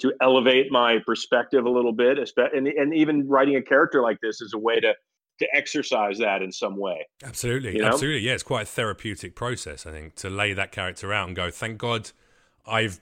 to 0.00 0.12
elevate 0.20 0.70
my 0.70 0.98
perspective 1.06 1.64
a 1.64 1.70
little 1.70 1.92
bit. 1.92 2.18
And, 2.36 2.66
and 2.66 2.94
even 2.94 3.28
writing 3.28 3.56
a 3.56 3.62
character 3.62 4.02
like 4.02 4.18
this 4.20 4.40
is 4.40 4.52
a 4.54 4.58
way 4.58 4.80
to 4.80 4.94
to 5.38 5.48
exercise 5.54 6.18
that 6.18 6.42
in 6.42 6.52
some 6.52 6.76
way. 6.76 7.06
Absolutely, 7.24 7.74
you 7.74 7.80
know? 7.80 7.88
absolutely. 7.88 8.20
Yeah, 8.20 8.34
it's 8.34 8.42
quite 8.42 8.62
a 8.62 8.66
therapeutic 8.66 9.34
process. 9.34 9.86
I 9.86 9.90
think 9.90 10.14
to 10.16 10.28
lay 10.28 10.52
that 10.52 10.70
character 10.70 11.14
out 11.14 11.28
and 11.28 11.34
go, 11.34 11.50
thank 11.50 11.78
God, 11.78 12.10
I've 12.66 13.00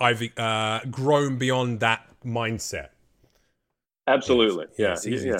I've 0.00 0.20
uh, 0.36 0.80
grown 0.90 1.38
beyond 1.38 1.78
that 1.80 2.08
mindset. 2.24 2.88
Absolutely, 4.08 4.64
it's, 4.64 4.78
yeah, 4.78 4.92
it's 4.94 5.06
easy 5.06 5.28
yeah. 5.28 5.36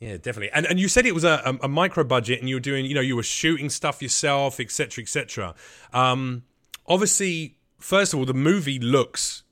Yeah, 0.00 0.16
definitely. 0.16 0.50
And 0.52 0.64
and 0.66 0.78
you 0.78 0.88
said 0.88 1.06
it 1.06 1.14
was 1.14 1.24
a, 1.24 1.42
a, 1.44 1.64
a, 1.64 1.68
micro 1.68 2.04
budget, 2.04 2.38
and 2.38 2.48
you 2.48 2.56
were 2.56 2.60
doing, 2.60 2.86
you 2.86 2.94
know, 2.94 3.00
you 3.00 3.16
were 3.16 3.24
shooting 3.24 3.68
stuff 3.68 4.00
yourself, 4.00 4.60
etc., 4.60 5.02
etc. 5.02 5.54
Um, 5.92 6.44
obviously, 6.86 7.56
first 7.78 8.12
of 8.12 8.20
all, 8.20 8.24
the 8.24 8.34
movie 8.34 8.78
looks 8.78 9.42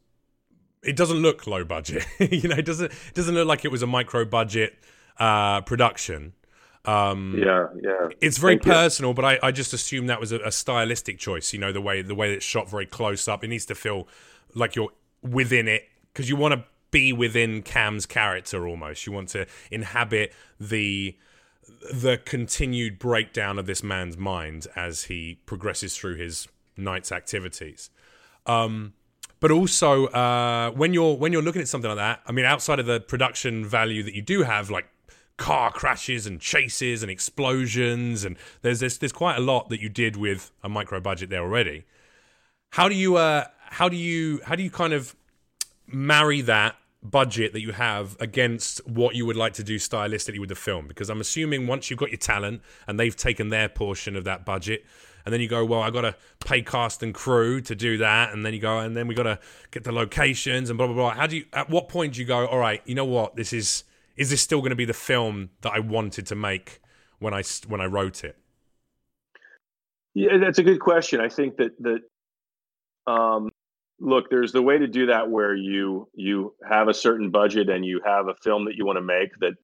it 0.87 0.97
doesn't 0.97 1.19
look 1.19 1.47
low 1.47 1.65
budget. 1.65 2.07
you 2.19 2.49
know, 2.49 2.57
it 2.57 2.65
doesn't 2.65 2.93
it 2.93 3.15
doesn't 3.15 3.35
look 3.35 3.47
like 3.47 3.65
it 3.65 3.71
was 3.71 3.83
a 3.83 3.87
micro 3.87 4.25
budget 4.25 4.75
uh, 5.19 5.61
production. 5.63 6.33
Um, 6.85 7.35
yeah, 7.45 7.67
yeah. 7.83 8.09
It's 8.21 8.39
very 8.39 8.55
Thank 8.55 8.63
personal, 8.63 9.11
you. 9.11 9.15
but 9.15 9.25
I, 9.25 9.39
I 9.43 9.51
just 9.51 9.73
assume 9.73 10.07
that 10.07 10.21
was 10.21 10.31
a, 10.31 10.39
a, 10.39 10.53
stylistic 10.53 11.19
choice. 11.19 11.53
You 11.53 11.59
know, 11.59 11.73
the 11.73 11.81
way 11.81 12.01
the 12.01 12.15
way 12.15 12.33
it's 12.35 12.45
shot 12.45 12.71
very 12.71 12.87
close 12.87 13.27
up. 13.27 13.43
It 13.43 13.49
needs 13.49 13.67
to 13.67 13.75
feel 13.75 14.07
like 14.55 14.77
you're 14.77 14.91
within 15.21 15.67
it 15.67 15.89
because 16.13 16.29
you 16.29 16.37
want 16.37 16.55
to 16.55 16.65
be 16.91 17.13
within 17.13 17.63
Cam's 17.63 18.07
character 18.07 18.67
almost. 18.67 19.07
You 19.07 19.13
want 19.13 19.29
to 19.31 19.47
inhabit 19.71 20.33
the 20.59 21.17
the 21.93 22.17
continued 22.25 22.99
breakdown 22.99 23.59
of 23.59 23.67
this 23.67 23.83
man's 23.83 24.17
mind 24.17 24.67
as 24.77 25.05
he 25.05 25.41
progresses 25.47 25.97
through 25.97 26.17
his 26.17 26.49
night's 26.77 27.11
activities. 27.11 27.91
Um, 28.47 28.95
but 29.41 29.51
also 29.51 30.07
uh, 30.07 30.71
when 30.71 30.95
you're 30.95 31.17
when 31.17 31.33
you're 31.33 31.43
looking 31.43 31.63
at 31.63 31.69
something 31.69 31.89
like 31.89 31.99
that, 31.99 32.23
I 32.27 32.33
mean, 32.33 32.45
outside 32.45 32.79
of 32.79 32.87
the 32.87 33.01
production 33.01 33.65
value 33.65 34.03
that 34.03 34.15
you 34.15 34.23
do 34.23 34.43
have, 34.43 34.71
like 34.71 34.89
car 35.37 35.71
crashes 35.71 36.27
and 36.27 36.41
chases 36.41 37.03
and 37.03 37.11
explosions, 37.11 38.25
and 38.25 38.37
there's 38.63 38.81
this, 38.81 38.97
there's 38.97 39.13
quite 39.13 39.37
a 39.37 39.41
lot 39.41 39.69
that 39.69 39.81
you 39.81 39.89
did 39.89 40.17
with 40.17 40.51
a 40.63 40.69
micro 40.69 41.01
budget 41.01 41.29
there 41.29 41.43
already. 41.43 41.85
How 42.71 42.89
do 42.89 42.95
you 42.95 43.17
uh, 43.17 43.45
how 43.59 43.89
do 43.89 43.97
you 43.97 44.41
how 44.45 44.55
do 44.55 44.63
you 44.63 44.71
kind 44.71 44.93
of 44.93 45.15
marry 45.87 46.41
that 46.41 46.77
budget 47.03 47.53
that 47.53 47.61
you 47.61 47.73
have 47.73 48.17
against 48.19 48.87
what 48.89 49.15
you 49.15 49.25
would 49.25 49.37
like 49.37 49.53
to 49.53 49.63
do 49.63 49.77
stylistically 49.77 50.41
with 50.41 50.49
the 50.49 50.57
film 50.57 50.89
because 50.89 51.09
i'm 51.09 51.21
assuming 51.21 51.67
once 51.67 51.89
you've 51.89 52.01
got 52.01 52.11
your 52.11 52.19
talent 52.19 52.61
and 52.89 52.99
they've 52.99 53.15
taken 53.15 53.49
their 53.51 53.69
portion 53.69 54.17
of 54.17 54.25
that 54.25 54.45
budget 54.45 54.85
and 55.27 55.33
then 55.33 55.41
you 55.41 55.49
go, 55.49 55.65
well, 55.65 55.83
I 55.83 55.91
got 55.91 56.03
to 56.03 56.15
pay 56.39 56.63
cast 56.63 57.03
and 57.03 57.13
crew 57.13 57.61
to 57.63 57.75
do 57.75 57.99
that, 57.99 58.33
and 58.33 58.47
then 58.47 58.55
you 58.55 58.61
go, 58.61 58.79
and 58.79 58.97
then 58.97 59.09
we 59.09 59.15
got 59.15 59.25
to 59.25 59.41
get 59.73 59.83
the 59.83 59.91
locations 59.91 60.71
and 60.71 60.79
blah 60.79 60.87
blah 60.87 60.95
blah. 60.95 61.11
How 61.15 61.27
do 61.27 61.39
you? 61.39 61.45
At 61.53 61.69
what 61.69 61.89
point 61.89 62.15
do 62.15 62.21
you 62.21 62.27
go? 62.27 62.47
All 62.47 62.61
right, 62.61 62.81
you 62.87 62.95
know 62.95 63.05
what? 63.05 63.35
This 63.35 63.53
is 63.53 63.83
is 64.17 64.31
this 64.31 64.41
still 64.41 64.61
going 64.61 64.71
to 64.71 64.77
be 64.77 64.85
the 64.85 64.95
film 64.95 65.51
that 65.63 65.73
I 65.73 65.81
wanted 65.81 66.27
to 66.29 66.37
make 66.37 66.81
when 67.19 67.35
I 67.35 67.43
when 67.67 67.81
I 67.81 67.87
wrote 67.87 68.23
it? 68.23 68.39
Yeah, 70.15 70.39
that's 70.39 70.61
a 70.61 70.63
good 70.63 70.79
question. 70.79 71.21
I 71.21 71.29
think 71.29 71.57
that 71.57 71.73
that 71.81 73.13
um, 73.13 73.51
look, 74.01 74.31
there's 74.31 74.53
the 74.53 74.63
way 74.63 74.79
to 74.79 74.87
do 74.87 75.07
that 75.07 75.31
where 75.31 75.55
you 75.55 76.09
you 76.15 76.55
have 76.69 76.89
a 76.89 76.95
certain 76.95 77.31
budget 77.31 77.69
and 77.69 77.85
you 77.85 78.01
have 78.05 78.29
a 78.29 78.35
film 78.43 78.65
that 78.67 78.75
you 78.77 78.85
want 78.85 78.97
to 78.97 79.03
make 79.03 79.31
that 79.41 79.55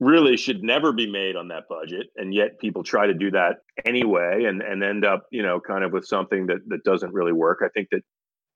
really 0.00 0.36
should 0.36 0.62
never 0.62 0.92
be 0.92 1.10
made 1.10 1.36
on 1.36 1.48
that 1.48 1.64
budget 1.68 2.08
and 2.16 2.34
yet 2.34 2.58
people 2.58 2.82
try 2.82 3.06
to 3.06 3.14
do 3.14 3.30
that 3.30 3.58
anyway 3.84 4.44
and 4.44 4.60
and 4.60 4.82
end 4.82 5.04
up 5.04 5.26
you 5.30 5.42
know 5.42 5.60
kind 5.60 5.84
of 5.84 5.92
with 5.92 6.04
something 6.04 6.46
that 6.46 6.58
that 6.66 6.82
doesn't 6.84 7.12
really 7.12 7.32
work 7.32 7.60
i 7.64 7.68
think 7.68 7.88
that 7.92 8.02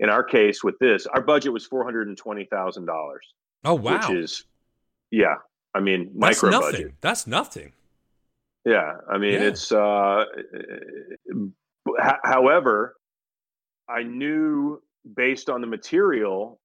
in 0.01 0.11
our 0.11 0.23
case 0.25 0.65
with 0.65 0.75
this 0.81 1.07
our 1.07 1.23
budget 1.23 1.53
was 1.53 1.69
$420000 1.69 2.89
oh 3.65 3.75
wow 3.75 3.93
which 3.93 4.11
is 4.11 4.45
yeah 5.13 5.37
i 5.75 5.81
mean 5.81 6.11
that's 6.17 6.43
micro 6.43 6.51
nothing. 6.51 6.73
budget 6.73 6.95
that's 7.01 7.27
nothing 7.27 7.73
yeah 8.65 8.95
i 9.09 9.17
mean 9.17 9.35
yeah. 9.35 9.43
it's 9.43 9.71
uh 9.71 10.25
eh, 10.37 10.59
eh, 10.59 11.35
eh, 12.03 12.13
however 12.25 12.97
i 13.89 14.03
knew 14.03 14.83
based 15.15 15.49
on 15.49 15.61
the 15.61 15.67
material 15.67 16.61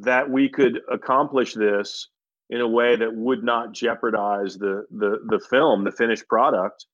that 0.00 0.30
we 0.30 0.48
could 0.48 0.80
accomplish 0.90 1.54
this 1.54 2.08
in 2.50 2.60
a 2.60 2.68
way 2.68 2.96
that 2.96 3.14
would 3.14 3.42
not 3.42 3.72
jeopardize 3.72 4.56
the 4.58 4.84
the 4.90 5.18
the 5.26 5.40
film, 5.50 5.84
the 5.84 5.92
finished 5.92 6.28
product, 6.28 6.86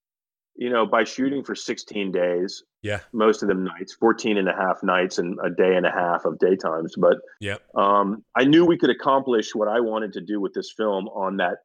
you 0.57 0.71
know, 0.71 0.87
by 0.87 1.05
shooting 1.05 1.43
for 1.43 1.55
16 1.55 2.13
days. 2.13 2.63
Yeah. 2.83 3.01
Most 3.13 3.43
of 3.43 3.49
them 3.49 3.65
nights, 3.65 3.95
14 3.95 4.39
and 4.39 4.49
a 4.49 4.53
half 4.53 4.83
nights 4.83 5.19
and 5.19 5.39
a 5.45 5.51
day 5.51 5.75
and 5.75 5.85
a 5.85 5.91
half 5.91 6.25
of 6.25 6.39
daytimes. 6.39 6.93
But 6.97 7.19
yeah. 7.41 7.57
Um, 7.75 8.25
I 8.37 8.45
knew 8.45 8.65
we 8.65 8.79
could 8.79 8.91
accomplish 8.91 9.55
what 9.55 9.69
I 9.69 9.81
wanted 9.81 10.13
to 10.15 10.21
do 10.21 10.41
with 10.41 10.53
this 10.55 10.73
film 10.77 11.09
on 11.09 11.37
that 11.39 11.59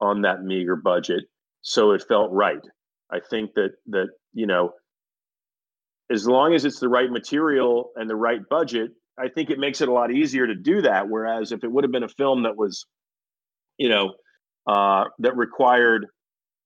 on 0.00 0.22
that 0.22 0.42
meager 0.42 0.76
budget. 0.76 1.24
So 1.62 1.92
it 1.92 2.04
felt 2.06 2.30
right. 2.32 2.60
I 3.10 3.20
think 3.20 3.54
that 3.54 3.72
that, 3.86 4.08
you 4.32 4.46
know, 4.46 4.72
as 6.10 6.26
long 6.26 6.54
as 6.54 6.64
it's 6.64 6.80
the 6.80 6.88
right 6.88 7.10
material 7.10 7.90
and 7.96 8.08
the 8.08 8.16
right 8.16 8.40
budget, 8.50 8.90
I 9.18 9.28
think 9.28 9.50
it 9.50 9.58
makes 9.58 9.80
it 9.80 9.88
a 9.88 9.92
lot 9.92 10.10
easier 10.12 10.46
to 10.46 10.54
do 10.54 10.82
that. 10.82 11.08
Whereas 11.08 11.52
if 11.52 11.64
it 11.64 11.70
would 11.70 11.84
have 11.84 11.92
been 11.92 12.02
a 12.02 12.08
film 12.08 12.42
that 12.42 12.56
was 12.56 12.84
you 13.78 13.88
know, 13.88 14.14
uh, 14.66 15.04
that 15.18 15.36
required, 15.36 16.06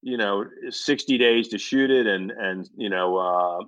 you 0.03 0.16
know, 0.16 0.44
60 0.68 1.18
days 1.18 1.48
to 1.48 1.59
shoot 1.59 1.90
it 1.90 2.07
and, 2.07 2.31
and, 2.31 2.68
you 2.77 2.88
know, 2.88 3.16
uh, 3.16 3.61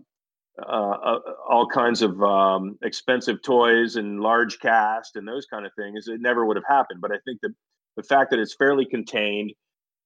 uh, 0.62 0.90
uh, 0.90 1.18
all 1.48 1.66
kinds 1.66 2.02
of 2.02 2.22
um, 2.22 2.78
expensive 2.82 3.42
toys 3.42 3.96
and 3.96 4.20
large 4.20 4.58
cast 4.60 5.16
and 5.16 5.26
those 5.26 5.46
kind 5.46 5.64
of 5.64 5.72
things, 5.76 6.06
it 6.06 6.20
never 6.20 6.44
would 6.44 6.56
have 6.56 6.64
happened. 6.68 7.00
But 7.00 7.12
I 7.12 7.18
think 7.24 7.40
that 7.42 7.54
the 7.96 8.02
fact 8.02 8.30
that 8.30 8.38
it's 8.38 8.54
fairly 8.54 8.84
contained 8.84 9.52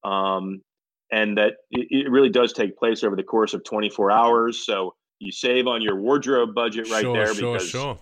um, 0.04 0.62
and 1.10 1.36
that 1.38 1.54
it, 1.70 1.86
it, 1.90 2.10
really 2.10 2.28
does 2.28 2.52
take 2.52 2.76
place 2.76 3.02
over 3.02 3.16
the 3.16 3.22
course 3.22 3.52
of 3.52 3.64
24 3.64 4.10
hours. 4.10 4.64
So 4.64 4.94
you 5.18 5.32
save 5.32 5.66
on 5.66 5.82
your 5.82 5.96
wardrobe 5.96 6.54
budget 6.54 6.90
right 6.90 7.02
sure, 7.02 7.14
there 7.14 7.34
sure, 7.34 7.54
because 7.54 7.68
sure 7.68 7.98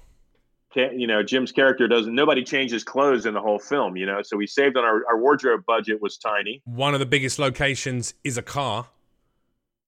you 0.75 1.07
know, 1.07 1.23
Jim's 1.23 1.53
character 1.53 1.87
doesn't. 1.89 2.15
Nobody 2.15 2.43
changes 2.43 2.85
clothes 2.85 3.27
in 3.27 3.35
the 3.35 3.41
whole 3.41 3.59
film. 3.59 3.97
You 3.97 4.07
know, 4.07 4.23
so 4.23 4.37
we 4.37 4.47
saved 4.47 4.77
on 4.77 4.85
our, 4.85 5.03
our 5.09 5.19
wardrobe 5.19 5.65
budget 5.67 6.01
was 6.01 6.17
tiny. 6.17 6.63
One 6.65 6.95
of 6.95 7.01
the 7.01 7.07
biggest 7.07 7.39
locations 7.39 8.15
is 8.25 8.39
a 8.39 8.43
car, 8.43 8.87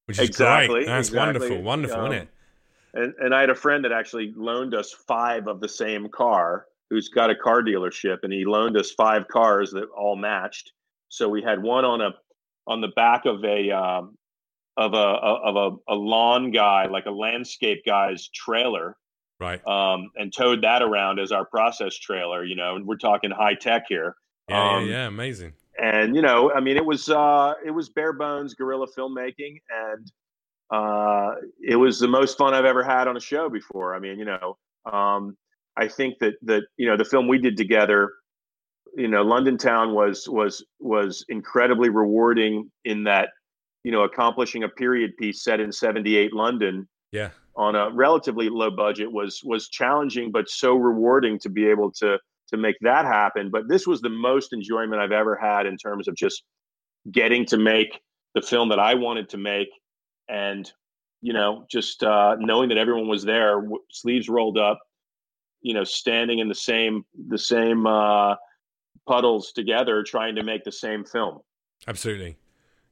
which 0.06 0.18
is 0.18 0.28
exactly, 0.28 0.68
great. 0.68 0.86
That's 0.86 1.08
exactly. 1.08 1.40
wonderful, 1.40 1.62
wonderful, 1.62 2.00
um, 2.00 2.12
isn't 2.12 2.22
it? 2.22 2.28
And 2.94 3.14
and 3.18 3.34
I 3.34 3.40
had 3.40 3.50
a 3.50 3.54
friend 3.54 3.84
that 3.84 3.92
actually 3.92 4.32
loaned 4.36 4.74
us 4.74 4.92
five 4.92 5.48
of 5.48 5.60
the 5.60 5.68
same 5.68 6.08
car, 6.08 6.66
who's 6.90 7.08
got 7.08 7.30
a 7.30 7.34
car 7.34 7.62
dealership, 7.62 8.18
and 8.22 8.32
he 8.32 8.44
loaned 8.44 8.76
us 8.76 8.90
five 8.92 9.26
cars 9.28 9.70
that 9.72 9.88
all 9.96 10.16
matched. 10.16 10.72
So 11.08 11.28
we 11.28 11.42
had 11.42 11.62
one 11.62 11.84
on 11.84 12.00
a 12.00 12.10
on 12.66 12.80
the 12.80 12.88
back 12.88 13.26
of 13.26 13.44
a 13.44 13.70
um, 13.70 14.16
of 14.76 14.94
a 14.94 14.96
of 14.96 15.56
a, 15.56 15.92
a 15.92 15.94
lawn 15.94 16.50
guy, 16.50 16.86
like 16.86 17.06
a 17.06 17.10
landscape 17.10 17.84
guy's 17.86 18.28
trailer, 18.28 18.96
right? 19.40 19.66
Um, 19.66 20.10
and 20.16 20.32
towed 20.32 20.62
that 20.62 20.82
around 20.82 21.20
as 21.20 21.32
our 21.32 21.44
process 21.44 21.96
trailer. 21.96 22.44
You 22.44 22.56
know, 22.56 22.76
and 22.76 22.86
we're 22.86 22.96
talking 22.96 23.30
high 23.30 23.54
tech 23.54 23.84
here. 23.88 24.16
Yeah, 24.48 24.76
um, 24.76 24.86
yeah, 24.86 24.92
yeah, 24.92 25.06
amazing. 25.06 25.52
And 25.80 26.14
you 26.14 26.22
know, 26.22 26.52
I 26.52 26.60
mean, 26.60 26.76
it 26.76 26.84
was 26.84 27.08
uh, 27.08 27.54
it 27.64 27.70
was 27.70 27.88
bare 27.88 28.12
bones 28.12 28.54
guerrilla 28.54 28.86
filmmaking, 28.86 29.60
and 29.70 30.12
uh, 30.70 31.34
it 31.62 31.76
was 31.76 31.98
the 31.98 32.08
most 32.08 32.38
fun 32.38 32.54
I've 32.54 32.64
ever 32.64 32.82
had 32.82 33.08
on 33.08 33.16
a 33.16 33.20
show 33.20 33.48
before. 33.48 33.94
I 33.94 33.98
mean, 33.98 34.18
you 34.18 34.24
know, 34.24 34.56
um, 34.90 35.36
I 35.76 35.88
think 35.88 36.18
that 36.18 36.34
that 36.42 36.64
you 36.76 36.88
know 36.88 36.96
the 36.96 37.04
film 37.04 37.28
we 37.28 37.38
did 37.38 37.56
together, 37.56 38.12
you 38.96 39.08
know, 39.08 39.22
London 39.22 39.58
Town 39.58 39.94
was 39.94 40.28
was 40.28 40.64
was 40.80 41.24
incredibly 41.28 41.88
rewarding 41.88 42.70
in 42.84 43.04
that 43.04 43.30
you 43.84 43.92
know 43.92 44.02
accomplishing 44.02 44.64
a 44.64 44.68
period 44.68 45.16
piece 45.16 45.44
set 45.44 45.60
in 45.60 45.70
78 45.70 46.32
london 46.32 46.88
yeah. 47.12 47.30
on 47.56 47.76
a 47.76 47.90
relatively 47.90 48.48
low 48.48 48.70
budget 48.70 49.10
was 49.10 49.40
was 49.44 49.68
challenging 49.68 50.32
but 50.32 50.48
so 50.48 50.74
rewarding 50.74 51.38
to 51.38 51.48
be 51.48 51.66
able 51.66 51.92
to 51.92 52.18
to 52.48 52.56
make 52.56 52.76
that 52.82 53.04
happen. 53.04 53.50
But 53.50 53.68
this 53.68 53.86
was 53.86 54.00
the 54.00 54.08
most 54.08 54.52
enjoyment 54.52 55.00
i've 55.00 55.12
ever 55.12 55.36
had 55.36 55.66
in 55.66 55.76
terms 55.76 56.08
of 56.08 56.16
just 56.16 56.42
getting 57.10 57.44
to 57.46 57.58
make 57.58 58.00
the 58.34 58.42
film 58.42 58.68
that 58.70 58.78
i 58.78 58.94
wanted 58.94 59.28
to 59.28 59.36
make 59.36 59.68
and 60.28 60.72
you 61.20 61.32
know 61.32 61.66
just 61.70 62.02
uh, 62.02 62.34
knowing 62.38 62.68
that 62.70 62.78
everyone 62.78 63.08
was 63.08 63.22
there 63.22 63.60
w- 63.60 63.82
sleeves 63.90 64.28
rolled 64.28 64.58
up 64.58 64.78
you 65.60 65.74
know 65.74 65.84
standing 65.84 66.38
in 66.38 66.48
the 66.48 66.54
same 66.54 67.04
the 67.28 67.38
same 67.38 67.86
uh, 67.86 68.34
puddles 69.06 69.52
together 69.52 70.02
trying 70.02 70.34
to 70.34 70.42
make 70.42 70.64
the 70.64 70.72
same 70.72 71.04
film. 71.04 71.40
Absolutely 71.86 72.36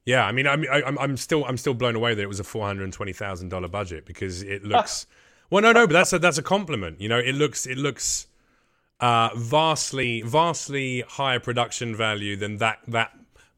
yeah, 0.05 0.25
I 0.25 0.31
mean, 0.31 0.47
I 0.47 0.53
I, 0.53 0.85
I'm 0.85 0.97
I'm 0.99 1.17
still 1.17 1.45
I'm 1.45 1.57
still 1.57 1.73
blown 1.73 1.95
away 1.95 2.13
that 2.13 2.21
it 2.21 2.27
was 2.27 2.39
a 2.39 2.43
four 2.43 2.65
hundred 2.65 2.83
and 2.83 2.93
twenty 2.93 3.13
thousand 3.13 3.49
dollar 3.49 3.67
budget 3.67 4.05
because 4.05 4.41
it 4.43 4.63
looks. 4.63 5.05
well, 5.49 5.61
no, 5.61 5.71
no, 5.71 5.87
but 5.87 5.93
that's 5.93 6.13
a 6.13 6.19
that's 6.19 6.37
a 6.37 6.43
compliment. 6.43 6.99
You 6.99 7.09
know, 7.09 7.19
it 7.19 7.35
looks 7.35 7.65
it 7.65 7.77
looks 7.77 8.27
uh, 8.99 9.29
vastly 9.35 10.21
vastly 10.21 11.03
higher 11.07 11.39
production 11.39 11.95
value 11.95 12.35
than 12.35 12.57
that 12.57 12.79
that 12.87 13.11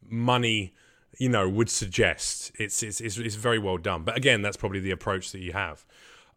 money 0.08 0.74
you 1.18 1.30
know 1.30 1.50
would 1.50 1.70
suggest. 1.70 2.52
It's 2.60 2.84
it's 2.84 3.02
it's, 3.02 3.18
it's 3.18 3.36
very 3.36 3.60
well 3.60 3.78
done. 3.78 4.04
But 4.04 4.18
again, 4.18 4.42
that's 4.42 4.58
probably 4.58 4.80
the 4.80 4.92
approach 4.92 5.32
that 5.32 5.40
you 5.40 5.54
have. 5.54 5.86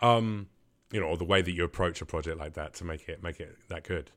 Um, 0.00 0.48
you 0.90 1.00
know, 1.00 1.06
or 1.06 1.16
the 1.18 1.24
way 1.24 1.42
that 1.42 1.52
you 1.52 1.64
approach 1.64 2.00
a 2.00 2.06
project 2.06 2.38
like 2.38 2.54
that 2.54 2.74
to 2.74 2.84
make 2.84 3.08
it 3.08 3.22
make 3.22 3.40
it 3.40 3.56
that 3.68 3.84
good. 3.84 4.10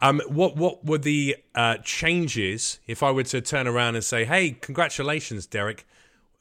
Um, 0.00 0.20
what 0.26 0.56
what 0.56 0.84
were 0.84 0.98
the 0.98 1.36
uh, 1.54 1.76
changes 1.82 2.78
if 2.86 3.02
I 3.02 3.10
were 3.10 3.22
to 3.24 3.40
turn 3.40 3.66
around 3.66 3.94
and 3.94 4.04
say, 4.04 4.24
"Hey, 4.24 4.52
congratulations, 4.60 5.46
Derrick"? 5.46 5.86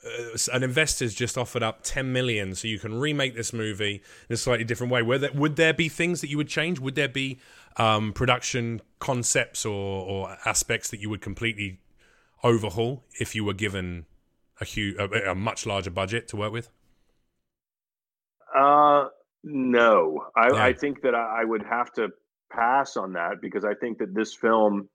Uh, 0.05 0.37
an 0.51 0.63
investor's 0.63 1.13
just 1.13 1.37
offered 1.37 1.63
up 1.63 1.79
10 1.83 2.11
million 2.11 2.55
so 2.55 2.67
you 2.67 2.77
can 2.77 2.93
remake 2.93 3.35
this 3.35 3.53
movie 3.53 4.01
in 4.27 4.33
a 4.33 4.37
slightly 4.37 4.65
different 4.65 4.91
way 4.91 5.01
would 5.01 5.21
there, 5.21 5.31
would 5.31 5.55
there 5.55 5.73
be 5.73 5.87
things 5.87 6.19
that 6.19 6.29
you 6.29 6.35
would 6.35 6.49
change 6.49 6.77
would 6.77 6.95
there 6.95 7.07
be 7.07 7.39
um, 7.77 8.11
production 8.11 8.81
concepts 8.99 9.65
or, 9.65 9.71
or, 10.05 10.37
aspects 10.45 10.89
that 10.91 10.99
you 10.99 11.09
would 11.09 11.21
completely 11.21 11.79
overhaul 12.43 13.05
if 13.17 13.33
you 13.33 13.45
were 13.45 13.53
given 13.53 14.05
a 14.59 14.65
huge 14.65 14.97
a, 14.97 15.31
a 15.31 15.35
much 15.35 15.65
larger 15.65 15.89
budget 15.89 16.27
to 16.27 16.35
work 16.35 16.51
with 16.51 16.69
uh 18.53 19.07
no 19.45 20.25
I, 20.35 20.47
yeah. 20.49 20.65
I 20.65 20.73
think 20.73 21.01
that 21.03 21.15
I 21.15 21.45
would 21.45 21.63
have 21.63 21.93
to 21.93 22.09
pass 22.53 22.97
on 22.97 23.13
that 23.13 23.41
because 23.41 23.65
I 23.65 23.73
think 23.73 23.99
that 23.99 24.13
this 24.13 24.33
film 24.33 24.89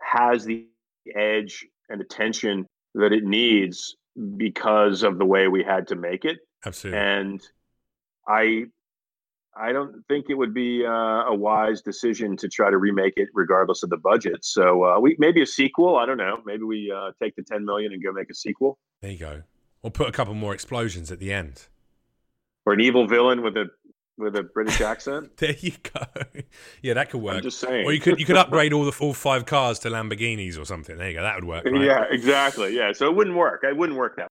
has 0.00 0.44
the 0.44 0.66
edge 1.14 1.66
and 1.88 2.00
attention 2.00 2.66
that 2.94 3.12
it 3.12 3.24
needs 3.24 3.96
because 4.36 5.02
of 5.02 5.18
the 5.18 5.24
way 5.24 5.48
we 5.48 5.64
had 5.64 5.88
to 5.88 5.96
make 5.96 6.24
it. 6.24 6.38
Absolutely. 6.64 7.00
And 7.00 7.42
I 8.28 8.64
I 9.56 9.72
don't 9.72 10.02
think 10.08 10.26
it 10.28 10.34
would 10.34 10.52
be 10.52 10.84
uh, 10.84 10.90
a 10.90 11.34
wise 11.34 11.80
decision 11.82 12.36
to 12.38 12.48
try 12.48 12.70
to 12.70 12.76
remake 12.76 13.14
it 13.16 13.28
regardless 13.34 13.82
of 13.82 13.90
the 13.90 13.96
budget. 13.96 14.44
So 14.44 14.84
uh, 14.84 15.00
we 15.00 15.16
maybe 15.18 15.42
a 15.42 15.46
sequel. 15.46 15.96
I 15.96 16.06
don't 16.06 16.18
know. 16.18 16.38
Maybe 16.44 16.64
we 16.64 16.92
uh, 16.94 17.12
take 17.22 17.36
the 17.36 17.42
ten 17.42 17.64
million 17.64 17.92
and 17.92 18.02
go 18.02 18.12
make 18.12 18.30
a 18.30 18.34
sequel. 18.34 18.78
There 19.00 19.10
you 19.10 19.18
go. 19.18 19.42
We'll 19.82 19.90
put 19.90 20.08
a 20.08 20.12
couple 20.12 20.34
more 20.34 20.54
explosions 20.54 21.12
at 21.12 21.18
the 21.18 21.32
end. 21.32 21.66
Or 22.66 22.72
an 22.72 22.80
evil 22.80 23.06
villain 23.06 23.42
with 23.42 23.56
a 23.56 23.66
with 24.16 24.36
a 24.36 24.42
British 24.42 24.80
accent. 24.80 25.36
there 25.36 25.56
you 25.58 25.72
go. 25.82 26.40
Yeah, 26.82 26.94
that 26.94 27.10
could 27.10 27.20
work. 27.20 27.36
I'm 27.36 27.42
just 27.42 27.58
saying. 27.58 27.86
Or 27.86 27.92
you 27.92 28.00
could 28.00 28.18
you 28.18 28.26
could 28.26 28.36
upgrade 28.44 28.72
all 28.72 28.84
the 28.84 28.96
all 29.00 29.14
five 29.14 29.46
cars 29.46 29.78
to 29.80 29.90
Lamborghinis 29.90 30.58
or 30.58 30.64
something. 30.64 30.96
There 30.96 31.08
you 31.08 31.16
go. 31.16 31.22
That 31.22 31.36
would 31.36 31.44
work. 31.44 31.64
Right? 31.64 31.82
Yeah, 31.82 32.04
exactly. 32.10 32.76
Yeah, 32.76 32.92
so 32.92 33.06
it 33.06 33.16
wouldn't 33.16 33.36
work. 33.36 33.64
It 33.64 33.76
wouldn't 33.76 33.98
work 33.98 34.16
that. 34.16 34.28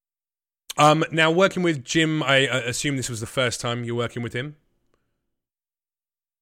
Um, 0.78 1.04
now 1.12 1.30
working 1.30 1.62
with 1.62 1.84
Jim, 1.84 2.24
I 2.24 2.38
assume 2.38 2.98
this 2.98 3.10
was 3.10 3.19
the 3.19 3.28
first 3.28 3.62
time 3.62 3.84
you're 3.84 3.96
working 3.96 4.24
with 4.24 4.34
him. 4.34 4.56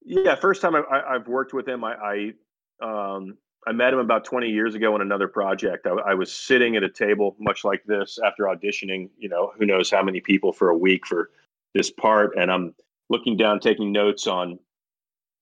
Yeah, 0.03 0.35
first 0.35 0.61
time 0.61 0.73
I, 0.75 1.13
have 1.13 1.27
worked 1.27 1.53
with 1.53 1.67
him. 1.67 1.83
I, 1.83 2.33
I 2.81 3.15
um, 3.15 3.37
I 3.67 3.71
met 3.73 3.93
him 3.93 3.99
about 3.99 4.25
20 4.25 4.49
years 4.49 4.73
ago 4.73 4.95
on 4.95 5.01
another 5.01 5.27
project. 5.27 5.85
I, 5.85 5.91
I, 5.91 6.13
was 6.15 6.31
sitting 6.31 6.75
at 6.75 6.83
a 6.83 6.89
table 6.89 7.35
much 7.39 7.63
like 7.63 7.83
this 7.85 8.17
after 8.25 8.45
auditioning, 8.45 9.09
you 9.19 9.29
know, 9.29 9.51
who 9.57 9.67
knows 9.67 9.91
how 9.91 10.01
many 10.01 10.19
people 10.19 10.51
for 10.51 10.69
a 10.69 10.77
week 10.77 11.05
for 11.05 11.29
this 11.75 11.91
part. 11.91 12.35
And 12.35 12.51
I'm 12.51 12.73
looking 13.11 13.37
down, 13.37 13.59
taking 13.59 13.91
notes 13.91 14.25
on 14.25 14.57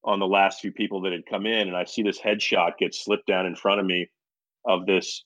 on 0.03 0.19
the 0.19 0.27
last 0.27 0.61
few 0.61 0.71
people 0.71 1.01
that 1.01 1.11
had 1.11 1.25
come 1.29 1.45
in, 1.45 1.67
and 1.67 1.77
I 1.77 1.83
see 1.83 2.01
this 2.01 2.19
headshot 2.19 2.77
get 2.79 2.95
slipped 2.95 3.27
down 3.27 3.45
in 3.45 3.55
front 3.55 3.79
of 3.81 3.85
me 3.85 4.09
of 4.65 4.85
this 4.85 5.25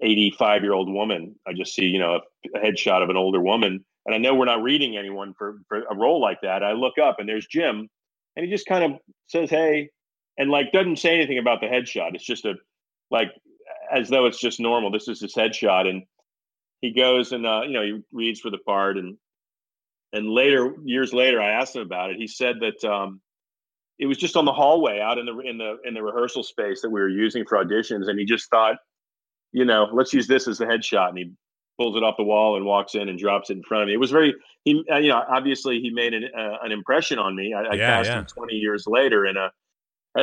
85 0.00 0.62
year 0.62 0.72
old 0.72 0.92
woman. 0.92 1.34
I 1.46 1.52
just 1.52 1.74
see, 1.74 1.84
you 1.84 1.98
know, 1.98 2.20
a, 2.54 2.58
a, 2.58 2.62
headshot 2.62 3.02
of 3.02 3.10
an 3.10 3.16
older 3.16 3.40
woman, 3.40 3.84
and 4.06 4.14
I 4.14 4.18
know 4.18 4.34
we're 4.34 4.44
not 4.46 4.62
reading 4.62 4.96
anyone 4.96 5.34
for 5.36 5.58
for 5.68 5.82
a 5.82 5.96
role 5.96 6.20
like 6.20 6.40
that. 6.42 6.62
I 6.62 6.72
look 6.72 6.98
up, 6.98 7.16
and 7.18 7.28
there's 7.28 7.46
Jim, 7.46 7.88
and 8.36 8.44
he 8.44 8.50
just 8.50 8.66
kind 8.66 8.84
of 8.84 9.00
says, 9.26 9.50
"Hey," 9.50 9.90
and 10.38 10.50
like 10.50 10.72
doesn't 10.72 10.98
say 10.98 11.14
anything 11.16 11.38
about 11.38 11.60
the 11.60 11.66
headshot. 11.66 12.14
It's 12.14 12.24
just 12.24 12.46
a 12.46 12.54
like 13.10 13.28
as 13.92 14.08
though 14.08 14.26
it's 14.26 14.40
just 14.40 14.58
normal. 14.58 14.90
This 14.90 15.08
is 15.08 15.20
his 15.20 15.34
headshot, 15.34 15.86
and 15.88 16.04
he 16.80 16.92
goes 16.92 17.32
and 17.32 17.46
uh, 17.46 17.62
you 17.66 17.72
know 17.72 17.82
he 17.82 18.00
reads 18.12 18.40
for 18.40 18.50
the 18.50 18.58
part 18.58 18.96
and 18.96 19.16
and 20.14 20.30
later, 20.30 20.74
years 20.84 21.12
later, 21.12 21.40
I 21.40 21.50
asked 21.50 21.74
him 21.74 21.82
about 21.82 22.10
it. 22.10 22.16
He 22.16 22.26
said 22.28 22.56
that 22.60 22.84
um, 22.88 23.20
it 23.98 24.06
was 24.06 24.16
just 24.16 24.36
on 24.36 24.44
the 24.44 24.52
hallway 24.52 25.00
out 25.00 25.18
in 25.18 25.26
the 25.26 25.38
in 25.40 25.58
the 25.58 25.76
in 25.84 25.94
the 25.94 26.02
rehearsal 26.02 26.42
space 26.42 26.80
that 26.82 26.90
we 26.90 27.00
were 27.00 27.08
using 27.08 27.44
for 27.44 27.62
auditions, 27.62 28.08
and 28.08 28.18
he 28.18 28.24
just 28.24 28.48
thought, 28.48 28.76
you 29.52 29.64
know, 29.64 29.88
let's 29.92 30.12
use 30.12 30.26
this 30.26 30.46
as 30.46 30.58
the 30.58 30.66
headshot, 30.66 31.10
and 31.10 31.18
he 31.18 31.32
pulls 31.78 31.96
it 31.96 32.04
off 32.04 32.16
the 32.16 32.24
wall 32.24 32.56
and 32.56 32.64
walks 32.64 32.94
in 32.94 33.08
and 33.08 33.18
drops 33.18 33.50
it 33.50 33.54
in 33.54 33.62
front 33.62 33.82
of 33.82 33.88
me. 33.88 33.94
It 33.94 34.00
was 34.00 34.12
very, 34.12 34.32
he, 34.64 34.84
uh, 34.90 34.98
you 34.98 35.08
know, 35.08 35.20
obviously 35.28 35.80
he 35.80 35.90
made 35.90 36.14
an, 36.14 36.24
uh, 36.36 36.58
an 36.62 36.70
impression 36.70 37.18
on 37.18 37.34
me. 37.34 37.52
I, 37.52 37.62
I 37.62 37.74
yeah, 37.74 37.96
cast 37.96 38.10
yeah. 38.10 38.18
him 38.20 38.26
20 38.26 38.54
years 38.54 38.84
later 38.86 39.26
in 39.26 39.36
a 39.36 39.50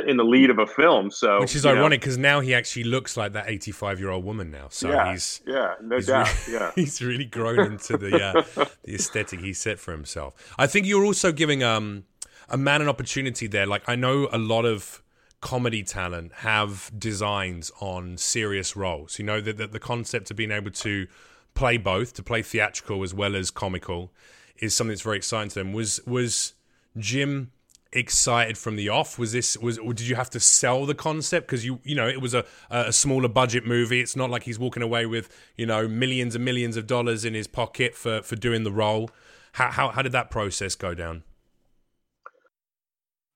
in 0.07 0.17
the 0.17 0.23
lead 0.23 0.49
of 0.49 0.59
a 0.59 0.67
film. 0.67 1.11
So 1.11 1.39
which 1.39 1.55
is 1.55 1.65
ironic 1.65 1.99
because 1.99 2.17
now 2.17 2.39
he 2.39 2.53
actually 2.53 2.85
looks 2.85 3.17
like 3.17 3.33
that 3.33 3.49
85 3.49 3.99
year 3.99 4.09
old 4.09 4.23
woman 4.23 4.51
now. 4.51 4.67
So 4.69 4.89
yeah, 4.89 5.11
he's 5.11 5.41
yeah, 5.45 5.73
no 5.81 5.97
he's 5.97 6.07
doubt. 6.07 6.47
Really, 6.47 6.59
yeah, 6.59 6.71
he's 6.75 7.01
really 7.01 7.25
grown 7.25 7.59
into 7.71 7.97
the 7.97 8.23
uh, 8.23 8.65
the 8.83 8.95
aesthetic 8.95 9.41
he 9.41 9.53
set 9.53 9.79
for 9.79 9.91
himself. 9.91 10.53
I 10.57 10.67
think 10.67 10.85
you're 10.85 11.05
also 11.05 11.31
giving 11.31 11.63
um 11.63 12.05
a 12.49 12.57
man 12.57 12.81
an 12.81 12.87
opportunity 12.87 13.47
there. 13.47 13.65
Like 13.65 13.87
I 13.87 13.95
know 13.95 14.29
a 14.31 14.37
lot 14.37 14.65
of 14.65 15.03
comedy 15.41 15.83
talent 15.83 16.31
have 16.35 16.91
designs 16.97 17.71
on 17.79 18.17
serious 18.17 18.75
roles. 18.75 19.19
You 19.19 19.25
know 19.25 19.41
that 19.41 19.57
the, 19.57 19.67
the 19.67 19.79
concept 19.79 20.31
of 20.31 20.37
being 20.37 20.51
able 20.51 20.71
to 20.71 21.07
play 21.53 21.77
both, 21.77 22.13
to 22.13 22.23
play 22.23 22.41
theatrical 22.41 23.03
as 23.03 23.13
well 23.13 23.35
as 23.35 23.51
comical, 23.51 24.11
is 24.57 24.75
something 24.75 24.91
that's 24.91 25.01
very 25.01 25.17
exciting 25.17 25.49
to 25.49 25.55
them. 25.55 25.73
Was 25.73 25.99
was 26.05 26.53
Jim 26.97 27.51
excited 27.93 28.57
from 28.57 28.75
the 28.75 28.89
off? 28.89 29.19
Was 29.19 29.31
this 29.31 29.57
was 29.57 29.77
or 29.77 29.93
did 29.93 30.07
you 30.07 30.15
have 30.15 30.29
to 30.31 30.39
sell 30.39 30.85
the 30.85 30.95
concept 30.95 31.47
because 31.47 31.65
you 31.65 31.79
you 31.83 31.95
know 31.95 32.07
it 32.07 32.21
was 32.21 32.33
a 32.33 32.45
a 32.69 32.93
smaller 32.93 33.27
budget 33.27 33.65
movie? 33.65 34.01
It's 34.01 34.15
not 34.15 34.29
like 34.29 34.43
he's 34.43 34.59
walking 34.59 34.83
away 34.83 35.05
with 35.05 35.29
you 35.57 35.65
know 35.65 35.87
millions 35.87 36.35
and 36.35 36.45
millions 36.45 36.77
of 36.77 36.87
dollars 36.87 37.25
in 37.25 37.33
his 37.33 37.47
pocket 37.47 37.95
for 37.95 38.21
for 38.21 38.35
doing 38.35 38.63
the 38.63 38.71
role. 38.71 39.09
How 39.53 39.71
how 39.71 39.89
how 39.89 40.01
did 40.01 40.11
that 40.13 40.31
process 40.31 40.75
go 40.75 40.93
down? 40.93 41.23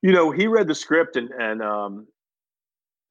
You 0.01 0.11
know, 0.11 0.31
he 0.31 0.47
read 0.47 0.67
the 0.67 0.75
script 0.75 1.15
and 1.15 1.31
and 1.31 1.61
um, 1.61 2.07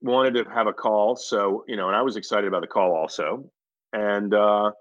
wanted 0.00 0.44
to 0.44 0.50
have 0.50 0.66
a 0.66 0.72
call. 0.72 1.16
So 1.16 1.64
you 1.66 1.76
know, 1.76 1.88
and 1.88 1.96
I 1.96 2.02
was 2.02 2.16
excited 2.16 2.46
about 2.46 2.62
the 2.62 2.68
call 2.68 2.94
also. 2.94 3.50
And 3.92 4.34
uh, 4.34 4.72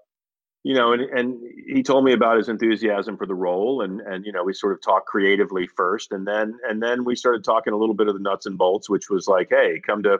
you 0.64 0.74
know, 0.74 0.92
and 0.92 1.02
and 1.02 1.40
he 1.66 1.82
told 1.82 2.04
me 2.04 2.14
about 2.14 2.38
his 2.38 2.48
enthusiasm 2.48 3.18
for 3.18 3.26
the 3.26 3.34
role, 3.34 3.82
and 3.82 4.00
and 4.00 4.24
you 4.24 4.32
know, 4.32 4.42
we 4.42 4.54
sort 4.54 4.72
of 4.72 4.80
talked 4.80 5.06
creatively 5.06 5.66
first, 5.66 6.10
and 6.10 6.26
then 6.26 6.58
and 6.68 6.82
then 6.82 7.04
we 7.04 7.14
started 7.14 7.44
talking 7.44 7.74
a 7.74 7.76
little 7.76 7.94
bit 7.94 8.08
of 8.08 8.14
the 8.14 8.20
nuts 8.20 8.46
and 8.46 8.56
bolts, 8.56 8.88
which 8.88 9.10
was 9.10 9.28
like, 9.28 9.48
hey, 9.50 9.80
come 9.86 10.02
to 10.02 10.18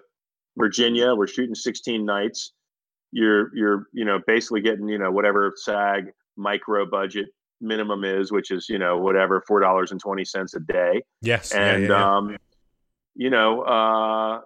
Virginia, 0.57 1.15
we're 1.15 1.27
shooting 1.27 1.55
16 1.55 2.05
nights. 2.05 2.53
You're 3.11 3.57
you're 3.57 3.87
you 3.93 4.05
know 4.05 4.21
basically 4.27 4.61
getting 4.61 4.87
you 4.87 4.99
know 4.99 5.11
whatever 5.11 5.55
SAG 5.57 6.13
micro 6.37 6.85
budget 6.85 7.29
minimum 7.61 8.05
is, 8.05 8.31
which 8.31 8.51
is 8.51 8.69
you 8.69 8.79
know 8.79 8.99
whatever 8.99 9.43
four 9.47 9.61
dollars 9.61 9.93
and 9.93 10.01
twenty 10.01 10.27
cents 10.27 10.55
a 10.55 10.61
day. 10.61 11.03
Yes, 11.23 11.53
and 11.53 11.85
yeah, 11.85 11.89
yeah, 11.89 12.17
um, 12.17 12.37
you 13.15 13.31
know, 13.31 13.63
uh, 13.63 14.41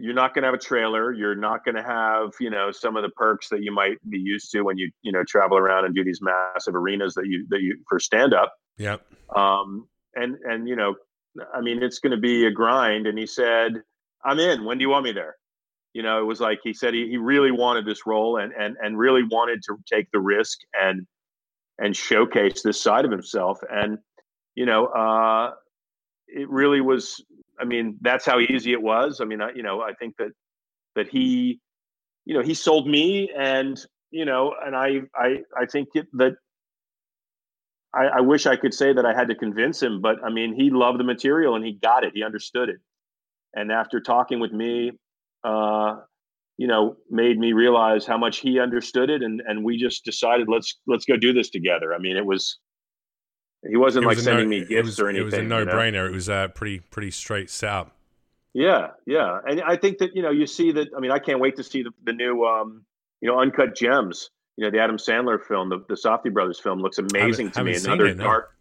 you're 0.00 0.14
not 0.14 0.34
going 0.34 0.42
to 0.42 0.48
have 0.48 0.54
a 0.54 0.58
trailer. 0.58 1.12
You're 1.12 1.34
not 1.34 1.64
going 1.64 1.74
to 1.74 1.82
have 1.82 2.32
you 2.40 2.50
know 2.50 2.70
some 2.72 2.96
of 2.96 3.02
the 3.02 3.10
perks 3.10 3.48
that 3.50 3.62
you 3.62 3.72
might 3.72 3.98
be 4.08 4.18
used 4.18 4.50
to 4.52 4.62
when 4.62 4.78
you 4.78 4.90
you 5.02 5.12
know 5.12 5.22
travel 5.24 5.58
around 5.58 5.84
and 5.84 5.94
do 5.94 6.02
these 6.02 6.20
massive 6.22 6.74
arenas 6.74 7.14
that 7.14 7.26
you 7.26 7.46
that 7.50 7.60
you 7.60 7.78
for 7.88 7.98
stand 7.98 8.34
up. 8.34 8.54
Yeah. 8.78 8.96
Um, 9.34 9.88
and 10.14 10.36
and 10.44 10.68
you 10.68 10.76
know, 10.76 10.94
I 11.54 11.60
mean, 11.60 11.82
it's 11.82 11.98
going 11.98 12.12
to 12.12 12.20
be 12.20 12.46
a 12.46 12.50
grind. 12.50 13.06
And 13.06 13.18
he 13.18 13.26
said, 13.26 13.82
"I'm 14.24 14.38
in. 14.38 14.64
When 14.64 14.78
do 14.78 14.82
you 14.82 14.90
want 14.90 15.04
me 15.04 15.12
there?" 15.12 15.36
You 15.92 16.02
know, 16.02 16.20
it 16.20 16.24
was 16.24 16.40
like 16.40 16.60
he 16.62 16.72
said 16.72 16.94
he, 16.94 17.08
he 17.08 17.16
really 17.16 17.50
wanted 17.50 17.84
this 17.84 18.06
role 18.06 18.38
and 18.38 18.52
and 18.52 18.76
and 18.82 18.98
really 18.98 19.22
wanted 19.24 19.62
to 19.66 19.76
take 19.92 20.10
the 20.12 20.20
risk 20.20 20.58
and 20.80 21.06
and 21.78 21.96
showcase 21.96 22.62
this 22.62 22.80
side 22.80 23.04
of 23.04 23.10
himself. 23.10 23.58
And 23.70 23.98
you 24.54 24.66
know, 24.66 24.86
uh, 24.86 25.52
it 26.28 26.48
really 26.48 26.80
was. 26.80 27.22
I 27.60 27.64
mean, 27.64 27.98
that's 28.00 28.24
how 28.24 28.40
easy 28.40 28.72
it 28.72 28.82
was. 28.82 29.20
I 29.20 29.24
mean, 29.24 29.40
I, 29.40 29.50
you 29.52 29.62
know, 29.62 29.80
I 29.80 29.92
think 29.94 30.16
that 30.18 30.30
that 30.96 31.08
he, 31.08 31.60
you 32.24 32.34
know, 32.34 32.42
he 32.42 32.54
sold 32.54 32.88
me, 32.88 33.30
and 33.36 33.78
you 34.10 34.24
know, 34.24 34.54
and 34.64 34.74
I, 34.74 35.02
I, 35.14 35.42
I 35.56 35.66
think 35.66 35.88
it, 35.94 36.06
that 36.14 36.34
I, 37.94 38.04
I 38.06 38.20
wish 38.20 38.46
I 38.46 38.56
could 38.56 38.74
say 38.74 38.92
that 38.92 39.04
I 39.06 39.14
had 39.14 39.28
to 39.28 39.34
convince 39.34 39.82
him, 39.82 40.00
but 40.00 40.16
I 40.24 40.30
mean, 40.30 40.54
he 40.54 40.70
loved 40.70 40.98
the 40.98 41.04
material 41.04 41.54
and 41.54 41.64
he 41.64 41.72
got 41.72 42.04
it. 42.04 42.12
He 42.14 42.22
understood 42.22 42.68
it. 42.68 42.78
And 43.54 43.72
after 43.72 44.00
talking 44.00 44.40
with 44.40 44.52
me, 44.52 44.92
uh, 45.44 45.96
you 46.56 46.66
know, 46.66 46.96
made 47.08 47.38
me 47.38 47.52
realize 47.52 48.06
how 48.06 48.18
much 48.18 48.38
he 48.38 48.60
understood 48.60 49.08
it, 49.10 49.22
and 49.22 49.40
and 49.46 49.64
we 49.64 49.78
just 49.78 50.04
decided 50.04 50.46
let's 50.48 50.78
let's 50.86 51.06
go 51.06 51.16
do 51.16 51.32
this 51.32 51.50
together. 51.50 51.94
I 51.94 51.98
mean, 51.98 52.16
it 52.16 52.26
was 52.26 52.58
he 53.68 53.76
wasn't 53.76 54.04
It 54.04 54.08
like 54.08 54.16
was 54.16 54.24
sending 54.24 54.48
no- 54.50 54.58
me 54.58 54.64
gifts 54.64 54.86
was- 54.86 55.00
or 55.00 55.08
anything. 55.08 55.22
It 55.22 55.24
was 55.26 55.34
a 55.34 55.42
you 55.42 55.48
know? 55.48 55.64
no-brainer. 55.64 56.06
It 56.08 56.12
was 56.12 56.28
uh, 56.28 56.48
pretty 56.48 56.80
pretty 56.80 57.10
straight 57.10 57.50
setup. 57.50 57.96
Yeah, 58.52 58.88
yeah, 59.06 59.38
and 59.46 59.62
I 59.62 59.76
think 59.76 59.98
that 59.98 60.16
you 60.16 60.22
know 60.22 60.30
you 60.30 60.46
see 60.46 60.72
that. 60.72 60.88
I 60.96 61.00
mean, 61.00 61.12
I 61.12 61.18
can't 61.20 61.38
wait 61.40 61.56
to 61.56 61.62
see 61.62 61.82
the, 61.84 61.90
the 62.04 62.12
new 62.12 62.44
um, 62.44 62.84
you 63.20 63.28
know 63.28 63.38
Uncut 63.38 63.76
Gems. 63.76 64.30
You 64.56 64.64
know, 64.66 64.70
the 64.72 64.80
Adam 64.80 64.96
Sandler 64.96 65.40
film, 65.42 65.68
the 65.68 65.84
the 65.88 65.94
Safdie 65.94 66.32
Brothers 66.32 66.58
film, 66.58 66.80
looks 66.80 66.98
amazing 66.98 67.50
to 67.52 67.62
me. 67.64 67.72
haven't 67.74 67.86
Another 67.86 68.06
it, 68.06 68.16
no. 68.16 68.24
dark. 68.24 68.56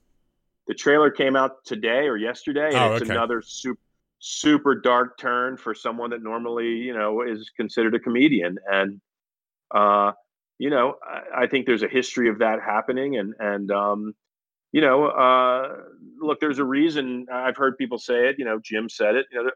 The 0.67 0.75
trailer 0.75 1.09
came 1.09 1.35
out 1.35 1.65
today 1.65 2.07
or 2.07 2.15
yesterday, 2.17 2.67
and 2.67 2.75
Oh, 2.75 2.93
it's 2.93 3.01
okay. 3.03 3.11
another 3.11 3.41
super 3.41 3.79
super 4.19 4.75
dark 4.75 5.17
turn 5.17 5.55
for 5.57 5.73
someone 5.73 6.09
that 6.11 6.21
normally 6.21 6.67
you 6.67 6.93
know 6.93 7.21
is 7.23 7.49
considered 7.57 7.95
a 7.95 7.99
comedian, 7.99 8.59
and 8.71 9.01
uh, 9.73 10.11
you 10.59 10.69
know 10.69 10.95
I, 11.03 11.43
I 11.43 11.47
think 11.47 11.65
there's 11.65 11.83
a 11.83 11.87
history 11.87 12.29
of 12.29 12.37
that 12.39 12.61
happening, 12.61 13.17
and 13.17 13.33
and 13.39 13.71
um, 13.71 14.13
you 14.71 14.81
know, 14.81 15.07
uh, 15.07 15.77
look, 16.21 16.39
there's 16.39 16.59
a 16.59 16.63
reason 16.63 17.25
I've 17.31 17.57
heard 17.57 17.77
people 17.77 17.97
say 17.97 18.27
it. 18.29 18.35
You 18.37 18.45
know, 18.45 18.59
Jim 18.63 18.89
said 18.89 19.15
it. 19.15 19.25
You 19.31 19.43
know, 19.43 19.51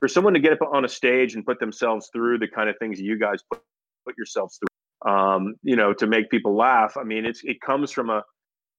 for 0.00 0.08
someone 0.08 0.34
to 0.34 0.40
get 0.40 0.52
up 0.52 0.58
on 0.72 0.84
a 0.84 0.88
stage 0.88 1.34
and 1.34 1.44
put 1.44 1.58
themselves 1.60 2.08
through 2.12 2.38
the 2.38 2.48
kind 2.48 2.68
of 2.68 2.76
things 2.78 3.00
you 3.00 3.18
guys 3.18 3.40
put, 3.50 3.60
put 4.06 4.16
yourselves 4.16 4.58
through, 4.58 5.10
um, 5.12 5.54
you 5.62 5.76
know, 5.76 5.92
to 5.94 6.06
make 6.06 6.30
people 6.30 6.54
laugh. 6.56 6.96
I 6.96 7.04
mean, 7.04 7.24
it's 7.24 7.42
it 7.44 7.60
comes 7.60 7.90
from 7.92 8.10
a 8.10 8.22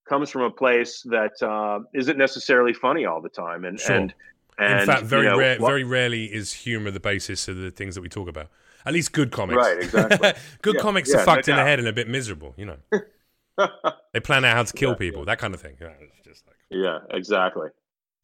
comes 0.07 0.29
from 0.29 0.41
a 0.41 0.51
place 0.51 1.01
that 1.05 1.31
uh, 1.41 1.79
not 1.93 2.17
necessarily 2.17 2.73
funny 2.73 3.05
all 3.05 3.21
the 3.21 3.29
time, 3.29 3.63
and 3.65 3.79
Sure. 3.79 3.95
and 3.95 4.13
and 4.57 4.81
In 4.81 4.85
fact, 4.85 5.03
very 5.03 5.23
you 5.23 5.29
know, 5.31 5.37
rare, 5.39 5.57
what- 5.57 5.69
very 5.69 5.83
rarely 5.83 6.25
is 6.25 6.53
humor 6.53 6.91
the 6.91 6.99
basis 6.99 7.47
of 7.47 7.57
the 7.57 7.71
things 7.71 7.95
that 7.95 8.01
we 8.01 8.09
talk 8.09 8.27
about. 8.29 8.49
At 8.85 8.93
least 8.93 9.13
good 9.13 9.31
comics. 9.31 9.55
Right, 9.57 9.77
exactly. 9.81 10.33
good 10.61 10.75
Yeah, 10.75 10.81
comics 10.81 11.09
yeah, 11.13 11.21
are 11.21 11.25
fucked 11.25 11.47
no 11.47 11.53
in 11.53 11.57
the 11.57 11.63
head 11.63 11.79
and 11.79 11.87
a 11.87 11.93
bit 11.93 12.09
miserable. 12.09 12.53
You 12.57 12.65
know, 12.65 12.77
they 14.13 14.19
plan 14.19 14.45
out 14.45 14.55
how 14.55 14.63
to 14.63 14.73
kill 14.73 14.91
Yeah, 14.91 14.95
people, 14.95 15.25
that 15.25 15.39
kind 15.39 15.53
of 15.53 15.61
thing. 15.61 15.75
Yeah, 15.79 15.89
it's 15.99 16.19
just 16.23 16.47
like. 16.47 16.55
yeah, 16.69 16.99
exactly. 17.11 17.69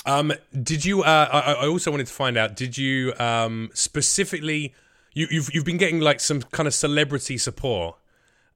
Um, 0.06 0.34
did 0.64 0.86
you? 0.86 1.04
Uh, 1.04 1.30
I, 1.32 1.52
I 1.54 1.68
also 1.68 1.92
wanted 1.92 2.08
to 2.08 2.14
find 2.14 2.38
out. 2.38 2.56
Did 2.56 2.78
you 2.78 3.14
um, 3.20 3.70
specifically? 3.74 4.74
You, 5.14 5.28
you've 5.30 5.54
you've 5.54 5.66
been 5.66 5.78
getting 5.78 6.00
like 6.00 6.20
some 6.20 6.42
kind 6.42 6.68
of 6.68 6.74
celebrity 6.74 7.38
support, 7.38 7.98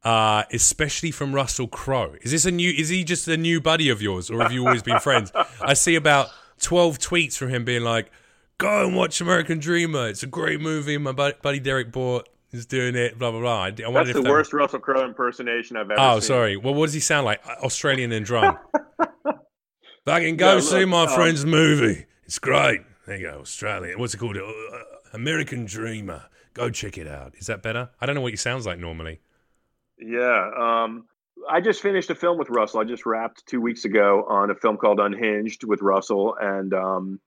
uh, 0.04 0.44
especially 0.52 1.12
from 1.12 1.34
Russell 1.34 1.68
Crowe. 1.68 2.16
Is 2.22 2.32
this 2.32 2.46
a 2.46 2.52
new? 2.52 2.72
Is 2.72 2.90
he 2.90 3.04
just 3.04 3.28
a 3.28 3.38
new 3.38 3.60
buddy 3.60 3.90
of 3.90 4.02
yours, 4.02 4.30
or 4.30 4.42
have 4.42 4.52
you 4.52 4.66
always 4.66 4.84
been 4.84 5.00
friends? 5.00 5.32
I 5.62 5.74
see 5.74 5.96
about 5.96 6.30
twelve 6.62 7.00
tweets 7.00 7.36
from 7.38 7.50
him 7.50 7.66
being 7.66 7.84
like, 7.84 8.10
"Go 8.58 8.86
and 8.86 8.96
watch 8.96 9.20
American 9.20 9.60
Dreamer. 9.60 10.08
It's 10.08 10.24
a 10.24 10.28
great 10.28 10.62
movie. 10.62 10.98
My 10.98 11.12
buddy, 11.12 11.36
buddy 11.42 11.60
Derrick 11.60 11.92
Borte 11.92 12.24
is 12.54 12.66
doing 12.66 12.96
it." 12.96 13.18
Blah 13.20 13.32
blah 13.32 13.40
blah. 13.40 13.64
I, 13.64 13.68
I 13.68 13.72
That's 13.72 14.14
the 14.14 14.22
that- 14.22 14.30
worst 14.30 14.54
Russell 14.54 14.80
Crowe 14.80 15.06
impersonation 15.06 15.78
I've 15.78 15.90
ever 15.92 15.96
Oh, 16.00 16.20
seen. 16.20 16.28
sorry. 16.28 16.58
Well, 16.58 16.74
what 16.74 16.86
does 16.88 16.94
he 16.94 17.00
sound 17.00 17.26
like? 17.26 17.46
Australian 17.46 18.12
and 18.12 18.26
drunk. 18.26 18.58
Fucking 20.06 20.38
go 20.38 20.56
Yeah, 20.56 20.60
see 20.60 20.80
look, 20.82 20.90
my 20.90 21.04
um, 21.04 21.10
friend's 21.16 21.46
movie. 21.46 22.06
It's 22.26 22.40
great. 22.40 22.82
There 23.08 23.18
you 23.18 23.30
go, 23.30 23.40
Australian. 23.40 24.00
What's 24.00 24.14
it 24.14 24.18
called? 24.18 24.38
Uh, 24.38 24.42
American 25.14 25.66
Dreamer. 25.66 26.24
Go 26.54 26.70
check 26.70 26.98
it 26.98 27.08
out. 27.08 27.34
Is 27.38 27.48
that 27.48 27.62
better? 27.64 27.90
I 28.00 28.06
don't 28.06 28.16
know 28.16 28.22
what 28.22 28.32
he 28.34 28.38
sounds 28.38 28.66
like 28.66 28.80
normally. 28.80 29.22
Yeah. 29.98 30.50
Um, 30.58 31.06
I 31.50 31.62
just 31.62 31.82
finished 31.82 32.10
a 32.10 32.16
film 32.16 32.38
with 32.38 32.50
Russell. 32.50 32.80
I 32.80 32.84
just 32.84 33.06
wrapped 33.06 33.46
two 33.48 33.60
weeks 33.62 33.86
ago 33.86 34.26
on 34.30 34.52
a 34.52 34.56
film 34.56 34.78
called 34.78 35.00
Unhinged 35.00 35.64
with 35.64 35.82
Russell, 35.82 36.36
and 36.40 36.74
um, 36.74 37.20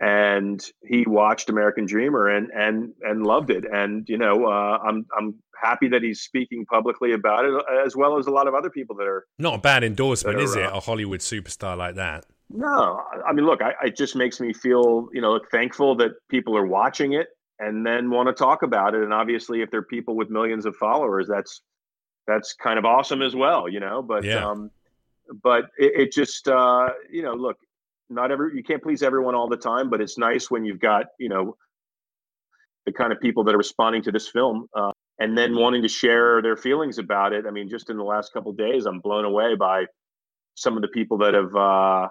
and 0.00 0.64
he 0.86 1.04
watched 1.06 1.48
American 1.50 1.86
Dreamer 1.86 2.28
and 2.28 2.50
and 2.52 2.92
and 3.02 3.26
loved 3.26 3.50
it. 3.50 3.64
And 3.72 4.08
you 4.08 4.18
know, 4.18 4.46
uh, 4.46 4.78
I'm 4.78 5.06
I'm 5.16 5.34
happy 5.60 5.88
that 5.88 6.02
he's 6.02 6.20
speaking 6.20 6.64
publicly 6.66 7.12
about 7.12 7.44
it, 7.44 7.52
as 7.84 7.96
well 7.96 8.18
as 8.18 8.26
a 8.26 8.30
lot 8.30 8.46
of 8.46 8.54
other 8.54 8.70
people 8.70 8.94
that 8.96 9.06
are. 9.08 9.26
Not 9.38 9.54
a 9.54 9.58
bad 9.58 9.82
endorsement, 9.84 10.36
Better, 10.36 10.44
is 10.44 10.54
it? 10.56 10.62
uh, 10.64 10.76
A 10.76 10.80
Hollywood 10.80 11.20
superstar 11.20 11.76
like 11.76 11.96
that. 11.96 12.26
No, 12.50 13.02
I 13.26 13.32
mean, 13.32 13.44
look, 13.44 13.60
I, 13.60 13.74
it 13.84 13.96
just 13.96 14.16
makes 14.16 14.40
me 14.40 14.52
feel 14.52 15.08
you 15.12 15.20
know 15.20 15.40
thankful 15.50 15.96
that 15.96 16.12
people 16.28 16.56
are 16.56 16.66
watching 16.66 17.12
it 17.12 17.28
and 17.58 17.84
then 17.84 18.08
want 18.10 18.28
to 18.28 18.32
talk 18.32 18.62
about 18.62 18.94
it. 18.94 19.02
And 19.02 19.12
obviously, 19.12 19.62
if 19.62 19.70
they're 19.70 19.82
people 19.82 20.14
with 20.14 20.30
millions 20.30 20.64
of 20.64 20.76
followers, 20.76 21.26
that's 21.28 21.60
that's 22.26 22.54
kind 22.54 22.78
of 22.78 22.84
awesome 22.84 23.20
as 23.20 23.34
well, 23.34 23.68
you 23.68 23.80
know. 23.80 24.00
But 24.00 24.22
Yeah. 24.24 24.48
um, 24.48 24.70
but 25.42 25.64
it, 25.76 25.92
it 26.02 26.12
just 26.12 26.46
uh, 26.48 26.90
you 27.10 27.22
know, 27.22 27.34
look, 27.34 27.58
not 28.10 28.30
every 28.30 28.56
you 28.56 28.62
can't 28.62 28.82
please 28.82 29.02
everyone 29.02 29.34
all 29.34 29.48
the 29.48 29.56
time, 29.56 29.90
but 29.90 30.00
it's 30.00 30.18
nice 30.18 30.50
when 30.50 30.64
you've 30.64 30.80
got 30.80 31.06
you 31.18 31.28
know 31.28 31.56
the 32.86 32.92
kind 32.92 33.12
of 33.12 33.20
people 33.20 33.44
that 33.44 33.54
are 33.54 33.58
responding 33.58 34.02
to 34.02 34.12
this 34.12 34.28
film 34.28 34.66
uh, 34.74 34.90
and 35.18 35.36
then 35.36 35.54
wanting 35.54 35.82
to 35.82 35.88
share 35.88 36.40
their 36.40 36.56
feelings 36.56 36.98
about 36.98 37.32
it. 37.32 37.44
I 37.46 37.50
mean, 37.50 37.68
just 37.68 37.90
in 37.90 37.96
the 37.96 38.04
last 38.04 38.32
couple 38.32 38.52
days, 38.52 38.86
I'm 38.86 39.00
blown 39.00 39.24
away 39.24 39.56
by 39.56 39.84
some 40.54 40.76
of 40.76 40.82
the 40.82 40.88
people 40.88 41.18
that 41.18 41.34
have 41.34 41.54
uh, 41.54 42.08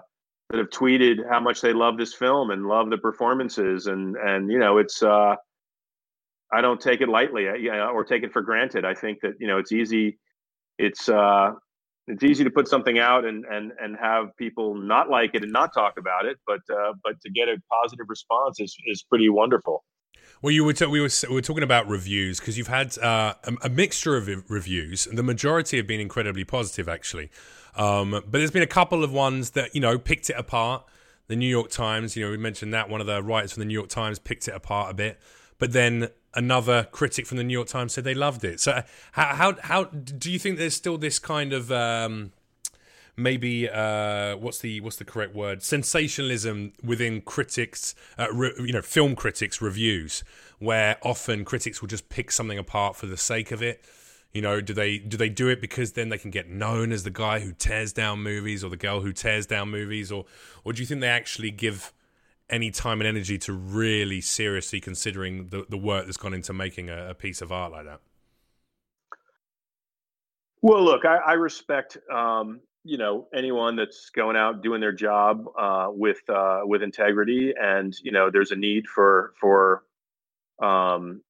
that 0.50 0.58
have 0.58 0.70
tweeted 0.70 1.28
how 1.28 1.40
much 1.40 1.60
they 1.60 1.72
love 1.72 1.98
this 1.98 2.14
film 2.14 2.50
and 2.50 2.66
love 2.66 2.90
the 2.90 2.98
performances 2.98 3.86
and 3.86 4.16
and 4.16 4.50
you 4.50 4.58
know 4.58 4.78
it's 4.78 5.02
uh, 5.02 5.34
I 6.52 6.60
don't 6.60 6.80
take 6.80 7.00
it 7.00 7.08
lightly, 7.08 7.46
uh, 7.48 7.88
or 7.88 8.04
take 8.04 8.22
it 8.22 8.32
for 8.32 8.42
granted. 8.42 8.84
I 8.84 8.94
think 8.94 9.20
that 9.20 9.34
you 9.38 9.46
know 9.46 9.58
it's 9.58 9.72
easy, 9.72 10.18
it's 10.78 11.08
uh, 11.08 11.52
it's 12.08 12.24
easy 12.24 12.44
to 12.44 12.50
put 12.50 12.68
something 12.68 12.98
out 12.98 13.24
and 13.24 13.44
and 13.44 13.72
and 13.80 13.96
have 13.96 14.36
people 14.36 14.74
not 14.74 15.10
like 15.10 15.30
it 15.34 15.42
and 15.42 15.52
not 15.52 15.72
talk 15.74 15.94
about 15.98 16.26
it, 16.26 16.38
but 16.46 16.60
uh, 16.72 16.94
but 17.04 17.20
to 17.22 17.30
get 17.30 17.48
a 17.48 17.56
positive 17.70 18.06
response 18.08 18.60
is 18.60 18.76
is 18.86 19.02
pretty 19.02 19.28
wonderful. 19.28 19.84
Well, 20.40 20.52
you 20.52 20.64
were 20.64 20.72
ta- 20.72 20.88
we 20.88 21.00
were 21.00 21.10
we 21.28 21.34
were 21.34 21.42
talking 21.42 21.62
about 21.62 21.88
reviews 21.88 22.38
because 22.38 22.56
you've 22.56 22.68
had 22.68 22.96
uh, 22.98 23.34
a, 23.44 23.52
a 23.62 23.68
mixture 23.68 24.16
of 24.16 24.28
reviews. 24.48 25.08
The 25.12 25.22
majority 25.22 25.76
have 25.76 25.86
been 25.86 26.00
incredibly 26.00 26.44
positive, 26.44 26.88
actually. 26.88 27.30
Um, 27.76 28.10
but 28.10 28.32
there's 28.32 28.50
been 28.50 28.62
a 28.62 28.66
couple 28.66 29.04
of 29.04 29.12
ones 29.12 29.50
that 29.50 29.74
you 29.74 29.80
know 29.80 29.98
picked 29.98 30.30
it 30.30 30.36
apart. 30.36 30.84
The 31.26 31.36
New 31.36 31.48
York 31.48 31.70
Times, 31.70 32.16
you 32.16 32.24
know, 32.24 32.30
we 32.30 32.38
mentioned 32.38 32.72
that 32.72 32.88
one 32.88 33.02
of 33.02 33.06
the 33.06 33.22
writers 33.22 33.52
from 33.52 33.60
the 33.60 33.66
New 33.66 33.74
York 33.74 33.88
Times 33.88 34.18
picked 34.18 34.48
it 34.48 34.54
apart 34.54 34.90
a 34.90 34.94
bit. 34.94 35.20
But 35.58 35.72
then 35.72 36.08
another 36.34 36.88
critic 36.90 37.26
from 37.26 37.38
the 37.38 37.44
New 37.44 37.52
York 37.52 37.68
Times 37.68 37.94
said 37.94 38.04
they 38.04 38.14
loved 38.14 38.44
it. 38.44 38.60
So 38.60 38.82
how 39.12 39.34
how 39.34 39.56
how 39.62 39.84
do 39.84 40.30
you 40.30 40.38
think 40.38 40.58
there's 40.58 40.74
still 40.74 40.98
this 40.98 41.18
kind 41.18 41.52
of 41.52 41.72
um, 41.72 42.32
maybe 43.16 43.68
uh, 43.68 44.36
what's 44.36 44.60
the 44.60 44.80
what's 44.80 44.96
the 44.96 45.04
correct 45.04 45.34
word? 45.34 45.62
Sensationalism 45.62 46.72
within 46.82 47.20
critics 47.20 47.94
uh, 48.18 48.28
re, 48.32 48.52
you 48.58 48.72
know 48.72 48.82
film 48.82 49.16
critics 49.16 49.60
reviews 49.60 50.24
where 50.58 50.96
often 51.02 51.44
critics 51.44 51.80
will 51.80 51.88
just 51.88 52.08
pick 52.08 52.30
something 52.30 52.58
apart 52.58 52.96
for 52.96 53.06
the 53.06 53.16
sake 53.16 53.50
of 53.50 53.62
it. 53.62 53.84
You 54.32 54.42
know 54.42 54.60
do 54.60 54.74
they 54.74 54.98
do 54.98 55.16
they 55.16 55.28
do 55.28 55.48
it 55.48 55.60
because 55.60 55.92
then 55.92 56.10
they 56.10 56.18
can 56.18 56.30
get 56.30 56.48
known 56.48 56.92
as 56.92 57.02
the 57.02 57.10
guy 57.10 57.40
who 57.40 57.52
tears 57.52 57.92
down 57.92 58.22
movies 58.22 58.62
or 58.62 58.70
the 58.70 58.76
girl 58.76 59.00
who 59.00 59.12
tears 59.12 59.46
down 59.46 59.70
movies? 59.70 60.12
Or 60.12 60.24
or 60.64 60.72
do 60.72 60.80
you 60.80 60.86
think 60.86 61.00
they 61.00 61.08
actually 61.08 61.50
give 61.50 61.92
any 62.50 62.70
time 62.70 63.00
and 63.00 63.08
energy 63.08 63.38
to 63.38 63.52
really 63.52 64.20
seriously 64.20 64.80
considering 64.80 65.48
the, 65.48 65.66
the 65.68 65.76
work 65.76 66.06
that's 66.06 66.16
gone 66.16 66.34
into 66.34 66.52
making 66.52 66.88
a, 66.88 67.10
a 67.10 67.14
piece 67.14 67.42
of 67.42 67.52
art 67.52 67.72
like 67.72 67.84
that? 67.84 68.00
Well, 70.60 70.82
look, 70.82 71.04
I, 71.04 71.16
I 71.16 71.32
respect 71.34 71.98
um, 72.12 72.60
you 72.84 72.98
know 72.98 73.28
anyone 73.34 73.76
that's 73.76 74.10
going 74.10 74.36
out 74.36 74.62
doing 74.62 74.80
their 74.80 74.92
job 74.92 75.44
uh, 75.58 75.88
with 75.90 76.18
uh, 76.28 76.60
with 76.64 76.82
integrity, 76.82 77.52
and 77.60 77.94
you 78.02 78.12
know 78.12 78.30
there's 78.30 78.50
a 78.50 78.56
need 78.56 78.86
for 78.86 79.34
for 79.40 79.84
um, 80.62 81.22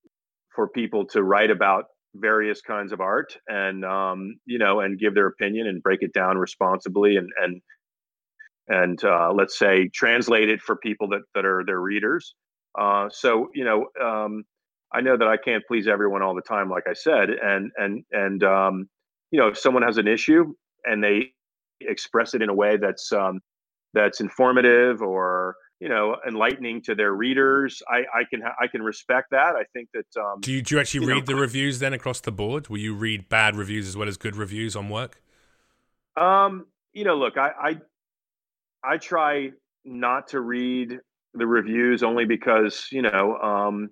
for 0.55 0.69
people 0.69 1.07
to 1.07 1.23
write 1.23 1.51
about 1.51 1.87
various 2.15 2.61
kinds 2.61 2.93
of 2.93 3.01
art 3.01 3.37
and 3.49 3.85
um, 3.85 4.39
you 4.47 4.59
know 4.59 4.81
and 4.81 4.99
give 4.99 5.15
their 5.15 5.27
opinion 5.27 5.67
and 5.67 5.83
break 5.83 6.03
it 6.03 6.13
down 6.13 6.39
responsibly 6.39 7.17
and 7.17 7.29
and 7.43 7.61
and 8.69 9.03
uh, 9.05 9.33
let's 9.33 9.59
say 9.59 9.89
translate 9.89 10.49
it 10.49 10.61
for 10.61 10.77
people 10.77 11.09
that 11.09 11.23
that 11.35 11.45
are 11.45 11.65
their 11.65 11.81
readers. 11.81 12.35
Uh, 12.79 13.09
so 13.11 13.49
you 13.55 13.65
know, 13.65 13.87
um, 14.03 14.45
I 14.93 15.01
know 15.01 15.17
that 15.17 15.29
I 15.29 15.37
can't 15.37 15.65
please 15.67 15.89
everyone 15.89 16.23
all 16.23 16.35
the 16.35 16.43
time, 16.43 16.71
like 16.71 16.85
I 16.89 16.95
said, 16.95 17.31
and 17.31 17.71
and 17.77 18.05
and 18.13 18.43
um, 18.45 18.89
you 19.31 19.41
know, 19.41 19.49
if 19.49 19.59
someone 19.59 19.83
has 19.83 19.99
an 19.99 20.07
issue 20.07 20.55
and 20.85 21.03
they 21.03 21.33
express 21.81 22.35
it 22.35 22.43
in 22.43 22.49
a 22.49 22.55
way 22.55 22.77
that's 22.77 23.13
um, 23.13 23.41
that's 23.95 24.21
informative 24.21 25.03
or 25.03 25.57
you 25.81 25.89
know 25.89 26.17
enlightening 26.27 26.83
to 26.83 26.95
their 26.97 27.13
readers 27.13 27.83
i 27.89 27.99
i 28.13 28.25
can 28.29 28.43
i 28.61 28.67
can 28.67 28.83
respect 28.83 29.29
that. 29.31 29.55
I 29.55 29.63
think 29.73 29.89
that 29.95 30.21
um, 30.21 30.41
do 30.41 30.53
you 30.53 30.63
do 30.63 30.75
you 30.75 30.81
actually 30.81 31.07
you 31.07 31.15
read 31.15 31.29
know, 31.29 31.35
the 31.35 31.41
reviews 31.41 31.79
then 31.79 31.93
across 31.93 32.21
the 32.21 32.33
board? 32.33 32.69
Will 32.69 32.79
you 32.79 32.95
read 32.95 33.29
bad 33.29 33.57
reviews 33.57 33.87
as 33.87 33.97
well 33.97 34.09
as 34.09 34.17
good 34.17 34.37
reviews 34.37 34.75
on 34.77 34.89
work? 34.89 35.23
Um 36.17 36.67
you 36.93 37.05
know 37.05 37.17
look 37.17 37.37
i 37.37 37.51
i 37.61 37.77
i 38.85 38.97
try 38.97 39.51
not 39.85 40.29
to 40.29 40.41
read 40.41 40.99
the 41.35 41.47
reviews 41.47 42.03
only 42.03 42.25
because 42.25 42.87
you 42.91 43.03
know 43.03 43.37
um 43.39 43.91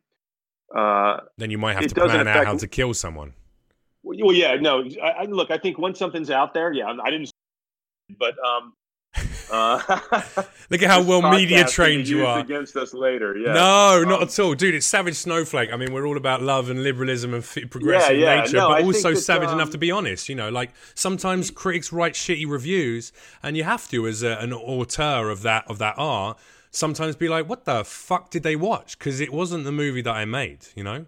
uh 0.74 1.18
then 1.39 1.51
you 1.51 1.59
might 1.59 1.74
have 1.74 1.87
to 1.87 1.95
plan 1.95 2.26
out 2.26 2.45
how 2.45 2.57
to 2.57 2.66
kill 2.66 2.93
someone. 2.93 3.32
Well 4.03 4.32
yeah 4.32 4.55
no 4.57 4.84
I, 5.03 5.09
I 5.09 5.24
look 5.24 5.51
i 5.51 5.59
think 5.59 5.78
once 5.78 5.99
something's 5.99 6.30
out 6.30 6.55
there 6.55 6.72
yeah 6.72 6.93
i 7.03 7.11
didn't 7.11 7.30
but 8.18 8.34
um, 8.39 8.72
uh, 9.51 9.81
Look 10.71 10.83
at 10.83 10.91
how 10.91 11.03
well 11.03 11.23
media 11.31 11.65
trained 11.65 12.09
you 12.09 12.27
are. 12.27 12.41
Against 12.41 12.77
us 12.77 12.93
later, 12.93 13.37
yeah. 13.37 13.53
No, 13.53 14.03
um, 14.03 14.09
not 14.09 14.23
at 14.23 14.39
all, 14.39 14.55
dude. 14.55 14.75
It's 14.75 14.87
savage 14.87 15.15
snowflake. 15.15 15.73
I 15.73 15.77
mean, 15.77 15.93
we're 15.93 16.07
all 16.07 16.17
about 16.17 16.43
love 16.43 16.71
and 16.71 16.83
liberalism 16.83 17.35
and 17.35 17.45
progressive 17.45 18.19
yeah, 18.19 18.35
yeah. 18.35 18.41
nature, 18.43 18.57
no, 18.57 18.69
but 18.69 18.83
I 18.83 18.85
also 18.85 19.15
savage 19.15 19.49
um, 19.49 19.55
enough 19.55 19.71
to 19.71 19.79
be 19.79 19.91
honest. 19.91 20.29
You 20.29 20.35
know, 20.35 20.49
like 20.49 20.73
sometimes 20.95 21.51
critics 21.51 21.93
write 21.93 22.15
shitty 22.15 22.49
reviews, 22.49 23.13
and 23.43 23.57
you 23.57 23.65
have 23.65 23.89
to, 23.91 24.07
as 24.07 24.23
a, 24.23 24.33
an 24.39 24.53
auteur 24.53 25.31
of 25.31 25.43
that 25.43 25.65
of 25.69 25.79
that 25.79 25.95
art, 25.97 26.39
sometimes 26.71 27.17
be 27.17 27.29
like, 27.29 27.49
"What 27.49 27.65
the 27.65 27.85
fuck 27.85 28.31
did 28.31 28.43
they 28.43 28.57
watch?" 28.57 28.99
Because 28.99 29.21
it 29.21 29.33
wasn't 29.33 29.65
the 29.65 29.73
movie 29.73 30.03
that 30.03 30.15
I 30.15 30.25
made. 30.25 30.67
You 30.75 30.85
know. 30.85 31.07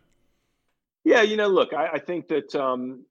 Yeah, 1.05 1.23
you 1.23 1.37
know, 1.37 1.49
look, 1.49 1.73
I, 1.73 1.89
I 1.95 1.99
think 1.99 2.29
that 2.29 2.55
um, 2.55 3.07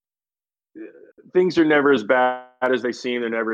things 1.34 1.58
are 1.58 1.66
never 1.66 1.92
as 1.92 2.04
bad 2.04 2.46
as 2.62 2.82
they 2.82 2.92
seem. 2.92 3.22
They're 3.22 3.30
never 3.30 3.54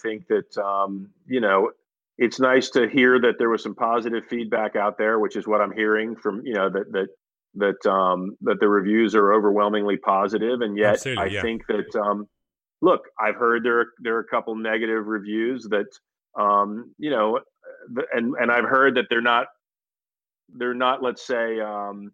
think 0.00 0.26
that 0.28 0.56
um, 0.62 1.10
you 1.26 1.40
know 1.40 1.70
it's 2.18 2.40
nice 2.40 2.68
to 2.70 2.88
hear 2.88 3.20
that 3.20 3.34
there 3.38 3.48
was 3.48 3.62
some 3.62 3.74
positive 3.74 4.24
feedback 4.28 4.74
out 4.74 4.98
there, 4.98 5.20
which 5.20 5.36
is 5.36 5.46
what 5.46 5.60
I'm 5.60 5.72
hearing 5.72 6.16
from 6.16 6.44
you 6.44 6.54
know 6.54 6.68
that 6.70 6.92
that 6.92 7.08
that 7.54 7.90
um, 7.90 8.36
that 8.42 8.60
the 8.60 8.68
reviews 8.68 9.14
are 9.14 9.32
overwhelmingly 9.32 9.96
positive, 9.96 10.60
and 10.60 10.76
yet 10.76 10.94
Absolutely, 10.94 11.22
I 11.22 11.26
yeah. 11.26 11.42
think 11.42 11.66
that 11.68 11.96
um, 11.96 12.26
look, 12.82 13.02
I've 13.20 13.36
heard 13.36 13.64
there 13.64 13.80
are, 13.80 13.86
there 14.00 14.16
are 14.16 14.20
a 14.20 14.28
couple 14.28 14.54
negative 14.56 15.06
reviews 15.06 15.68
that 15.70 15.86
um, 16.38 16.92
you 16.98 17.10
know, 17.10 17.40
and 18.12 18.34
and 18.40 18.50
I've 18.50 18.64
heard 18.64 18.96
that 18.96 19.06
they're 19.08 19.20
not 19.20 19.46
they're 20.54 20.74
not 20.74 21.02
let's 21.02 21.26
say 21.26 21.60
um, 21.60 22.12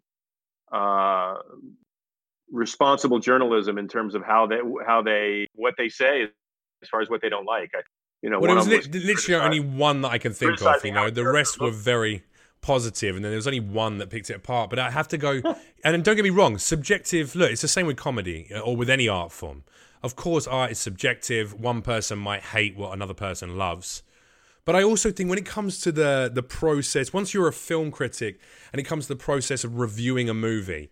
uh, 0.71 1.35
responsible 2.51 3.19
journalism 3.19 3.77
in 3.77 3.87
terms 3.87 4.15
of 4.15 4.23
how 4.23 4.47
they 4.47 4.59
how 4.85 5.01
they 5.01 5.47
what 5.55 5.75
they 5.77 5.89
say 5.89 6.27
as 6.81 6.89
far 6.89 7.01
as 7.01 7.09
what 7.09 7.21
they 7.21 7.29
don't 7.29 7.45
like. 7.45 7.71
I, 7.75 7.81
you 8.21 8.29
know, 8.29 8.39
well, 8.39 8.47
there 8.47 8.55
was 8.55 8.67
li- 8.67 8.99
literally 8.99 9.43
only 9.43 9.59
one 9.59 10.01
that 10.01 10.09
I 10.09 10.17
can 10.17 10.33
think 10.33 10.61
of. 10.61 10.83
You 10.83 10.91
know, 10.91 11.09
the 11.09 11.25
rest 11.25 11.59
were 11.59 11.71
very 11.71 12.23
positive, 12.61 13.15
and 13.15 13.23
then 13.23 13.31
there 13.31 13.37
was 13.37 13.47
only 13.47 13.59
one 13.59 13.99
that 13.99 14.09
picked 14.09 14.29
it 14.29 14.35
apart. 14.35 14.69
But 14.69 14.79
I 14.79 14.89
have 14.89 15.07
to 15.09 15.17
go, 15.17 15.41
and 15.83 16.03
don't 16.03 16.15
get 16.15 16.23
me 16.23 16.31
wrong, 16.31 16.57
subjective. 16.57 17.35
Look, 17.35 17.51
it's 17.51 17.61
the 17.61 17.67
same 17.67 17.85
with 17.85 17.97
comedy 17.97 18.49
uh, 18.53 18.59
or 18.59 18.75
with 18.75 18.89
any 18.89 19.07
art 19.07 19.31
form. 19.31 19.63
Of 20.01 20.15
course, 20.15 20.47
art 20.47 20.71
is 20.71 20.79
subjective. 20.79 21.53
One 21.53 21.81
person 21.81 22.17
might 22.19 22.41
hate 22.41 22.75
what 22.75 22.93
another 22.93 23.13
person 23.13 23.57
loves. 23.57 24.03
But 24.65 24.75
I 24.75 24.81
also 24.81 25.11
think 25.11 25.29
when 25.29 25.37
it 25.37 25.45
comes 25.45 25.79
to 25.81 25.91
the 25.91 26.29
the 26.33 26.43
process, 26.43 27.13
once 27.13 27.33
you're 27.33 27.47
a 27.47 27.53
film 27.53 27.91
critic 27.91 28.39
and 28.73 28.79
it 28.79 28.83
comes 28.83 29.05
to 29.05 29.13
the 29.13 29.23
process 29.23 29.63
of 29.63 29.77
reviewing 29.77 30.27
a 30.27 30.33
movie, 30.33 30.89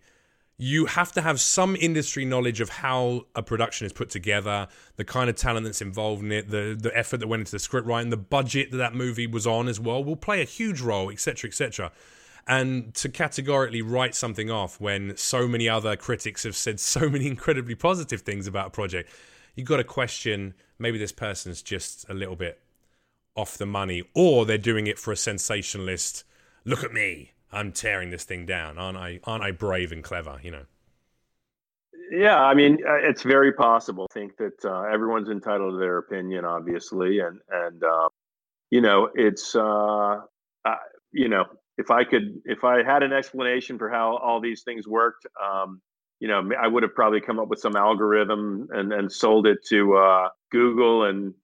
you 0.56 0.86
have 0.86 1.10
to 1.12 1.20
have 1.20 1.40
some 1.40 1.74
industry 1.74 2.24
knowledge 2.24 2.60
of 2.60 2.68
how 2.68 3.26
a 3.34 3.42
production 3.42 3.86
is 3.86 3.92
put 3.92 4.08
together, 4.08 4.68
the 4.96 5.04
kind 5.04 5.28
of 5.28 5.34
talent 5.34 5.64
that's 5.64 5.82
involved 5.82 6.22
in 6.22 6.30
it, 6.30 6.50
the 6.50 6.76
the 6.78 6.96
effort 6.96 7.18
that 7.18 7.26
went 7.26 7.40
into 7.40 7.52
the 7.52 7.58
script 7.58 7.86
writing, 7.86 8.10
the 8.10 8.16
budget 8.16 8.70
that 8.70 8.76
that 8.76 8.94
movie 8.94 9.26
was 9.26 9.46
on 9.46 9.66
as 9.66 9.80
well 9.80 10.02
will 10.04 10.16
play 10.16 10.40
a 10.40 10.44
huge 10.44 10.80
role, 10.80 11.10
etc., 11.10 11.48
etc. 11.48 11.90
And 12.46 12.94
to 12.94 13.08
categorically 13.08 13.82
write 13.82 14.14
something 14.14 14.50
off 14.50 14.80
when 14.80 15.16
so 15.16 15.48
many 15.48 15.68
other 15.68 15.96
critics 15.96 16.44
have 16.44 16.54
said 16.54 16.78
so 16.78 17.08
many 17.10 17.26
incredibly 17.26 17.74
positive 17.74 18.20
things 18.20 18.46
about 18.46 18.68
a 18.68 18.70
project, 18.70 19.10
you've 19.56 19.66
got 19.66 19.78
to 19.78 19.84
question 19.84 20.54
maybe 20.78 20.98
this 20.98 21.12
person's 21.12 21.62
just 21.62 22.08
a 22.08 22.14
little 22.14 22.36
bit 22.36 22.60
off 23.34 23.58
the 23.58 23.66
money, 23.66 24.04
or 24.14 24.46
they're 24.46 24.56
doing 24.56 24.86
it 24.86 25.00
for 25.00 25.10
a 25.10 25.16
sensationalist. 25.16 26.22
Look 26.64 26.84
at 26.84 26.92
me 26.92 27.33
I'm 27.54 27.72
tearing 27.72 28.10
this 28.10 28.24
thing 28.24 28.46
down. 28.46 28.78
Aren't 28.78 28.98
I? 28.98 29.20
Aren't 29.24 29.44
I 29.44 29.50
brave 29.50 29.92
and 29.92 30.02
clever? 30.02 30.38
You 30.42 30.50
know. 30.50 30.64
Yeah, 32.10 32.38
I 32.42 32.54
mean, 32.54 32.78
uh, 32.86 32.96
it's 32.96 33.22
very 33.22 33.52
possible. 33.52 34.06
I 34.10 34.14
think 34.14 34.36
that 34.36 34.64
uh, 34.64 34.82
everyone's 34.82 35.30
entitled 35.30 35.74
to 35.74 35.78
their 35.78 35.98
opinion, 35.98 36.44
obviously, 36.44 37.20
and 37.20 37.40
and 37.50 37.82
uh, 37.82 38.08
you 38.70 38.80
know, 38.80 39.08
it's 39.14 39.54
uh, 39.56 40.20
you 41.12 41.28
know, 41.28 41.44
if 41.78 41.90
I 41.90 42.04
could, 42.04 42.40
if 42.44 42.64
I 42.64 42.82
had 42.82 43.02
an 43.02 43.12
explanation 43.12 43.78
for 43.78 43.88
how 43.88 44.16
all 44.16 44.40
these 44.40 44.62
things 44.62 44.86
worked, 44.86 45.26
um, 45.42 45.80
you 46.20 46.28
know, 46.28 46.50
I 46.60 46.66
would 46.66 46.82
have 46.82 46.94
probably 46.94 47.20
come 47.20 47.38
up 47.38 47.48
with 47.48 47.60
some 47.60 47.76
algorithm 47.76 48.68
and 48.70 48.92
and 48.92 49.10
sold 49.10 49.46
it 49.46 49.64
to 49.68 49.96
uh, 49.96 50.28
Google 50.50 51.04
and 51.04 51.34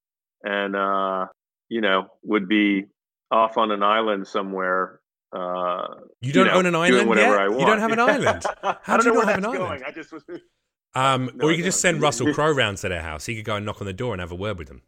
and 0.43 0.77
uh, 0.77 1.27
you 1.69 1.81
know 1.81 2.09
would 2.23 2.49
be 2.49 2.87
off 3.31 3.57
on 3.57 3.71
an 3.71 3.83
island 3.83 4.27
somewhere 4.27 5.00
uh, 5.33 5.87
you 6.21 6.33
don't 6.33 6.47
you 6.47 6.53
know, 6.53 6.59
own 6.59 6.67
an 6.67 6.75
island 6.75 7.09
yet. 7.15 7.51
You 7.51 7.67
don't 7.67 7.79
have 7.79 7.93
an 7.93 8.01
island. 8.01 8.45
How 8.83 8.97
do 8.97 9.09
you 9.09 9.15
not 9.15 9.29
have 9.29 9.39
an 9.39 9.47
island? 9.47 9.85
I 9.87 9.91
just 9.93 10.13
was. 10.13 10.25
Um, 10.95 11.31
no, 11.37 11.47
or 11.47 11.51
you 11.51 11.59
could 11.59 11.67
just 11.67 11.81
send 11.81 12.03
Russell 12.03 12.35
Crowe 12.35 12.51
round 12.53 12.79
to 12.79 12.89
their 12.89 13.03
house. 13.03 13.27
He 13.27 13.37
could 13.37 13.45
go 13.45 13.57
and 13.57 13.65
knock 13.65 13.81
on 13.81 13.87
the 13.87 13.93
door 13.93 14.13
and 14.13 14.21
have 14.21 14.33
a 14.33 14.37
word 14.37 14.59
with 14.59 14.69
them. 14.69 14.83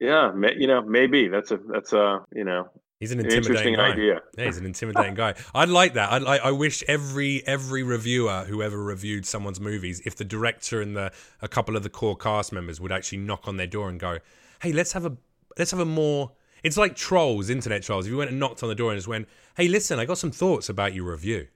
Yeah, 0.00 0.32
you 0.58 0.66
know, 0.66 0.82
maybe 0.82 1.28
that's 1.28 1.52
a 1.52 1.58
that's 1.58 1.92
a 1.92 2.24
you 2.34 2.42
know 2.42 2.68
He's 3.02 3.10
an 3.10 3.18
intimidating 3.18 3.74
guy. 3.74 3.88
Idea. 3.90 4.22
Yeah, 4.38 4.44
he's 4.44 4.58
an 4.58 4.64
intimidating 4.64 5.14
guy. 5.14 5.34
I'd 5.52 5.68
like 5.68 5.94
that. 5.94 6.12
I'd 6.12 6.22
like. 6.22 6.40
I 6.40 6.52
wish 6.52 6.84
every 6.86 7.44
every 7.48 7.82
reviewer 7.82 8.44
who 8.46 8.62
ever 8.62 8.80
reviewed 8.80 9.26
someone's 9.26 9.58
movies, 9.60 10.00
if 10.04 10.14
the 10.14 10.24
director 10.24 10.80
and 10.80 10.96
the 10.96 11.12
a 11.40 11.48
couple 11.48 11.76
of 11.76 11.82
the 11.82 11.88
core 11.88 12.16
cast 12.16 12.52
members 12.52 12.80
would 12.80 12.92
actually 12.92 13.18
knock 13.18 13.48
on 13.48 13.56
their 13.56 13.66
door 13.66 13.88
and 13.88 13.98
go, 13.98 14.18
"Hey, 14.60 14.72
let's 14.72 14.92
have 14.92 15.04
a 15.04 15.16
let's 15.58 15.72
have 15.72 15.80
a 15.80 15.84
more 15.84 16.30
it's 16.62 16.76
like 16.76 16.94
trolls, 16.96 17.50
internet 17.50 17.82
trolls. 17.82 18.06
If 18.06 18.12
you 18.12 18.18
went 18.18 18.30
and 18.30 18.38
knocked 18.38 18.62
on 18.62 18.68
the 18.68 18.74
door 18.74 18.90
and 18.90 18.98
just 18.98 19.08
went, 19.08 19.28
"Hey, 19.56 19.68
listen, 19.68 19.98
I 19.98 20.04
got 20.04 20.18
some 20.18 20.30
thoughts 20.30 20.68
about 20.68 20.94
your 20.94 21.10
review, 21.10 21.48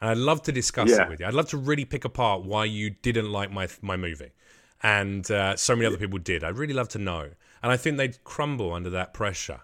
and 0.00 0.10
I'd 0.10 0.18
love 0.18 0.42
to 0.42 0.52
discuss 0.52 0.90
yeah. 0.90 1.02
it 1.02 1.08
with 1.08 1.20
you. 1.20 1.26
I'd 1.26 1.34
love 1.34 1.48
to 1.50 1.56
really 1.56 1.84
pick 1.84 2.04
apart 2.04 2.44
why 2.44 2.64
you 2.64 2.90
didn't 2.90 3.30
like 3.30 3.50
my 3.50 3.68
my 3.80 3.96
movie." 3.96 4.32
And 4.84 5.30
uh, 5.30 5.54
so 5.54 5.76
many 5.76 5.86
other 5.86 5.96
people 5.96 6.18
did. 6.18 6.42
I'd 6.42 6.58
really 6.58 6.74
love 6.74 6.88
to 6.90 6.98
know, 6.98 7.30
and 7.62 7.72
I 7.72 7.76
think 7.76 7.96
they'd 7.96 8.22
crumble 8.24 8.72
under 8.72 8.90
that 8.90 9.14
pressure. 9.14 9.60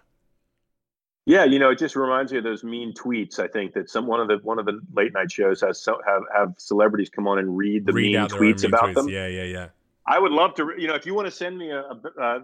Yeah, 1.29 1.43
you 1.43 1.59
know, 1.59 1.69
it 1.69 1.77
just 1.77 1.95
reminds 1.95 2.31
me 2.31 2.39
of 2.39 2.43
those 2.43 2.63
mean 2.63 2.91
tweets. 2.93 3.37
I 3.37 3.47
think 3.47 3.73
that 3.73 3.87
some 3.87 4.07
one 4.07 4.19
of 4.19 4.27
the 4.27 4.37
one 4.41 4.57
of 4.57 4.65
the 4.65 4.81
late 4.93 5.13
night 5.13 5.31
shows 5.31 5.61
has 5.61 5.79
so, 5.79 6.01
have 6.03 6.23
have 6.35 6.55
celebrities 6.57 7.09
come 7.09 7.27
on 7.27 7.37
and 7.37 7.55
read 7.55 7.85
the 7.85 7.93
read 7.93 8.13
mean 8.13 8.27
tweets 8.29 8.63
about 8.65 8.85
tweets. 8.85 8.93
them. 8.95 9.09
Yeah, 9.09 9.27
yeah, 9.27 9.43
yeah. 9.43 9.67
I 10.07 10.17
would 10.17 10.31
love 10.31 10.55
to. 10.55 10.71
You 10.75 10.87
know, 10.87 10.95
if 10.95 11.05
you 11.05 11.13
want 11.13 11.27
to 11.27 11.31
send 11.31 11.55
me 11.57 11.69
a, 11.69 11.81
a, 11.81 12.41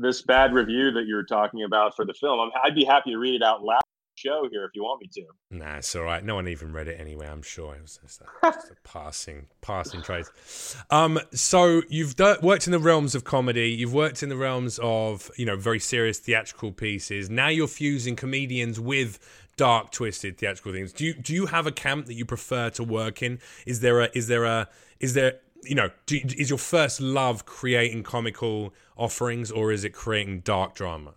this 0.00 0.22
bad 0.22 0.52
review 0.54 0.92
that 0.92 1.06
you're 1.06 1.24
talking 1.24 1.64
about 1.64 1.96
for 1.96 2.04
the 2.04 2.14
film. 2.14 2.50
i 2.54 2.68
would 2.68 2.74
be 2.74 2.84
happy 2.84 3.10
to 3.10 3.18
read 3.18 3.34
it 3.34 3.42
out 3.42 3.62
loud 3.62 3.82
show 4.14 4.48
here 4.50 4.64
if 4.64 4.70
you 4.74 4.82
want 4.82 5.00
me 5.00 5.08
to. 5.12 5.24
Nah, 5.50 5.76
it's 5.76 5.94
all 5.96 6.02
right. 6.02 6.24
No 6.24 6.34
one 6.34 6.48
even 6.48 6.72
read 6.72 6.88
it 6.88 7.00
anyway. 7.00 7.26
I'm 7.28 7.42
sure 7.42 7.74
it 7.74 7.82
was 7.82 7.98
just 8.02 8.20
a, 8.20 8.26
just 8.52 8.70
a 8.70 8.76
passing 8.84 9.46
passing 9.60 10.02
trace. 10.02 10.76
Um, 10.90 11.18
so 11.32 11.82
you've 11.88 12.14
worked 12.42 12.66
in 12.66 12.72
the 12.72 12.78
realms 12.78 13.14
of 13.14 13.24
comedy. 13.24 13.70
You've 13.70 13.94
worked 13.94 14.22
in 14.22 14.28
the 14.28 14.36
realms 14.36 14.78
of 14.82 15.30
you 15.36 15.46
know 15.46 15.56
very 15.56 15.78
serious 15.78 16.18
theatrical 16.18 16.72
pieces. 16.72 17.30
Now 17.30 17.48
you're 17.48 17.68
fusing 17.68 18.16
comedians 18.16 18.78
with 18.78 19.18
dark, 19.56 19.90
twisted 19.90 20.38
theatrical 20.38 20.72
things. 20.72 20.92
Do 20.92 21.04
you 21.04 21.14
do 21.14 21.34
you 21.34 21.46
have 21.46 21.66
a 21.66 21.72
camp 21.72 22.06
that 22.06 22.14
you 22.14 22.24
prefer 22.24 22.70
to 22.70 22.84
work 22.84 23.22
in? 23.22 23.40
Is 23.66 23.80
there 23.80 24.00
a 24.00 24.10
is 24.14 24.28
there 24.28 24.44
a 24.44 24.68
is 25.00 25.14
there 25.14 25.40
you 25.64 25.74
know, 25.74 25.90
do, 26.06 26.20
is 26.36 26.50
your 26.50 26.58
first 26.58 27.00
love 27.00 27.46
creating 27.46 28.02
comical 28.02 28.74
offerings 28.96 29.50
or 29.50 29.72
is 29.72 29.84
it 29.84 29.90
creating 29.90 30.40
dark 30.40 30.74
drama? 30.74 31.14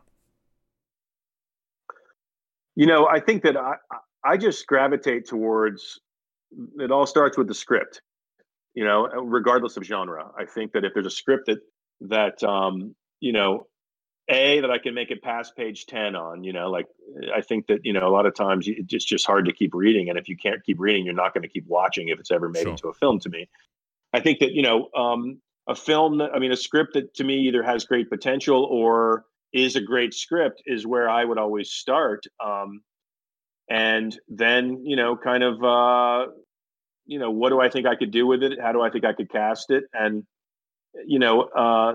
You 2.76 2.86
know, 2.88 3.08
I 3.08 3.20
think 3.20 3.44
that 3.44 3.58
I, 3.58 3.76
I 4.24 4.38
just 4.38 4.68
gravitate 4.68 5.28
towards 5.28 6.00
it 6.80 6.92
all 6.92 7.06
starts 7.06 7.38
with 7.38 7.48
the 7.48 7.54
script. 7.54 8.02
you 8.76 8.84
know, 8.84 9.08
regardless 9.08 9.78
of 9.78 9.84
genre. 9.84 10.30
I 10.38 10.46
think 10.46 10.74
that 10.74 10.84
if 10.84 10.94
there's 10.94 11.06
a 11.06 11.10
script 11.10 11.48
that 11.48 11.60
that 12.02 12.44
um, 12.44 12.94
you 13.22 13.32
know, 13.32 13.68
a 14.30 14.60
that 14.60 14.70
I 14.70 14.78
can 14.78 14.94
make 14.94 15.12
it 15.12 15.24
past 15.24 15.56
page 15.56 15.86
ten 15.86 16.16
on, 16.16 16.44
you 16.44 16.54
know, 16.54 16.70
like 16.70 16.88
I 17.34 17.42
think 17.42 17.68
that 17.68 17.86
you 17.86 17.94
know 17.94 18.08
a 18.08 18.12
lot 18.12 18.26
of 18.26 18.36
times 18.36 18.68
it's 18.68 19.06
just 19.06 19.26
hard 19.26 19.46
to 19.46 19.54
keep 19.54 19.74
reading, 19.74 20.10
and 20.10 20.20
if 20.20 20.28
you 20.28 20.36
can't 20.38 20.64
keep 20.64 20.80
reading, 20.80 21.06
you're 21.06 21.16
not 21.16 21.34
going 21.34 21.44
to 21.44 21.50
keep 21.50 21.66
watching 21.68 22.10
if 22.10 22.20
it's 22.20 22.32
ever 22.32 22.50
made 22.50 22.64
sure. 22.64 22.72
into 22.72 22.90
a 22.90 22.94
film. 22.94 23.20
To 23.22 23.30
me, 23.30 23.48
I 24.16 24.22
think 24.22 24.40
that 24.40 24.54
you 24.54 24.62
know 24.62 24.90
um, 24.96 25.42
a 25.68 25.76
film 25.76 26.18
that 26.20 26.32
I 26.34 26.40
mean 26.40 26.52
a 26.52 26.58
script 26.58 26.94
that 26.94 27.14
to 27.16 27.24
me 27.24 27.36
either 27.48 27.64
has 27.64 27.86
great 27.86 28.10
potential 28.10 28.64
or 28.72 29.26
is 29.54 29.76
a 29.76 29.82
great 29.82 30.14
script 30.14 30.62
is 30.66 30.88
where 30.88 31.10
I 31.10 31.26
would 31.26 31.38
always 31.38 31.72
start. 31.72 32.26
Um, 32.44 32.82
and 33.70 34.18
then 34.28 34.86
you 34.86 34.96
know 34.96 35.16
kind 35.18 35.44
of 35.44 35.64
uh, 35.64 36.32
you 37.06 37.20
know 37.20 37.32
what 37.32 37.50
do 37.50 37.60
i 37.60 37.70
think 37.70 37.88
i 37.88 37.96
could 37.96 38.12
do 38.12 38.28
with 38.28 38.44
it 38.44 38.60
how 38.62 38.72
do 38.72 38.82
i 38.82 38.90
think 38.90 39.06
i 39.06 39.14
could 39.14 39.30
cast 39.30 39.72
it 39.72 39.86
and 39.94 40.24
you 41.06 41.20
know 41.20 41.42
uh, 41.42 41.94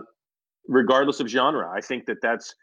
regardless 0.68 1.20
of 1.20 1.28
genre 1.28 1.70
i 1.74 1.80
think 1.80 2.06
that 2.06 2.18
that's 2.22 2.54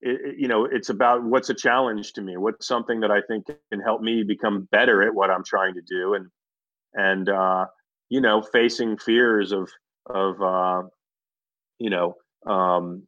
it, 0.00 0.36
you 0.38 0.48
know 0.48 0.64
it's 0.64 0.88
about 0.88 1.22
what's 1.22 1.50
a 1.50 1.54
challenge 1.54 2.12
to 2.12 2.22
me 2.22 2.36
what's 2.36 2.66
something 2.66 3.00
that 3.00 3.10
i 3.10 3.20
think 3.28 3.46
can 3.70 3.80
help 3.80 4.00
me 4.00 4.22
become 4.22 4.68
better 4.72 5.02
at 5.02 5.14
what 5.14 5.30
i'm 5.30 5.44
trying 5.44 5.74
to 5.74 5.82
do 5.82 6.14
and 6.14 6.26
and 6.94 7.28
uh, 7.28 7.66
you 8.08 8.20
know 8.20 8.42
facing 8.42 8.96
fears 8.96 9.52
of 9.52 9.70
of 10.06 10.40
uh, 10.42 10.82
you 11.78 11.90
know 11.90 12.14
um, 12.46 13.02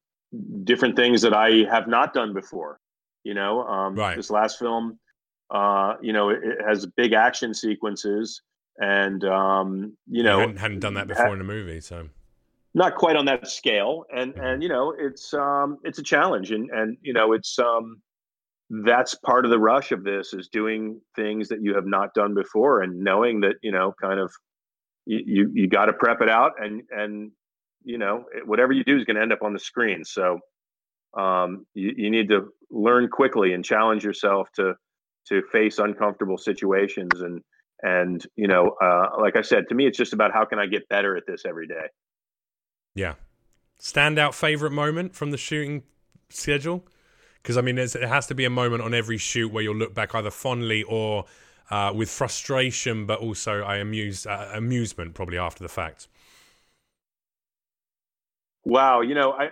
different 0.64 0.96
things 0.96 1.22
that 1.22 1.34
i 1.34 1.64
have 1.70 1.86
not 1.86 2.12
done 2.12 2.32
before 2.32 2.80
you 3.24 3.34
know 3.34 3.62
um, 3.64 3.94
right. 3.94 4.16
this 4.16 4.30
last 4.30 4.58
film 4.58 4.98
uh, 5.50 5.94
you 6.02 6.12
know 6.12 6.30
it, 6.30 6.40
it 6.42 6.58
has 6.66 6.86
big 6.96 7.12
action 7.12 7.54
sequences 7.54 8.42
and 8.78 9.24
um, 9.24 9.96
you 10.08 10.22
know, 10.22 10.40
hadn't, 10.40 10.56
hadn't, 10.56 10.80
done 10.80 10.94
that 10.94 11.08
before 11.08 11.26
ha- 11.26 11.32
in 11.32 11.40
a 11.40 11.44
movie, 11.44 11.80
so 11.80 12.08
not 12.74 12.94
quite 12.94 13.16
on 13.16 13.24
that 13.26 13.48
scale. 13.48 14.04
And 14.14 14.34
mm-hmm. 14.34 14.44
and 14.44 14.62
you 14.62 14.68
know, 14.68 14.94
it's 14.96 15.34
um, 15.34 15.78
it's 15.82 15.98
a 15.98 16.02
challenge, 16.02 16.52
and 16.52 16.70
and 16.70 16.96
you 17.02 17.12
know, 17.12 17.32
it's 17.32 17.58
um, 17.58 18.00
that's 18.84 19.14
part 19.16 19.44
of 19.44 19.50
the 19.50 19.58
rush 19.58 19.90
of 19.90 20.04
this 20.04 20.32
is 20.32 20.48
doing 20.48 21.00
things 21.16 21.48
that 21.48 21.60
you 21.60 21.74
have 21.74 21.86
not 21.86 22.14
done 22.14 22.34
before, 22.34 22.82
and 22.82 22.98
knowing 22.98 23.40
that 23.40 23.56
you 23.62 23.72
know, 23.72 23.94
kind 24.00 24.20
of, 24.20 24.32
you 25.08 25.20
you, 25.26 25.50
you 25.54 25.68
got 25.68 25.86
to 25.86 25.94
prep 25.94 26.20
it 26.20 26.28
out, 26.28 26.52
and 26.58 26.82
and 26.90 27.32
you 27.82 27.98
know, 27.98 28.24
whatever 28.44 28.72
you 28.72 28.84
do 28.84 28.96
is 28.96 29.04
going 29.04 29.16
to 29.16 29.22
end 29.22 29.32
up 29.32 29.42
on 29.42 29.54
the 29.54 29.58
screen. 29.58 30.04
So 30.04 30.40
um, 31.16 31.66
you, 31.74 31.92
you 31.96 32.10
need 32.10 32.28
to 32.28 32.48
learn 32.70 33.08
quickly 33.08 33.54
and 33.54 33.64
challenge 33.64 34.04
yourself 34.04 34.48
to 34.56 34.74
to 35.28 35.42
face 35.50 35.78
uncomfortable 35.78 36.38
situations 36.38 37.20
and 37.20 37.40
and 37.82 38.26
you 38.36 38.46
know, 38.46 38.76
uh, 38.82 39.08
like 39.20 39.36
I 39.36 39.42
said, 39.42 39.68
to 39.68 39.74
me, 39.74 39.86
it's 39.86 39.96
just 39.96 40.12
about 40.12 40.32
how 40.32 40.44
can 40.44 40.58
I 40.58 40.66
get 40.66 40.88
better 40.88 41.16
at 41.16 41.24
this 41.26 41.42
every 41.46 41.66
day. 41.66 41.86
Yeah. 42.94 43.14
Standout 43.80 44.34
favorite 44.34 44.72
moment 44.72 45.14
from 45.14 45.30
the 45.30 45.36
shooting 45.36 45.84
schedule? 46.28 46.84
Because 47.40 47.56
I 47.56 47.62
mean, 47.62 47.78
it 47.78 47.94
has 47.94 48.26
to 48.26 48.34
be 48.34 48.44
a 48.44 48.50
moment 48.50 48.82
on 48.82 48.92
every 48.92 49.16
shoot 49.16 49.52
where 49.52 49.62
you'll 49.62 49.76
look 49.76 49.94
back 49.94 50.14
either 50.14 50.30
fondly 50.30 50.82
or 50.82 51.24
uh, 51.70 51.92
with 51.94 52.10
frustration, 52.10 53.06
but 53.06 53.20
also 53.20 53.62
I 53.62 53.76
amuse 53.76 54.26
uh, 54.26 54.50
amusement 54.54 55.14
probably 55.14 55.38
after 55.38 55.62
the 55.62 55.68
fact. 55.68 56.08
Wow, 58.64 59.00
you 59.00 59.14
know, 59.14 59.32
I 59.32 59.50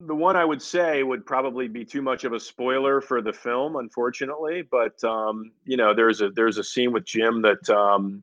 the 0.00 0.14
one 0.14 0.36
I 0.36 0.44
would 0.44 0.60
say 0.60 1.02
would 1.02 1.24
probably 1.24 1.68
be 1.68 1.84
too 1.84 2.02
much 2.02 2.24
of 2.24 2.34
a 2.34 2.40
spoiler 2.40 3.00
for 3.00 3.22
the 3.22 3.32
film, 3.32 3.76
unfortunately. 3.76 4.62
But 4.70 5.02
um, 5.04 5.52
you 5.64 5.76
know, 5.76 5.94
there's 5.94 6.20
a 6.20 6.30
there's 6.30 6.58
a 6.58 6.64
scene 6.64 6.92
with 6.92 7.04
Jim 7.04 7.42
that 7.42 7.68
um, 7.70 8.22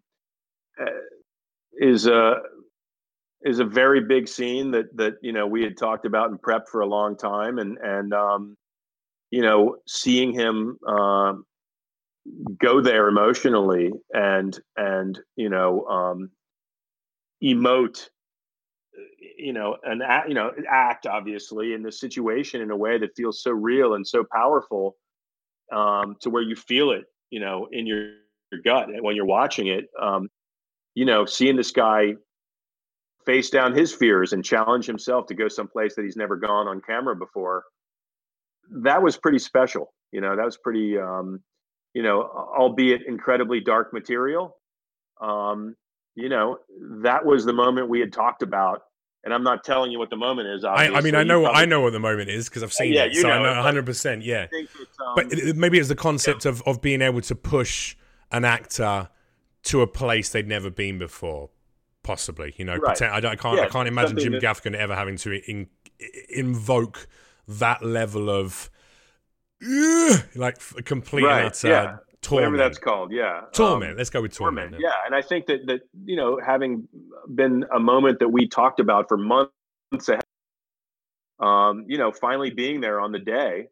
eh, 0.80 0.86
is 1.80 2.06
a 2.06 2.36
is 3.42 3.60
a 3.60 3.66
very 3.66 4.02
big 4.02 4.28
scene 4.28 4.72
that 4.72 4.96
that 4.98 5.16
you 5.22 5.34
know 5.34 5.48
we 5.48 5.64
had 5.64 5.78
talked 5.78 6.06
about 6.06 6.30
and 6.30 6.42
prepped 6.42 6.68
for 6.68 6.82
a 6.82 6.88
long 6.88 7.18
time, 7.18 7.58
and 7.58 7.78
and 7.80 8.14
um, 8.14 8.56
you 9.32 9.42
know, 9.42 9.78
seeing 9.88 10.32
him 10.32 10.78
uh, 10.88 11.34
go 12.60 12.82
there 12.82 13.08
emotionally 13.08 13.92
and 14.14 14.60
and 14.78 15.20
you 15.36 15.50
know 15.50 15.86
um, 15.86 16.30
emote 17.44 18.08
you 19.38 19.54
know 19.54 19.78
an 19.84 20.02
act, 20.02 20.30
you 20.30 20.36
know 20.36 20.52
act 20.70 21.06
obviously 21.06 21.74
in 21.74 21.84
the 21.84 21.92
situation 21.92 22.62
in 22.62 22.72
a 22.72 22.78
way 22.78 22.98
that 22.98 23.16
feels 23.16 23.42
so 23.42 23.52
real 23.52 23.96
and 23.96 24.08
so 24.08 24.24
powerful 24.32 24.96
um, 25.72 26.16
to 26.22 26.30
where 26.30 26.44
you 26.44 26.56
feel 26.56 26.92
it 26.92 27.06
you 27.30 27.40
know 27.40 27.68
in 27.72 27.86
your, 27.86 28.12
your 28.52 28.62
gut 28.64 28.88
when 29.02 29.16
you're 29.16 29.26
watching 29.26 29.68
it 29.68 29.86
um, 30.02 30.30
you 30.96 31.06
know 31.06 31.26
seeing 31.26 31.56
this 31.56 31.72
guy 31.72 32.14
face 33.26 33.50
down 33.50 33.74
his 33.74 33.94
fears 33.94 34.34
and 34.34 34.46
challenge 34.46 34.86
himself 34.86 35.26
to 35.26 35.34
go 35.34 35.48
someplace 35.48 35.96
that 35.96 36.04
he's 36.04 36.18
never 36.18 36.38
gone 36.38 36.68
on 36.68 36.82
camera 36.82 37.16
before 37.16 37.64
that 38.70 39.02
was 39.02 39.18
pretty 39.18 39.40
special 39.40 39.94
you 40.14 40.22
know 40.22 40.38
that 40.38 40.46
was 40.46 40.58
pretty 40.58 40.98
um, 40.98 41.42
you 41.94 42.04
know 42.04 42.24
albeit 42.58 43.02
incredibly 43.08 43.60
dark 43.60 43.94
material 43.94 44.56
um, 45.22 45.76
you 46.16 46.30
know, 46.30 46.60
that 47.02 47.26
was 47.26 47.46
the 47.46 47.54
moment 47.54 47.90
we 47.90 48.00
had 48.00 48.14
talked 48.14 48.44
about. 48.44 48.84
And 49.26 49.34
I'm 49.34 49.44
not 49.44 49.64
telling 49.64 49.90
you 49.90 50.00
what 50.00 50.10
the 50.10 50.18
moment 50.18 50.50
is. 50.50 50.66
I, 50.66 50.88
I, 50.88 51.02
mean, 51.02 51.16
I 51.16 51.24
know, 51.24 51.44
probably, 51.44 51.62
I 51.62 51.66
know 51.66 51.80
what 51.80 51.94
the 51.94 52.00
moment 52.00 52.30
is 52.30 52.50
because 52.50 52.62
I've 52.62 52.74
seen 52.74 52.92
yeah, 52.92 53.06
it, 53.06 53.16
so 53.16 53.30
know, 53.30 53.34
I 53.34 53.42
know 53.42 53.56
100. 53.56 53.86
percent 53.86 54.22
Yeah, 54.22 54.48
um, 54.54 55.16
but 55.16 55.32
it, 55.32 55.56
maybe 55.56 55.80
it's 55.80 55.88
the 55.88 55.96
concept 55.96 56.44
yeah. 56.44 56.52
of 56.52 56.62
of 56.64 56.82
being 56.82 57.02
able 57.02 57.22
to 57.22 57.36
push 57.36 57.96
an 58.32 58.44
actor 58.44 59.08
to 59.64 59.82
a 59.82 59.88
place 59.88 60.30
they'd 60.30 60.46
never 60.46 60.70
been 60.70 61.00
before, 61.00 61.52
possibly. 62.04 62.54
You 62.58 62.66
know, 62.66 62.76
right. 62.76 62.98
pretend, 62.98 63.26
I, 63.26 63.32
I, 63.32 63.36
can't, 63.38 63.58
yeah, 63.58 63.64
I 63.64 63.68
can't 63.70 63.88
imagine 63.88 64.20
Jim 64.20 64.34
that, 64.34 64.42
Gaffigan 64.42 64.76
ever 64.76 64.94
having 64.94 65.16
to 65.16 65.40
in, 65.50 65.70
invoke 66.28 67.08
that 67.48 67.82
level 67.82 68.30
of 68.30 68.70
like 70.36 70.58
a 70.78 70.84
complete 70.84 71.24
right, 71.24 71.64
yeah 71.64 71.98
torment. 72.24 72.54
whatever 72.54 72.70
that's 72.70 72.80
called. 72.80 73.12
Yeah, 73.12 73.42
torment. 73.52 73.92
Um, 73.92 73.98
Let's 73.98 74.10
go 74.10 74.22
with 74.22 74.34
torment. 74.34 74.72
torment. 74.72 74.84
Yeah, 74.84 75.06
and 75.06 75.14
I 75.14 75.22
think 75.22 75.46
that 75.48 75.68
that 75.68 75.82
you 76.06 76.16
know, 76.16 76.40
having 76.44 76.88
been 77.34 77.66
a 77.76 77.80
moment 77.80 78.20
that 78.20 78.30
we 78.30 78.48
talked 78.48 78.80
about 78.80 79.08
for 79.08 79.18
months 79.18 79.52
ahead, 80.10 80.24
um, 81.40 81.86
you 81.88 81.98
know, 81.98 82.12
finally 82.12 82.50
being 82.50 82.82
there 82.82 83.00
on 83.00 83.12
the 83.12 83.20
day 83.20 83.68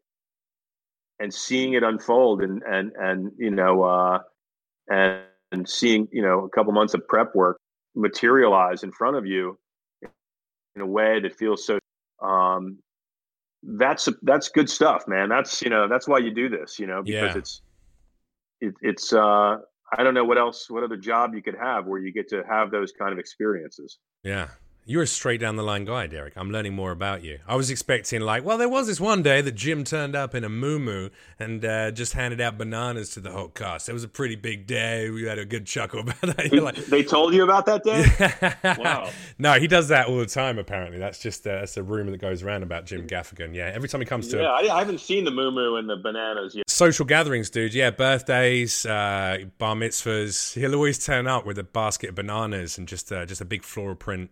and 1.19 1.33
seeing 1.33 1.73
it 1.73 1.83
unfold, 1.83 2.41
and 2.43 2.61
and 2.63 2.91
and 2.95 3.31
you 3.37 3.51
know, 3.51 3.83
uh, 3.83 4.19
and, 4.89 5.21
and 5.51 5.67
seeing 5.67 6.07
you 6.11 6.21
know 6.21 6.45
a 6.45 6.49
couple 6.49 6.71
months 6.73 6.93
of 6.93 7.07
prep 7.07 7.33
work 7.33 7.57
materialize 7.95 8.83
in 8.83 8.91
front 8.91 9.17
of 9.17 9.25
you 9.25 9.57
in 10.75 10.81
a 10.81 10.85
way 10.85 11.19
that 11.19 11.35
feels 11.35 11.65
so 11.65 11.77
um, 12.25 12.77
that's 13.63 14.09
that's 14.23 14.49
good 14.49 14.69
stuff 14.69 15.07
man 15.07 15.29
that's 15.29 15.61
you 15.61 15.69
know 15.69 15.87
that's 15.87 16.07
why 16.07 16.17
you 16.17 16.31
do 16.31 16.49
this 16.49 16.79
you 16.79 16.87
know 16.87 17.03
because 17.03 17.33
yeah. 17.33 17.37
it's 17.37 17.61
it, 18.61 18.75
it's 18.81 19.11
uh, 19.11 19.57
I 19.97 20.03
don't 20.03 20.13
know 20.13 20.23
what 20.23 20.37
else, 20.37 20.69
what 20.69 20.83
other 20.83 20.95
job 20.95 21.33
you 21.33 21.41
could 21.41 21.55
have 21.55 21.85
where 21.85 21.99
you 21.99 22.13
get 22.13 22.29
to 22.29 22.43
have 22.47 22.71
those 22.71 22.93
kind 22.93 23.11
of 23.11 23.19
experiences. 23.19 23.97
Yeah, 24.23 24.49
you're 24.85 25.03
a 25.03 25.07
straight 25.07 25.39
down 25.39 25.55
the 25.55 25.63
line 25.63 25.85
guy, 25.85 26.07
Derrick. 26.07 26.33
I'm 26.35 26.51
learning 26.51 26.73
more 26.73 26.91
about 26.91 27.23
you. 27.23 27.39
I 27.47 27.55
was 27.55 27.69
expecting, 27.69 28.21
like, 28.21 28.43
well, 28.43 28.57
there 28.57 28.67
was 28.67 28.87
this 28.87 28.99
one 28.99 29.21
day 29.21 29.41
that 29.41 29.51
Jim 29.53 29.83
turned 29.83 30.15
up 30.15 30.33
in 30.33 30.43
a 30.43 30.49
moo 30.49 31.09
and 31.37 31.63
uh, 31.63 31.91
just 31.91 32.13
handed 32.13 32.41
out 32.41 32.57
bananas 32.57 33.11
to 33.11 33.19
the 33.19 33.31
whole 33.31 33.49
cast. 33.49 33.89
It 33.89 33.93
was 33.93 34.03
a 34.03 34.07
pretty 34.07 34.35
big 34.35 34.65
day. 34.65 35.09
We 35.11 35.23
had 35.23 35.37
a 35.37 35.45
good 35.45 35.67
chuckle 35.67 35.99
about 36.01 36.21
that. 36.21 36.51
like, 36.51 36.75
they 36.75 37.03
told 37.03 37.33
you 37.33 37.43
about 37.43 37.67
that 37.67 37.83
day? 37.83 38.77
wow. 38.81 39.09
No, 39.37 39.53
he 39.59 39.67
does 39.67 39.89
that 39.89 40.07
all 40.07 40.17
the 40.17 40.25
time, 40.25 40.57
apparently. 40.57 40.97
That's 40.97 41.19
just 41.19 41.45
uh, 41.45 41.59
that's 41.59 41.77
a 41.77 41.83
rumor 41.83 42.11
that 42.11 42.21
goes 42.21 42.41
around 42.41 42.63
about 42.63 42.85
Jim 42.85 43.07
Gaffigan. 43.07 43.53
Yeah, 43.53 43.71
every 43.73 43.87
time 43.87 44.01
he 44.01 44.05
comes 44.05 44.29
to. 44.29 44.37
Yeah, 44.37 44.49
I, 44.49 44.75
I 44.75 44.79
haven't 44.79 44.99
seen 44.99 45.25
the 45.25 45.31
moo 45.31 45.75
and 45.75 45.87
the 45.87 45.97
bananas 45.97 46.55
yet. 46.55 46.69
Social 46.69 47.05
gatherings, 47.05 47.49
dude. 47.49 47.73
Yeah, 47.73 47.91
birthdays, 47.91 48.85
uh, 48.85 49.45
bar 49.59 49.75
mitzvahs. 49.75 50.53
He'll 50.59 50.73
always 50.73 51.03
turn 51.03 51.27
up 51.27 51.45
with 51.45 51.59
a 51.59 51.63
basket 51.63 52.09
of 52.09 52.15
bananas 52.15 52.77
and 52.77 52.87
just, 52.87 53.11
uh, 53.11 53.25
just 53.25 53.41
a 53.41 53.45
big 53.45 53.63
floral 53.63 53.95
print 53.95 54.31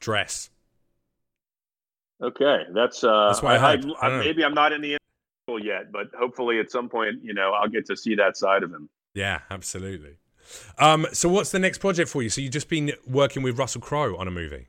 dress. 0.00 0.50
Okay, 2.22 2.62
that's 2.74 3.04
uh, 3.04 3.28
that's 3.28 3.42
why 3.42 3.56
I, 3.56 3.74
I, 3.74 4.08
I, 4.08 4.18
maybe 4.18 4.44
I'm 4.44 4.54
not 4.54 4.72
in 4.72 4.80
the 4.80 4.96
yet, 5.62 5.92
but 5.92 6.06
hopefully 6.18 6.58
at 6.58 6.70
some 6.70 6.88
point, 6.88 7.22
you 7.22 7.34
know, 7.34 7.52
I'll 7.52 7.68
get 7.68 7.86
to 7.86 7.96
see 7.96 8.14
that 8.16 8.36
side 8.36 8.62
of 8.62 8.72
him. 8.72 8.88
Yeah, 9.14 9.40
absolutely. 9.50 10.16
Um, 10.78 11.06
so 11.12 11.28
what's 11.28 11.50
the 11.50 11.58
next 11.58 11.78
project 11.78 12.08
for 12.08 12.22
you? 12.22 12.28
So 12.28 12.40
you've 12.40 12.52
just 12.52 12.68
been 12.68 12.92
working 13.06 13.42
with 13.42 13.58
Russell 13.58 13.80
Crowe 13.80 14.16
on 14.16 14.28
a 14.28 14.30
movie. 14.30 14.66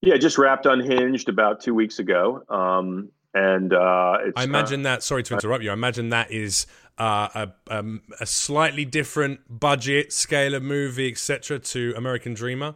Yeah, 0.00 0.16
just 0.16 0.38
wrapped 0.38 0.66
Unhinged 0.66 1.28
about 1.28 1.60
two 1.60 1.74
weeks 1.74 1.98
ago. 1.98 2.42
Um, 2.48 3.10
and 3.34 3.72
uh, 3.72 4.18
I 4.36 4.44
imagine 4.44 4.80
uh, 4.80 4.90
that. 4.90 5.02
Sorry 5.02 5.22
to 5.24 5.34
interrupt 5.34 5.62
you. 5.62 5.70
I 5.70 5.74
imagine 5.74 6.10
that 6.10 6.30
is 6.30 6.66
uh, 6.98 7.28
a, 7.34 7.78
um, 7.78 8.02
a 8.20 8.26
slightly 8.26 8.84
different 8.84 9.40
budget, 9.48 10.12
scale 10.12 10.54
of 10.54 10.62
movie, 10.62 11.10
etc., 11.10 11.58
to 11.58 11.94
American 11.96 12.34
Dreamer 12.34 12.74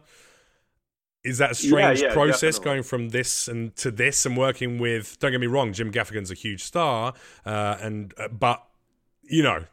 is 1.23 1.37
that 1.37 1.51
a 1.51 1.55
strange 1.55 2.01
yeah, 2.01 2.07
yeah, 2.07 2.13
process 2.13 2.57
definitely. 2.57 2.65
going 2.65 2.83
from 2.83 3.09
this 3.09 3.47
and 3.47 3.75
to 3.75 3.91
this 3.91 4.25
and 4.25 4.35
working 4.37 4.79
with 4.79 5.17
don't 5.19 5.31
get 5.31 5.39
me 5.39 5.47
wrong 5.47 5.71
jim 5.73 5.91
gaffigan's 5.91 6.31
a 6.31 6.35
huge 6.35 6.63
star 6.63 7.13
uh, 7.45 7.77
and 7.81 8.13
uh, 8.17 8.27
but 8.27 8.65
you 9.23 9.41
know 9.41 9.63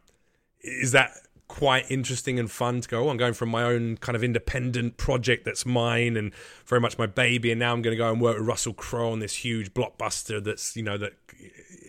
is 0.63 0.93
that 0.93 1.13
quite 1.51 1.91
interesting 1.91 2.39
and 2.39 2.49
fun 2.49 2.81
to 2.81 2.89
go. 2.89 3.07
Oh, 3.07 3.09
I'm 3.09 3.17
going 3.17 3.33
from 3.33 3.49
my 3.49 3.65
own 3.65 3.97
kind 3.97 4.15
of 4.15 4.23
independent 4.23 4.97
project 4.97 5.45
that's 5.45 5.67
mine 5.67 6.17
and 6.17 6.33
very 6.65 6.81
much 6.81 6.97
my 6.97 7.07
baby, 7.07 7.51
and 7.51 7.59
now 7.59 7.73
I'm 7.73 7.83
going 7.83 7.93
to 7.93 7.99
go 7.99 8.11
and 8.11 8.21
work 8.21 8.39
with 8.39 8.47
Russell 8.47 8.73
Crowe 8.73 9.11
on 9.11 9.19
this 9.19 9.35
huge 9.35 9.75
blockbuster. 9.75 10.43
That's 10.43 10.77
you 10.77 10.85
know 10.85 10.97
that 10.99 11.15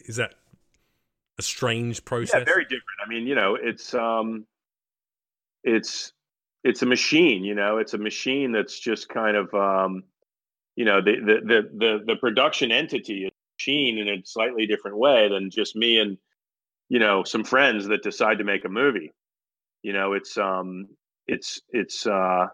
is 0.07 0.16
that 0.16 0.34
a 1.38 1.43
strange 1.43 2.03
process. 2.05 2.39
Yeah, 2.39 2.43
very 2.45 2.64
different. 2.64 2.99
I 3.05 3.07
mean, 3.07 3.28
you 3.28 3.36
know, 3.36 3.55
it's 3.55 3.93
um, 3.93 4.47
it's 5.64 6.12
it's 6.64 6.82
a 6.82 6.86
machine. 6.86 7.43
You 7.43 7.55
know, 7.55 7.78
it's 7.78 7.93
a 7.93 7.97
machine 7.97 8.51
that's 8.51 8.80
just 8.80 9.09
kind 9.09 9.38
of 9.38 9.53
um, 9.53 10.03
you 10.76 10.86
know, 10.86 11.01
the 11.01 11.16
the 11.16 11.41
the 11.45 11.70
the, 11.78 12.03
the 12.07 12.16
production 12.16 12.72
entity 12.72 13.26
is 13.26 13.32
a 13.32 13.53
machine 13.57 13.97
in 13.97 14.07
a 14.07 14.22
slightly 14.26 14.66
different 14.66 14.97
way 14.97 15.30
than 15.30 15.49
just 15.49 15.76
me 15.76 15.99
and 15.99 16.18
you 16.91 16.99
know 16.99 17.24
some 17.24 17.43
friends 17.43 17.88
that 17.88 18.03
decide 18.03 18.38
to 18.38 18.43
make 18.43 18.66
a 18.66 18.70
movie 18.70 19.14
you 19.82 19.93
know 19.93 20.12
it's 20.12 20.38
um 20.38 20.88
it's 21.26 21.62
it's 21.70 22.05
uh 22.05 22.47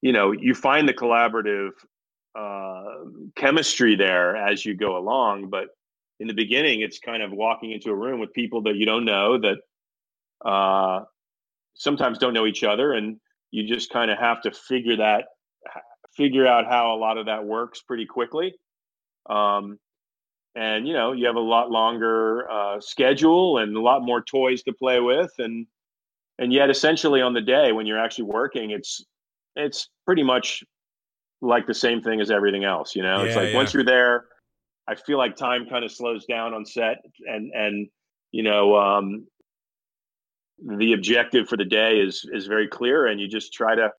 you 0.00 0.10
know 0.10 0.32
you 0.32 0.54
find 0.54 0.88
the 0.88 0.94
collaborative 0.94 1.72
uh 2.34 3.04
chemistry 3.36 3.94
there 3.94 4.36
as 4.36 4.64
you 4.64 4.74
go 4.74 4.96
along 4.96 5.50
but 5.50 5.68
in 6.18 6.26
the 6.26 6.32
beginning 6.32 6.80
it's 6.80 6.98
kind 6.98 7.22
of 7.22 7.30
walking 7.30 7.72
into 7.72 7.90
a 7.90 7.94
room 7.94 8.20
with 8.20 8.32
people 8.32 8.62
that 8.62 8.76
you 8.76 8.86
don't 8.86 9.04
know 9.04 9.38
that 9.38 9.58
uh 10.46 11.04
sometimes 11.74 12.18
don't 12.18 12.34
know 12.34 12.46
each 12.46 12.64
other 12.64 12.92
and 12.92 13.18
you 13.50 13.66
just 13.66 13.90
kind 13.90 14.10
of 14.10 14.18
have 14.18 14.40
to 14.42 14.50
figure 14.50 14.96
that 14.96 15.24
figure 16.16 16.46
out 16.46 16.66
how 16.66 16.94
a 16.94 16.98
lot 16.98 17.18
of 17.18 17.26
that 17.26 17.44
works 17.44 17.80
pretty 17.82 18.06
quickly 18.06 18.54
um 19.30 19.78
and 20.54 20.86
you 20.86 20.92
know 20.92 21.12
you 21.12 21.26
have 21.26 21.36
a 21.36 21.40
lot 21.40 21.70
longer 21.70 22.50
uh, 22.50 22.80
schedule 22.80 23.58
and 23.58 23.76
a 23.76 23.80
lot 23.80 24.02
more 24.02 24.22
toys 24.22 24.62
to 24.62 24.72
play 24.72 25.00
with 25.00 25.30
and 25.38 25.66
and 26.38 26.52
yet 26.52 26.70
essentially 26.70 27.22
on 27.22 27.32
the 27.32 27.40
day 27.40 27.72
when 27.72 27.86
you're 27.86 27.98
actually 27.98 28.24
working 28.24 28.70
it's 28.70 29.04
it's 29.56 29.88
pretty 30.06 30.22
much 30.22 30.62
like 31.40 31.66
the 31.66 31.74
same 31.74 32.00
thing 32.02 32.20
as 32.20 32.30
everything 32.30 32.64
else 32.64 32.94
you 32.94 33.02
know 33.02 33.22
yeah, 33.22 33.28
it's 33.28 33.36
like 33.36 33.50
yeah. 33.50 33.56
once 33.56 33.72
you're 33.72 33.84
there 33.84 34.26
i 34.88 34.94
feel 34.94 35.18
like 35.18 35.36
time 35.36 35.66
kind 35.68 35.84
of 35.84 35.90
slows 35.90 36.24
down 36.26 36.54
on 36.54 36.64
set 36.64 36.98
and 37.26 37.50
and 37.54 37.88
you 38.30 38.42
know 38.42 38.76
um 38.76 39.26
the 40.64 40.92
objective 40.92 41.48
for 41.48 41.56
the 41.56 41.64
day 41.64 41.98
is 41.98 42.24
is 42.32 42.46
very 42.46 42.68
clear 42.68 43.06
and 43.06 43.20
you 43.20 43.28
just 43.28 43.52
try 43.52 43.74
to 43.74 43.90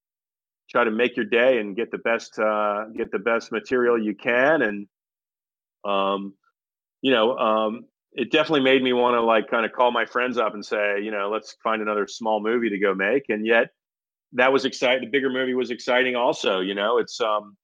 try 0.70 0.84
to 0.84 0.92
make 0.92 1.16
your 1.16 1.26
day 1.26 1.60
and 1.60 1.76
get 1.76 1.92
the 1.92 1.98
best 2.00 2.40
uh 2.40 2.86
get 2.96 3.12
the 3.12 3.20
best 3.20 3.52
material 3.52 4.02
you 4.02 4.16
can 4.16 4.62
and 4.62 4.88
um 5.86 6.34
you 7.02 7.12
know 7.12 7.38
um 7.38 7.86
it 8.16 8.32
definitely 8.32 8.62
made 8.62 8.84
me 8.84 8.94
want 8.94 9.16
to 9.16 9.22
like 9.22 9.50
kind 9.50 9.66
of 9.66 9.72
call 9.72 9.92
my 9.92 10.06
friends 10.06 10.38
up 10.38 10.54
and 10.54 10.64
say, 10.64 11.02
you 11.02 11.12
know, 11.12 11.30
let's 11.32 11.56
find 11.64 11.82
another 11.82 12.08
small 12.08 12.42
movie 12.42 12.70
to 12.70 12.78
go 12.78 12.94
make. 12.94 13.24
And 13.30 13.46
yet 13.46 13.70
that 14.34 14.54
was 14.54 14.66
exciting. 14.66 15.06
The 15.06 15.10
bigger 15.10 15.30
movie 15.30 15.56
was 15.56 15.72
exciting 15.72 16.16
also, 16.16 16.60
you 16.60 16.76
know, 16.76 16.98
it's, 16.98 17.20
um, 17.22 17.58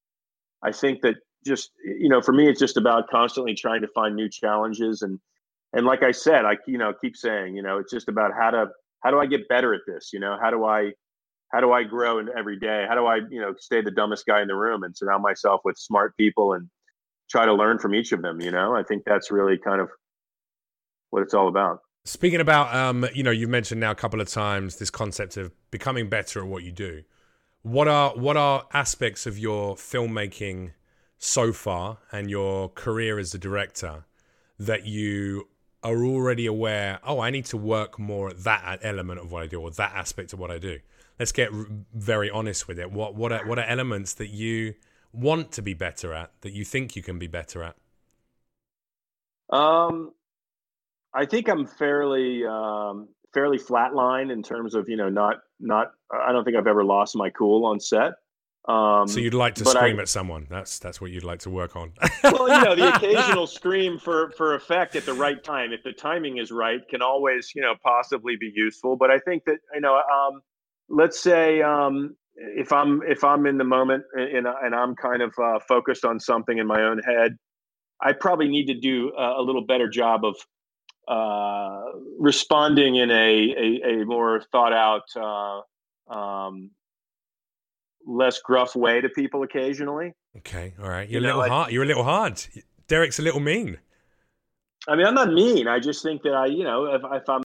I 0.64 0.72
think 0.72 1.02
that 1.02 1.16
just, 1.46 1.72
you 1.84 2.10
know, 2.10 2.22
for 2.22 2.34
me, 2.34 2.50
it's 2.50 2.60
just 2.60 2.78
about 2.78 3.10
constantly 3.10 3.54
trying 3.54 3.82
to 3.82 3.88
find 3.94 4.16
new 4.16 4.30
challenges. 4.30 5.04
And, 5.04 5.20
and 5.74 5.86
like 5.86 6.04
I 6.04 6.12
said, 6.12 6.46
I, 6.46 6.58
you 6.68 6.78
know, 6.78 6.94
keep 7.00 7.16
saying, 7.16 7.56
you 7.56 7.62
know, 7.62 7.78
it's 7.78 7.92
just 7.92 8.10
about 8.10 8.32
how 8.38 8.50
to, 8.50 8.66
how 9.02 9.12
do 9.12 9.20
I 9.20 9.26
get 9.26 9.48
better 9.48 9.74
at 9.74 9.82
this? 9.88 10.12
You 10.14 10.20
know, 10.20 10.38
how 10.42 10.52
do 10.52 10.66
I, 10.66 10.92
how 11.52 11.62
do 11.62 11.72
I 11.72 11.84
grow 11.84 12.20
in 12.20 12.30
every 12.38 12.60
day? 12.60 12.86
How 12.88 12.96
do 12.96 13.06
I, 13.06 13.18
you 13.30 13.42
know, 13.42 13.54
stay 13.58 13.82
the 13.82 13.92
dumbest 13.92 14.26
guy 14.26 14.42
in 14.42 14.48
the 14.48 14.56
room 14.56 14.84
and 14.84 14.96
surround 14.96 15.24
myself 15.24 15.62
with 15.64 15.78
smart 15.78 16.16
people 16.18 16.54
and 16.54 16.70
try 17.30 17.46
to 17.46 17.54
learn 17.54 17.80
from 17.80 17.96
each 17.96 18.12
of 18.12 18.22
them? 18.22 18.42
You 18.42 18.52
know, 18.52 18.76
I 18.76 18.84
think 18.84 19.04
that's 19.06 19.32
really 19.32 19.58
kind 19.58 19.82
of 19.82 19.90
what 21.10 21.24
it's 21.24 21.34
all 21.34 21.48
about. 21.48 21.80
Speaking 22.06 22.40
about, 22.40 22.74
um, 22.74 23.06
you 23.14 23.24
know, 23.24 23.32
you've 23.32 23.50
mentioned 23.50 23.80
now 23.80 23.92
a 23.92 23.96
couple 23.96 24.22
of 24.22 24.30
times 24.30 24.78
this 24.78 24.90
concept 24.90 25.38
of 25.38 25.52
becoming 25.70 26.10
better 26.10 26.40
at 26.42 26.48
what 26.48 26.64
you 26.64 26.72
do. 26.72 27.04
What 27.62 27.88
are 27.88 28.12
what 28.12 28.38
are 28.38 28.66
aspects 28.74 29.28
of 29.28 29.38
your 29.38 29.76
filmmaking 29.76 30.72
so 31.18 31.52
far 31.52 31.98
and 32.12 32.30
your 32.30 32.70
career 32.70 33.20
as 33.20 33.34
a 33.34 33.38
director 33.38 34.06
that 34.58 34.86
you 34.86 35.48
are 35.84 36.04
already 36.04 36.46
aware? 36.46 37.00
Oh, 37.04 37.20
I 37.20 37.30
need 37.30 37.46
to 37.46 37.58
work 37.58 37.98
more 38.00 38.30
at 38.30 38.44
that 38.44 38.80
element 38.82 39.20
of 39.20 39.32
what 39.32 39.44
I 39.44 39.48
do 39.48 39.62
or 39.62 39.72
that 39.72 39.94
aspect 39.96 40.34
of 40.34 40.40
what 40.40 40.52
I 40.52 40.58
do. 40.58 40.80
Let's 41.18 41.32
get 41.32 41.50
very 41.94 42.30
honest 42.30 42.68
with 42.68 42.80
it. 42.80 42.92
What 42.92 43.16
what 43.16 43.32
are 43.32 43.46
what 43.46 43.60
are 43.60 43.66
elements 43.66 44.14
that 44.16 44.30
you 44.30 44.76
want 45.12 45.52
to 45.54 45.62
be 45.62 45.74
better 45.74 46.14
at 46.14 46.32
that 46.42 46.52
you 46.52 46.64
think 46.64 46.96
you 46.96 47.04
can 47.04 47.20
be 47.20 47.28
better 47.28 47.64
at? 47.64 47.76
Um, 49.50 50.14
I 51.14 51.26
think 51.26 51.50
I'm 51.50 51.66
fairly 51.66 52.46
um, 52.46 53.10
fairly 53.34 53.58
flatline 53.58 54.32
in 54.32 54.44
terms 54.44 54.76
of 54.76 54.88
you 54.88 54.98
know 54.98 55.10
not 55.10 55.38
not. 55.60 55.92
I 56.12 56.32
don't 56.32 56.44
think 56.44 56.58
I've 56.58 56.68
ever 56.68 56.84
lost 56.84 57.16
my 57.16 57.30
cool 57.30 57.66
on 57.66 57.80
set. 57.80 58.14
Um, 58.68 59.08
so 59.08 59.20
you'd 59.20 59.34
like 59.34 59.56
to 59.56 59.66
scream 59.66 59.98
I, 59.98 60.02
at 60.02 60.10
someone? 60.10 60.46
That's 60.50 60.80
that's 60.80 61.02
what 61.02 61.12
you'd 61.12 61.24
like 61.24 61.40
to 61.40 61.50
work 61.50 61.76
on. 61.76 61.94
well, 62.24 62.48
you 62.48 62.64
know, 62.64 62.76
the 62.76 62.96
occasional 62.96 63.48
scream 63.48 63.98
for 63.98 64.32
for 64.32 64.56
effect 64.56 64.96
at 64.96 65.06
the 65.06 65.14
right 65.14 65.44
time, 65.44 65.72
if 65.72 65.82
the 65.84 65.94
timing 65.94 66.38
is 66.38 66.52
right, 66.52 66.88
can 66.88 67.02
always 67.02 67.52
you 67.56 67.62
know 67.62 67.74
possibly 67.84 68.36
be 68.36 68.52
useful. 68.54 68.96
But 68.96 69.12
I 69.12 69.20
think 69.20 69.46
that 69.46 69.58
you 69.74 69.82
know, 69.82 69.96
um, 69.96 70.42
let's 70.90 71.20
say 71.20 71.62
um, 71.62 72.16
if 72.36 72.72
I'm 72.72 73.02
if 73.08 73.24
I'm 73.24 73.46
in 73.46 73.58
the 73.58 73.64
moment 73.64 74.04
and 74.14 74.46
and 74.46 74.76
I'm 74.76 74.96
kind 74.96 75.22
of 75.22 75.34
uh, 75.42 75.60
focused 75.68 76.06
on 76.06 76.20
something 76.20 76.58
in 76.58 76.68
my 76.68 76.84
own 76.84 77.00
head, 77.00 77.38
I 78.02 78.14
probably 78.14 78.50
need 78.50 78.68
to 78.68 78.76
do 78.76 79.14
a, 79.18 79.40
a 79.40 79.42
little 79.42 79.66
better 79.66 79.90
job 79.90 80.26
of 80.26 80.36
uh, 81.10 81.82
responding 82.20 82.96
in 82.96 83.10
a, 83.10 83.14
a, 83.16 84.02
a, 84.02 84.06
more 84.06 84.44
thought 84.52 84.74
out, 84.74 85.06
uh, 85.16 86.14
um, 86.14 86.70
less 88.06 88.40
gruff 88.40 88.76
way 88.76 89.02
to 89.02 89.10
people 89.10 89.44
occasionally. 89.44 90.14
Okay, 90.38 90.74
all 90.82 90.90
right. 90.90 91.10
You're 91.10 91.22
you 91.22 91.28
a 91.28 91.30
little 91.30 91.50
hard. 91.50 91.72
You're 91.72 91.84
a 91.84 91.88
little 91.88 92.04
hard. 92.04 92.42
Derrick's 92.88 93.20
a 93.20 93.22
little 93.22 93.40
mean. 93.40 93.78
I 94.88 94.96
mean, 94.96 95.06
I'm 95.06 95.14
not 95.14 95.32
mean. 95.34 95.68
I 95.68 95.80
just 95.80 96.04
think 96.04 96.24
that 96.24 96.34
I, 96.34 96.48
you 96.48 96.64
know, 96.64 96.86
if, 96.86 97.02
if 97.04 97.30
I'm, 97.30 97.44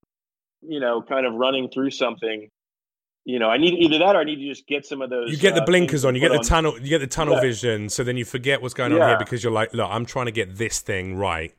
you 0.63 0.81
know, 0.81 1.03
kind 1.03 1.27
of 1.27 1.35
running 1.35 1.69
through 1.69 1.91
something, 1.91 2.49
you 3.25 3.39
know, 3.39 3.51
I 3.51 3.59
need 3.59 3.75
either 3.75 3.99
that 3.99 4.17
or 4.17 4.21
I 4.21 4.25
need 4.25 4.37
to 4.37 4.49
just 4.49 4.67
get 4.67 4.87
some 4.87 5.03
of 5.03 5.11
those. 5.11 5.31
You 5.31 5.37
get 5.37 5.55
the 5.55 5.63
uh, 5.63 5.67
blinkers 5.67 6.05
on. 6.05 6.15
You 6.15 6.21
get 6.21 6.33
the 6.33 6.39
on. 6.39 6.45
tunnel. 6.45 6.79
You 6.79 6.89
get 6.89 7.01
the 7.01 7.07
tunnel 7.07 7.35
yeah. 7.35 7.41
vision. 7.41 7.89
So 7.89 8.05
then 8.05 8.17
you 8.17 8.25
forget 8.25 8.63
what's 8.63 8.75
going 8.75 8.93
on 8.93 8.99
yeah. 8.99 9.09
here 9.09 9.19
because 9.19 9.43
you're 9.43 9.53
like, 9.53 9.75
look, 9.75 9.89
I'm 9.91 10.07
trying 10.07 10.27
to 10.27 10.33
get 10.33 10.57
this 10.57 10.81
thing 10.81 11.17
right 11.17 11.55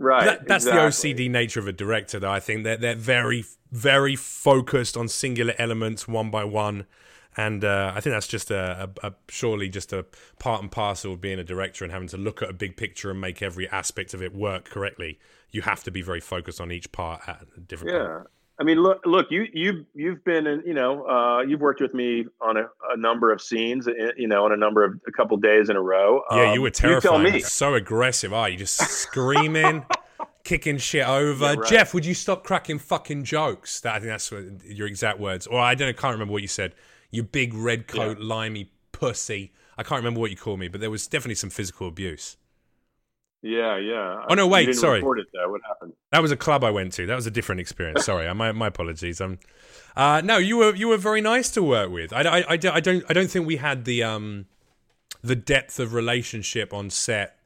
Right. 0.00 0.24
That, 0.24 0.48
that's 0.48 0.64
exactly. 0.64 1.12
the 1.12 1.26
OCD 1.26 1.30
nature 1.30 1.60
of 1.60 1.68
a 1.68 1.72
director, 1.72 2.18
though. 2.18 2.30
I 2.30 2.40
think 2.40 2.64
that 2.64 2.80
they're, 2.80 2.94
they're 2.94 3.02
very, 3.02 3.44
very 3.70 4.16
focused 4.16 4.96
on 4.96 5.08
singular 5.08 5.52
elements 5.58 6.08
one 6.08 6.30
by 6.30 6.42
one. 6.42 6.86
And 7.36 7.64
uh, 7.64 7.92
I 7.94 8.00
think 8.00 8.14
that's 8.14 8.26
just 8.26 8.50
a, 8.50 8.90
a, 9.02 9.08
a, 9.08 9.14
surely 9.28 9.68
just 9.68 9.92
a 9.92 10.04
part 10.38 10.62
and 10.62 10.70
parcel 10.70 11.12
of 11.12 11.20
being 11.20 11.38
a 11.38 11.44
director 11.44 11.84
and 11.84 11.92
having 11.92 12.08
to 12.08 12.16
look 12.16 12.42
at 12.42 12.50
a 12.50 12.52
big 12.52 12.76
picture 12.76 13.10
and 13.10 13.20
make 13.20 13.40
every 13.40 13.68
aspect 13.68 14.14
of 14.14 14.22
it 14.22 14.34
work 14.34 14.64
correctly. 14.64 15.18
You 15.52 15.62
have 15.62 15.84
to 15.84 15.90
be 15.90 16.02
very 16.02 16.20
focused 16.20 16.60
on 16.60 16.72
each 16.72 16.90
part 16.92 17.22
at 17.28 17.42
a 17.56 17.60
different. 17.60 17.94
Yeah, 17.94 18.16
point. 18.16 18.28
I 18.60 18.62
mean, 18.62 18.82
look, 18.82 19.00
look, 19.06 19.28
you 19.30 19.46
you 19.54 19.86
you've 19.94 20.22
been 20.22 20.46
in, 20.46 20.62
you 20.66 20.74
know, 20.74 21.06
uh, 21.06 21.40
you've 21.40 21.62
worked 21.62 21.80
with 21.80 21.94
me 21.94 22.26
on 22.42 22.58
a, 22.58 22.68
a, 22.90 22.96
number 22.96 23.32
of 23.32 23.40
scenes, 23.40 23.88
eh, 23.88 24.10
you 24.18 24.28
know, 24.28 24.44
on 24.44 24.52
a 24.52 24.56
number 24.56 24.84
of 24.84 25.00
a 25.08 25.12
couple 25.12 25.38
days 25.38 25.70
in 25.70 25.76
a 25.76 25.80
row. 25.80 26.22
Yeah, 26.30 26.50
um, 26.50 26.54
you 26.54 26.60
were 26.60 26.70
terrifying. 26.70 27.32
You 27.32 27.40
so 27.40 27.74
aggressive. 27.74 28.34
Are 28.34 28.44
oh, 28.44 28.48
you 28.48 28.58
just 28.58 28.76
screaming, 28.76 29.86
kicking 30.44 30.76
shit 30.76 31.08
over? 31.08 31.46
Yeah, 31.46 31.54
right. 31.54 31.68
Jeff, 31.68 31.94
would 31.94 32.04
you 32.04 32.12
stop 32.12 32.44
cracking 32.44 32.78
fucking 32.78 33.24
jokes? 33.24 33.80
That 33.80 33.94
I 33.94 33.98
think 34.00 34.10
that's 34.10 34.30
what, 34.30 34.44
your 34.66 34.86
exact 34.86 35.20
words. 35.20 35.46
Or 35.46 35.58
I 35.58 35.74
don't, 35.74 35.88
I 35.88 35.92
can't 35.92 36.12
remember 36.12 36.32
what 36.32 36.42
you 36.42 36.48
said. 36.48 36.74
You 37.10 37.22
big 37.22 37.54
red 37.54 37.86
coat, 37.86 38.18
yeah. 38.20 38.26
limey 38.26 38.70
pussy. 38.92 39.52
I 39.76 39.82
can't 39.82 39.98
remember 39.98 40.20
what 40.20 40.30
you 40.30 40.36
called 40.36 40.60
me, 40.60 40.68
but 40.68 40.80
there 40.80 40.90
was 40.90 41.06
definitely 41.06 41.34
some 41.36 41.50
physical 41.50 41.88
abuse. 41.88 42.36
Yeah, 43.42 43.78
yeah. 43.78 44.24
Oh 44.28 44.34
no, 44.34 44.46
wait, 44.46 44.74
sorry. 44.74 45.02
What 45.02 45.18
happened? 45.66 45.94
That 46.12 46.20
was 46.20 46.30
a 46.30 46.36
club 46.36 46.62
I 46.62 46.70
went 46.70 46.92
to. 46.94 47.06
That 47.06 47.14
was 47.14 47.26
a 47.26 47.30
different 47.30 47.60
experience. 47.60 48.04
sorry, 48.06 48.32
my 48.34 48.52
my 48.52 48.66
apologies. 48.66 49.20
Um, 49.20 49.38
uh, 49.96 50.20
no, 50.22 50.36
you 50.36 50.58
were 50.58 50.74
you 50.74 50.88
were 50.88 50.98
very 50.98 51.22
nice 51.22 51.50
to 51.52 51.62
work 51.62 51.90
with. 51.90 52.12
I, 52.12 52.22
I, 52.22 52.38
I, 52.40 52.44
I 52.50 52.80
don't 52.80 53.04
I 53.08 53.12
don't 53.14 53.30
think 53.30 53.46
we 53.46 53.56
had 53.56 53.86
the 53.86 54.02
um 54.02 54.46
the 55.22 55.36
depth 55.36 55.80
of 55.80 55.94
relationship 55.94 56.74
on 56.74 56.90
set 56.90 57.38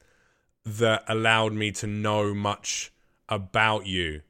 that 0.65 1.03
allowed 1.07 1.53
me 1.53 1.71
to 1.71 1.87
know 1.87 2.33
much 2.33 2.91
about 3.29 3.85
you 3.85 4.21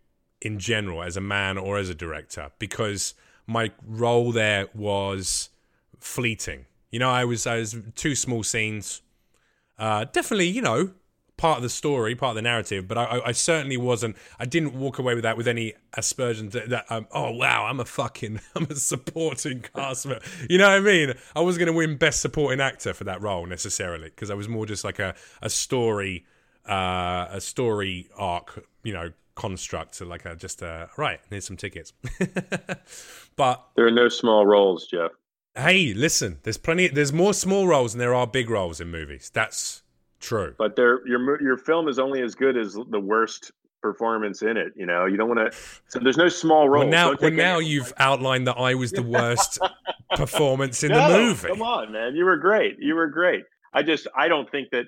in 0.41 0.59
general 0.59 1.01
as 1.01 1.17
a 1.17 1.21
man 1.21 1.57
or 1.57 1.77
as 1.77 1.89
a 1.89 1.95
director 1.95 2.51
because 2.59 3.13
my 3.47 3.71
role 3.85 4.31
there 4.31 4.67
was 4.73 5.49
fleeting. 5.99 6.65
You 6.91 6.99
know, 6.99 7.09
I 7.09 7.25
was 7.25 7.45
I 7.45 7.57
was 7.57 7.75
two 7.95 8.15
small 8.15 8.43
scenes. 8.43 9.01
Uh, 9.77 10.05
definitely, 10.05 10.47
you 10.47 10.61
know, 10.61 10.91
part 11.37 11.57
of 11.57 11.63
the 11.63 11.69
story, 11.69 12.15
part 12.15 12.31
of 12.31 12.35
the 12.35 12.41
narrative, 12.41 12.87
but 12.87 12.97
I, 12.97 13.21
I, 13.25 13.31
certainly 13.33 13.75
wasn't. 13.75 14.15
I 14.39 14.45
didn't 14.45 14.73
walk 14.73 14.99
away 14.99 15.15
with 15.15 15.23
that 15.23 15.35
with 15.35 15.47
any 15.47 15.73
aspersions 15.93 16.53
that, 16.53 16.69
that 16.69 16.85
um, 16.89 17.07
oh 17.11 17.31
wow, 17.31 17.65
I'm 17.65 17.79
a 17.79 17.85
fucking, 17.85 18.39
I'm 18.55 18.67
a 18.69 18.75
supporting 18.75 19.61
cast 19.61 20.05
member. 20.05 20.23
You 20.49 20.57
know 20.57 20.69
what 20.69 20.77
I 20.77 20.79
mean? 20.79 21.13
I 21.35 21.41
wasn't 21.41 21.65
going 21.65 21.73
to 21.73 21.77
win 21.77 21.97
best 21.97 22.21
supporting 22.21 22.61
actor 22.61 22.93
for 22.93 23.03
that 23.03 23.21
role 23.21 23.45
necessarily 23.45 24.09
because 24.09 24.31
I 24.31 24.35
was 24.35 24.47
more 24.47 24.65
just 24.65 24.83
like 24.83 24.99
a 24.99 25.15
a 25.41 25.49
story, 25.49 26.25
uh, 26.67 27.27
a 27.29 27.41
story 27.41 28.09
arc, 28.15 28.65
you 28.83 28.93
know, 28.93 29.11
construct, 29.35 30.01
like 30.01 30.25
a 30.25 30.35
just 30.35 30.61
a 30.61 30.89
right. 30.97 31.19
Here's 31.29 31.45
some 31.45 31.57
tickets. 31.57 31.93
but 33.35 33.65
there 33.75 33.85
are 33.85 33.91
no 33.91 34.09
small 34.09 34.45
roles, 34.45 34.87
Jeff. 34.87 35.11
Hey, 35.55 35.93
listen. 35.93 36.39
There's 36.43 36.57
plenty. 36.57 36.87
There's 36.87 37.13
more 37.13 37.33
small 37.33 37.67
roles 37.67 37.93
than 37.93 37.99
there 37.99 38.15
are 38.15 38.27
big 38.27 38.49
roles 38.49 38.81
in 38.81 38.89
movies. 38.89 39.31
That's 39.33 39.83
true. 40.19 40.55
But 40.57 40.75
there, 40.75 41.05
your 41.07 41.41
your 41.41 41.57
film 41.57 41.87
is 41.87 41.99
only 41.99 42.21
as 42.21 42.35
good 42.35 42.57
as 42.57 42.73
the 42.73 42.99
worst 42.99 43.51
performance 43.85 44.41
in 44.41 44.57
it. 44.57 44.73
You 44.75 44.87
know, 44.87 45.05
you 45.05 45.15
don't 45.15 45.29
want 45.29 45.51
to. 45.51 45.57
So 45.87 45.99
there's 45.99 46.17
no 46.17 46.27
small 46.27 46.67
role. 46.67 46.81
Well, 46.81 46.89
now, 46.89 47.15
well, 47.21 47.31
now 47.31 47.59
you've 47.59 47.93
outlined 47.97 48.47
that 48.47 48.57
I 48.57 48.73
was 48.73 48.91
the 48.91 49.03
worst 49.17 49.59
performance 50.15 50.83
in 50.83 50.91
no, 50.91 51.11
the 51.11 51.19
movie. 51.19 51.47
Come 51.49 51.61
on, 51.61 51.91
man, 51.91 52.15
you 52.15 52.25
were 52.25 52.37
great. 52.37 52.77
You 52.79 52.95
were 52.95 53.07
great. 53.07 53.43
I 53.73 53.83
just, 53.83 54.07
I 54.17 54.27
don't 54.27 54.49
think 54.49 54.69
that, 54.71 54.85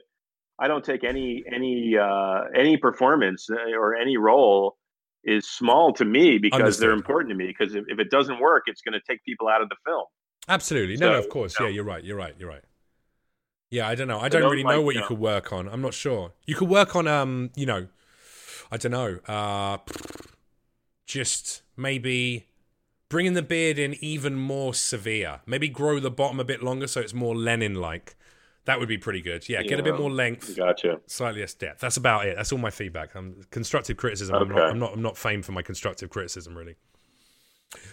I 0.59 0.67
don't 0.67 0.83
take 0.83 1.03
any 1.03 1.43
any 1.51 1.97
uh, 1.97 2.41
any 2.55 2.77
performance 2.77 3.47
uh, 3.49 3.77
or 3.77 3.95
any 3.95 4.17
role 4.17 4.77
is 5.23 5.47
small 5.47 5.93
to 5.93 6.05
me 6.05 6.37
because 6.37 6.59
Understood. 6.59 6.83
they're 6.83 6.93
important 6.93 7.31
to 7.31 7.35
me. 7.35 7.47
Because 7.47 7.75
if, 7.75 7.83
if 7.87 7.99
it 7.99 8.09
doesn't 8.09 8.39
work, 8.39 8.63
it's 8.67 8.81
going 8.81 8.93
to 8.93 9.01
take 9.07 9.23
people 9.23 9.47
out 9.47 9.61
of 9.61 9.69
the 9.69 9.75
film. 9.85 10.05
Absolutely. 10.47 10.95
No, 10.95 11.07
so, 11.07 11.11
no, 11.13 11.19
of 11.19 11.29
course. 11.29 11.55
Yeah, 11.59 11.67
you're 11.67 11.83
right. 11.83 12.03
You're 12.03 12.17
right. 12.17 12.33
You're 12.39 12.49
right. 12.49 12.63
Yeah, 13.69 13.87
I 13.87 13.95
don't 13.95 14.07
know. 14.07 14.19
I 14.19 14.29
don't 14.29 14.49
really 14.49 14.63
know 14.63 14.81
what 14.81 14.95
you, 14.95 15.03
could 15.03 15.19
work 15.19 15.51
on. 15.51 15.67
I'm 15.67 15.81
not 15.81 15.93
sure. 15.93 16.31
You 16.45 16.55
could 16.55 16.69
work 16.69 16.95
on, 16.95 17.05
um, 17.05 17.51
you 17.55 17.65
know, 17.65 17.87
I 18.71 18.77
don't 18.77 18.93
know, 18.93 19.19
uh, 19.27 19.77
just 21.05 21.63
maybe 21.75 22.47
bringing 23.09 23.33
the 23.33 23.41
beard 23.41 23.77
in 23.77 23.95
even 23.99 24.35
more 24.35 24.73
severe. 24.73 25.41
Maybe 25.45 25.67
grow 25.67 25.99
the 25.99 26.09
bottom 26.09 26.39
a 26.39 26.45
bit 26.45 26.63
longer 26.63 26.87
so 26.87 27.01
it's 27.01 27.13
more 27.13 27.35
Lenin 27.35 27.75
like. 27.75 28.15
That 28.67 28.81
would 28.81 28.89
be 28.89 28.97
pretty 28.97 29.21
good. 29.21 29.47
Yeah, 29.47 29.61
yeah, 29.61 29.69
get 29.69 29.79
a 29.79 29.83
bit 29.83 29.97
more 29.97 30.11
length. 30.11 30.57
Gotcha. 30.57 30.99
Slightly 31.07 31.39
less 31.39 31.53
depth. 31.53 31.79
That's 31.79 31.95
about 31.95 32.25
it. 32.25 32.35
That's 32.35 32.51
all 32.51 32.59
my 32.59 32.69
feedback. 32.69 33.15
I'm 33.15 33.45
constructive 33.49 33.95
criticism. 33.95 34.35
Okay. 34.35 34.43
I'm, 34.43 34.49
not, 34.49 34.69
I'm 34.69 34.79
not. 34.79 34.93
I'm 34.93 35.01
not 35.01 35.17
famed 35.17 35.45
for 35.45 35.53
my 35.53 35.61
constructive 35.61 36.09
criticism, 36.09 36.53
really. 36.53 36.75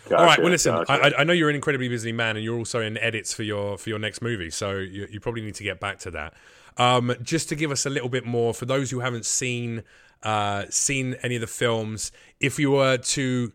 Gotcha, 0.08 0.16
All 0.16 0.26
right. 0.26 0.38
Well, 0.40 0.50
listen. 0.50 0.74
Gotcha. 0.74 0.92
I, 0.92 1.20
I, 1.20 1.24
know 1.24 1.32
you're 1.32 1.48
an 1.48 1.54
incredibly 1.54 1.88
busy 1.88 2.10
man, 2.10 2.34
and 2.34 2.44
you're 2.44 2.58
also 2.58 2.80
in 2.80 2.98
edits 2.98 3.32
for 3.32 3.44
your 3.44 3.78
for 3.78 3.88
your 3.88 4.00
next 4.00 4.20
movie, 4.20 4.50
so 4.50 4.78
you, 4.78 5.06
you 5.08 5.20
probably 5.20 5.42
need 5.42 5.54
to 5.54 5.62
get 5.62 5.78
back 5.78 6.00
to 6.00 6.10
that. 6.10 6.34
Um, 6.76 7.14
just 7.22 7.48
to 7.50 7.54
give 7.54 7.70
us 7.70 7.86
a 7.86 7.90
little 7.90 8.08
bit 8.08 8.26
more 8.26 8.52
for 8.52 8.66
those 8.66 8.90
who 8.90 8.98
haven't 8.98 9.26
seen 9.26 9.84
uh, 10.24 10.64
seen 10.70 11.14
any 11.22 11.36
of 11.36 11.40
the 11.40 11.46
films, 11.46 12.10
if 12.40 12.58
you 12.58 12.72
were 12.72 12.96
to 12.96 13.52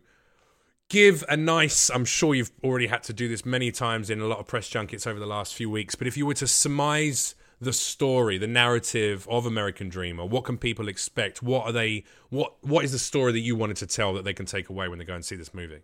give 0.90 1.24
a 1.28 1.36
nice, 1.36 1.88
I'm 1.88 2.04
sure 2.04 2.34
you've 2.34 2.52
already 2.62 2.88
had 2.88 3.02
to 3.04 3.14
do 3.14 3.28
this 3.28 3.46
many 3.46 3.72
times 3.72 4.10
in 4.10 4.20
a 4.20 4.26
lot 4.26 4.38
of 4.38 4.46
press 4.46 4.68
junkets 4.68 5.06
over 5.06 5.18
the 5.18 5.26
last 5.26 5.54
few 5.54 5.70
weeks, 5.70 5.94
but 5.94 6.06
if 6.06 6.18
you 6.18 6.26
were 6.26 6.34
to 6.34 6.46
surmise 6.46 7.34
the 7.60 7.72
story, 7.72 8.36
the 8.36 8.46
narrative 8.46 9.26
of 9.30 9.46
American 9.46 9.88
Dreamer, 9.88 10.26
what 10.26 10.44
can 10.44 10.58
people 10.58 10.88
expect? 10.88 11.42
What 11.42 11.66
are 11.66 11.72
they? 11.72 12.04
What 12.28 12.54
What 12.62 12.84
is 12.84 12.92
the 12.92 12.98
story 12.98 13.32
that 13.32 13.40
you 13.40 13.54
wanted 13.54 13.76
to 13.78 13.86
tell 13.86 14.12
that 14.14 14.24
they 14.24 14.34
can 14.34 14.46
take 14.46 14.68
away 14.68 14.88
when 14.88 14.98
they 14.98 15.04
go 15.04 15.14
and 15.14 15.24
see 15.24 15.36
this 15.36 15.54
movie? 15.54 15.80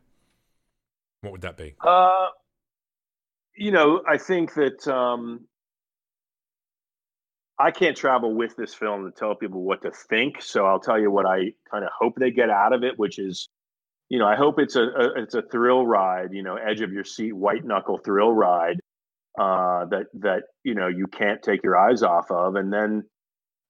What 1.20 1.32
would 1.32 1.42
that 1.42 1.57
be? 1.57 1.74
Uh, 1.80 2.28
you 3.57 3.70
know, 3.70 4.02
I 4.09 4.18
think 4.18 4.54
that 4.54 4.88
um, 4.88 5.46
I 7.59 7.70
can't 7.70 7.96
travel 7.96 8.34
with 8.34 8.57
this 8.57 8.74
film 8.74 9.04
to 9.04 9.11
tell 9.11 9.34
people 9.34 9.62
what 9.62 9.82
to 9.82 9.90
think. 9.90 10.42
So 10.42 10.66
I'll 10.66 10.80
tell 10.80 10.98
you 10.98 11.11
what 11.11 11.26
I 11.26 11.52
kind 11.70 11.84
of 11.84 11.90
hope 11.98 12.14
they 12.16 12.30
get 12.30 12.50
out 12.50 12.72
of 12.72 12.84
it, 12.84 12.98
which 12.98 13.18
is, 13.18 13.48
you 14.09 14.18
know, 14.18 14.26
I 14.26 14.36
hope 14.36 14.59
it's 14.59 14.76
a, 14.76 14.82
a 14.82 15.22
it's 15.22 15.34
a 15.34 15.42
thrill 15.42 15.86
ride, 15.86 16.32
you 16.32 16.42
know, 16.42 16.57
edge 16.57 16.80
of 16.80 16.92
your 16.92 17.04
seat, 17.04 17.32
white 17.32 17.64
knuckle 17.64 17.98
thrill 17.98 18.32
ride 18.32 18.78
uh, 19.38 19.86
that 19.86 20.07
that 20.14 20.44
you 20.64 20.74
know 20.74 20.88
you 20.88 21.07
can't 21.07 21.42
take 21.42 21.62
your 21.62 21.76
eyes 21.76 22.02
off 22.02 22.30
of, 22.30 22.54
and 22.57 22.72
then 22.72 23.04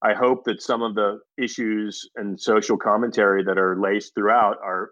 I 0.03 0.15
hope 0.15 0.45
that 0.45 0.63
some 0.63 0.83
of 0.83 0.95
the 0.95 1.21
issues 1.39 2.09
and 2.17 2.41
social 2.41 2.77
commentary 2.77 3.43
that 3.45 3.59
are 3.59 3.81
laced 3.81 4.15
throughout 4.15 4.57
are 4.63 4.91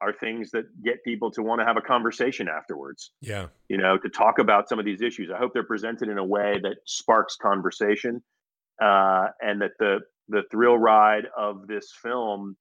are 0.00 0.12
things 0.12 0.50
that 0.50 0.64
get 0.82 1.02
people 1.04 1.30
to 1.30 1.42
want 1.42 1.60
to 1.60 1.64
have 1.64 1.76
a 1.76 1.80
conversation 1.80 2.48
afterwards. 2.48 3.12
Yeah. 3.22 3.46
You 3.68 3.78
know, 3.78 3.96
to 3.96 4.08
talk 4.10 4.38
about 4.38 4.68
some 4.68 4.78
of 4.78 4.84
these 4.84 5.00
issues. 5.00 5.30
I 5.34 5.38
hope 5.38 5.52
they're 5.54 5.64
presented 5.64 6.10
in 6.10 6.18
a 6.18 6.24
way 6.24 6.60
that 6.62 6.76
sparks 6.84 7.36
conversation 7.36 8.22
uh, 8.82 9.28
and 9.40 9.60
that 9.60 9.72
the 9.78 10.00
the 10.28 10.42
thrill 10.50 10.76
ride 10.76 11.24
of 11.36 11.66
this 11.66 11.92
film 12.02 12.56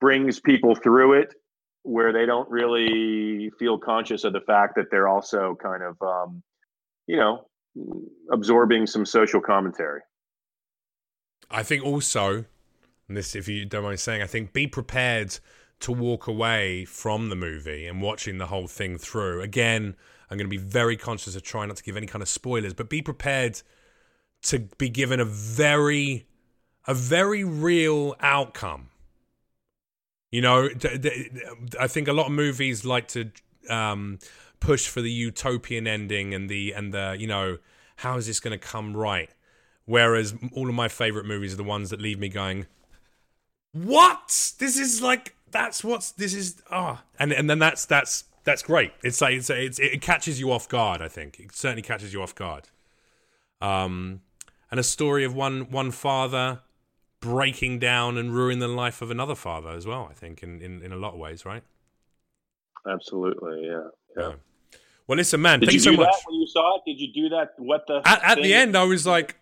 brings 0.00 0.40
people 0.40 0.74
through 0.74 1.14
it 1.14 1.34
where 1.82 2.12
they 2.12 2.26
don't 2.26 2.48
really 2.50 3.50
feel 3.58 3.78
conscious 3.78 4.24
of 4.24 4.32
the 4.32 4.40
fact 4.40 4.74
that 4.76 4.86
they're 4.90 5.08
also 5.08 5.56
kind 5.62 5.82
of 5.82 5.96
um, 6.02 6.42
you 7.06 7.16
know 7.16 7.46
absorbing 8.32 8.86
some 8.86 9.06
social 9.06 9.40
commentary. 9.40 10.00
I 11.50 11.62
think 11.62 11.84
also, 11.84 12.44
and 13.08 13.16
this, 13.16 13.34
if 13.34 13.48
you 13.48 13.64
don't 13.64 13.82
mind 13.82 14.00
saying, 14.00 14.22
I 14.22 14.26
think 14.26 14.52
be 14.52 14.66
prepared 14.66 15.38
to 15.80 15.92
walk 15.92 16.26
away 16.26 16.84
from 16.84 17.28
the 17.30 17.36
movie 17.36 17.86
and 17.86 18.02
watching 18.02 18.38
the 18.38 18.46
whole 18.46 18.66
thing 18.66 18.98
through. 18.98 19.40
Again, 19.40 19.96
I'm 20.30 20.36
going 20.36 20.48
to 20.48 20.56
be 20.56 20.62
very 20.62 20.96
conscious 20.96 21.34
of 21.34 21.42
trying 21.42 21.68
not 21.68 21.78
to 21.78 21.82
give 21.82 21.96
any 21.96 22.06
kind 22.06 22.22
of 22.22 22.28
spoilers, 22.28 22.74
but 22.74 22.88
be 22.88 23.02
prepared 23.02 23.62
to 24.42 24.60
be 24.78 24.88
given 24.88 25.20
a 25.20 25.24
very 25.24 26.26
a 26.86 26.94
very 26.94 27.44
real 27.44 28.14
outcome. 28.20 28.89
You 30.30 30.42
know, 30.42 30.68
I 31.78 31.86
think 31.86 32.08
a 32.08 32.12
lot 32.12 32.26
of 32.26 32.32
movies 32.32 32.84
like 32.84 33.08
to 33.08 33.30
um, 33.68 34.18
push 34.60 34.86
for 34.86 35.00
the 35.00 35.10
utopian 35.10 35.86
ending 35.86 36.34
and 36.34 36.48
the 36.48 36.72
and 36.72 36.94
the 36.94 37.16
you 37.18 37.26
know 37.26 37.58
how 37.96 38.16
is 38.16 38.26
this 38.26 38.40
going 38.40 38.58
to 38.58 38.66
come 38.66 38.96
right? 38.96 39.30
Whereas 39.86 40.34
all 40.52 40.68
of 40.68 40.74
my 40.74 40.88
favorite 40.88 41.26
movies 41.26 41.54
are 41.54 41.56
the 41.56 41.64
ones 41.64 41.90
that 41.90 42.00
leave 42.00 42.18
me 42.18 42.28
going, 42.28 42.66
"What? 43.72 44.52
This 44.58 44.78
is 44.78 45.02
like 45.02 45.34
that's 45.50 45.84
what's 45.84 46.12
this 46.12 46.34
is 46.34 46.62
ah 46.70 47.00
oh. 47.00 47.06
and 47.18 47.32
and 47.32 47.48
then 47.48 47.58
that's 47.58 47.84
that's 47.84 48.24
that's 48.44 48.62
great 48.62 48.92
it's 49.02 49.20
like 49.20 49.34
it's, 49.34 49.50
it's 49.50 49.78
it 49.78 50.00
catches 50.00 50.40
you 50.40 50.52
off 50.52 50.68
guard 50.68 51.02
i 51.02 51.08
think 51.08 51.38
it 51.38 51.54
certainly 51.54 51.82
catches 51.82 52.12
you 52.12 52.22
off 52.22 52.34
guard 52.34 52.68
um 53.60 54.20
and 54.70 54.80
a 54.80 54.82
story 54.82 55.24
of 55.24 55.34
one 55.34 55.70
one 55.70 55.90
father 55.90 56.60
breaking 57.20 57.78
down 57.78 58.16
and 58.16 58.34
ruining 58.34 58.58
the 58.58 58.68
life 58.68 59.02
of 59.02 59.10
another 59.10 59.34
father 59.34 59.70
as 59.70 59.86
well 59.86 60.08
i 60.10 60.14
think 60.14 60.42
in 60.42 60.60
in, 60.60 60.82
in 60.82 60.92
a 60.92 60.96
lot 60.96 61.12
of 61.14 61.18
ways 61.18 61.44
right 61.44 61.62
absolutely 62.88 63.66
yeah 63.66 63.88
yeah, 64.16 64.28
yeah. 64.28 64.34
Well, 65.10 65.16
listen, 65.16 65.42
man. 65.42 65.58
Did 65.58 65.70
thank 65.70 65.84
you, 65.84 65.90
you 65.90 65.96
so 65.96 66.02
much. 66.04 66.14
when 66.24 66.40
you 66.40 66.46
saw 66.46 66.76
it, 66.76 66.82
did 66.86 67.00
you 67.00 67.12
do 67.12 67.28
that? 67.30 67.54
What 67.56 67.84
the? 67.88 68.00
At, 68.04 68.22
at 68.22 68.42
the 68.44 68.54
end, 68.54 68.76
I 68.76 68.84
was 68.84 69.08
like, 69.08 69.34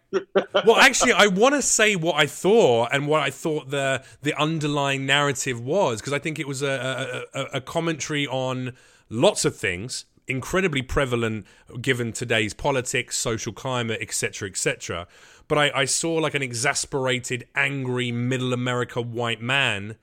well, 0.65 0.77
actually, 0.77 1.13
I 1.13 1.27
want 1.27 1.57
to 1.57 1.61
say 1.61 1.95
what 1.95 2.17
I 2.17 2.27
thought 2.27 2.89
and 2.91 3.07
what 3.07 3.21
I 3.21 3.29
thought 3.29 3.69
the 3.69 4.03
the 4.23 4.33
underlying 4.41 5.05
narrative 5.05 5.61
was 5.61 6.01
because 6.01 6.15
I 6.15 6.21
think 6.21 6.39
it 6.39 6.49
was 6.49 6.63
a, 6.63 7.27
a, 7.35 7.43
a 7.57 7.61
commentary 7.61 8.27
on 8.27 8.73
lots 9.11 9.45
of 9.45 9.57
things 9.57 10.07
incredibly 10.29 10.83
prevalent 10.83 11.47
given 11.81 12.13
today's 12.13 12.55
politics, 12.55 13.17
social 13.17 13.53
climate, 13.53 13.99
etc., 14.01 14.49
etc. 14.49 15.07
But 15.49 15.59
I, 15.59 15.71
I, 15.75 15.85
saw 15.87 16.15
like 16.15 16.35
an 16.35 16.43
exasperated, 16.43 17.49
angry 17.55 18.13
middle 18.13 18.53
America 18.53 19.01
white 19.01 19.41
man 19.41 19.97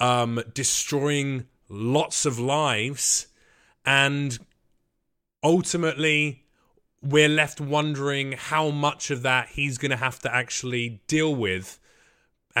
um, 0.00 0.42
destroying 0.52 1.46
lots 1.68 2.26
of 2.26 2.38
lives 2.38 3.28
and 3.84 4.38
ultimately 5.42 6.44
we're 7.02 7.28
left 7.28 7.60
wondering 7.60 8.32
how 8.32 8.70
much 8.70 9.10
of 9.10 9.22
that 9.22 9.48
he's 9.50 9.78
going 9.78 9.90
to 9.90 9.96
have 9.96 10.18
to 10.20 10.34
actually 10.34 11.00
deal 11.06 11.34
with 11.34 11.79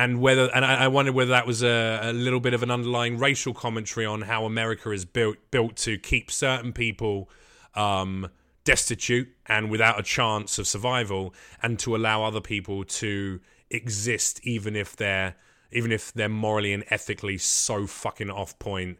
and 0.00 0.18
whether 0.18 0.48
and 0.54 0.64
I, 0.64 0.84
I 0.84 0.88
wondered 0.88 1.14
whether 1.14 1.32
that 1.32 1.46
was 1.46 1.62
a, 1.62 2.00
a, 2.02 2.12
little 2.14 2.40
bit 2.40 2.54
of 2.54 2.62
an 2.62 2.70
underlying 2.70 3.18
racial 3.18 3.52
commentary 3.52 4.06
on 4.06 4.22
how 4.22 4.46
America 4.46 4.90
is 4.92 5.04
built 5.04 5.36
built 5.50 5.76
to 5.76 5.98
keep 5.98 6.30
certain 6.30 6.72
people 6.72 7.28
um, 7.74 8.30
destitute 8.64 9.28
and 9.44 9.70
without 9.70 10.00
a 10.00 10.02
chance 10.02 10.58
of 10.58 10.66
survival, 10.66 11.34
and 11.62 11.78
to 11.80 11.94
allow 11.94 12.24
other 12.24 12.40
people 12.40 12.82
to 12.84 13.40
exist 13.68 14.40
even 14.42 14.74
if 14.74 14.96
they're 14.96 15.34
even 15.70 15.92
if 15.92 16.14
they're 16.14 16.30
morally 16.30 16.72
and 16.72 16.82
ethically 16.88 17.36
so 17.36 17.86
fucking 17.86 18.30
off 18.30 18.58
point. 18.58 18.98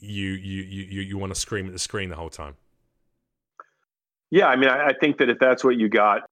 You 0.00 0.32
you 0.32 0.62
you 0.64 1.00
you 1.00 1.16
want 1.16 1.32
to 1.32 1.40
scream 1.40 1.66
at 1.66 1.72
the 1.72 1.78
screen 1.78 2.10
the 2.10 2.16
whole 2.16 2.30
time. 2.30 2.56
Yeah, 4.30 4.48
I 4.48 4.56
mean, 4.56 4.68
I, 4.68 4.88
I 4.88 4.92
think 5.00 5.16
that 5.18 5.30
if 5.30 5.38
that's 5.38 5.64
what 5.64 5.78
you 5.78 5.88
got, 5.88 6.22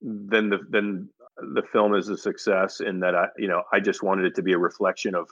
then 0.00 0.48
the 0.48 0.60
then 0.70 1.10
the 1.36 1.62
film 1.72 1.94
is 1.94 2.08
a 2.08 2.16
success. 2.16 2.80
In 2.80 3.00
that, 3.00 3.14
I 3.14 3.26
you 3.38 3.48
know, 3.48 3.62
I 3.72 3.80
just 3.80 4.02
wanted 4.02 4.26
it 4.26 4.34
to 4.36 4.42
be 4.42 4.52
a 4.52 4.58
reflection 4.58 5.14
of 5.14 5.28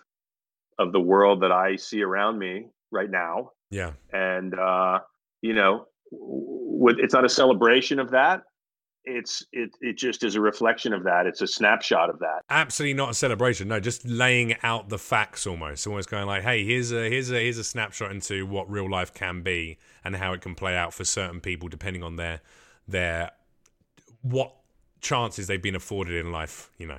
of 0.78 0.92
the 0.92 1.00
world 1.00 1.42
that 1.42 1.52
I 1.52 1.76
see 1.76 2.02
around 2.02 2.38
me 2.38 2.68
right 2.90 3.10
now. 3.10 3.50
Yeah, 3.70 3.92
and 4.12 4.58
uh, 4.58 5.00
you 5.42 5.54
know, 5.54 5.86
with, 6.10 6.96
it's 6.98 7.14
not 7.14 7.24
a 7.24 7.28
celebration 7.28 7.98
of 7.98 8.10
that 8.10 8.42
it's 9.04 9.44
it 9.52 9.70
it 9.80 9.96
just 9.96 10.24
is 10.24 10.34
a 10.34 10.40
reflection 10.40 10.92
of 10.92 11.04
that. 11.04 11.26
It's 11.26 11.42
a 11.42 11.46
snapshot 11.46 12.08
of 12.08 12.18
that. 12.20 12.42
Absolutely 12.48 12.94
not 12.94 13.10
a 13.10 13.14
celebration. 13.14 13.68
No, 13.68 13.80
just 13.80 14.06
laying 14.06 14.56
out 14.62 14.88
the 14.88 14.98
facts 14.98 15.46
almost. 15.46 15.86
Almost 15.86 16.10
going 16.10 16.26
like, 16.26 16.42
hey, 16.42 16.64
here's 16.64 16.90
a 16.92 17.08
here's 17.08 17.30
a 17.30 17.34
here's 17.40 17.58
a 17.58 17.64
snapshot 17.64 18.10
into 18.10 18.46
what 18.46 18.70
real 18.70 18.90
life 18.90 19.12
can 19.12 19.42
be 19.42 19.78
and 20.04 20.16
how 20.16 20.32
it 20.32 20.40
can 20.40 20.54
play 20.54 20.76
out 20.76 20.94
for 20.94 21.04
certain 21.04 21.40
people 21.40 21.68
depending 21.68 22.02
on 22.02 22.16
their 22.16 22.40
their 22.88 23.30
what 24.22 24.54
chances 25.04 25.46
they've 25.46 25.62
been 25.62 25.76
afforded 25.76 26.16
in 26.16 26.32
life, 26.32 26.70
you 26.78 26.86
know. 26.86 26.98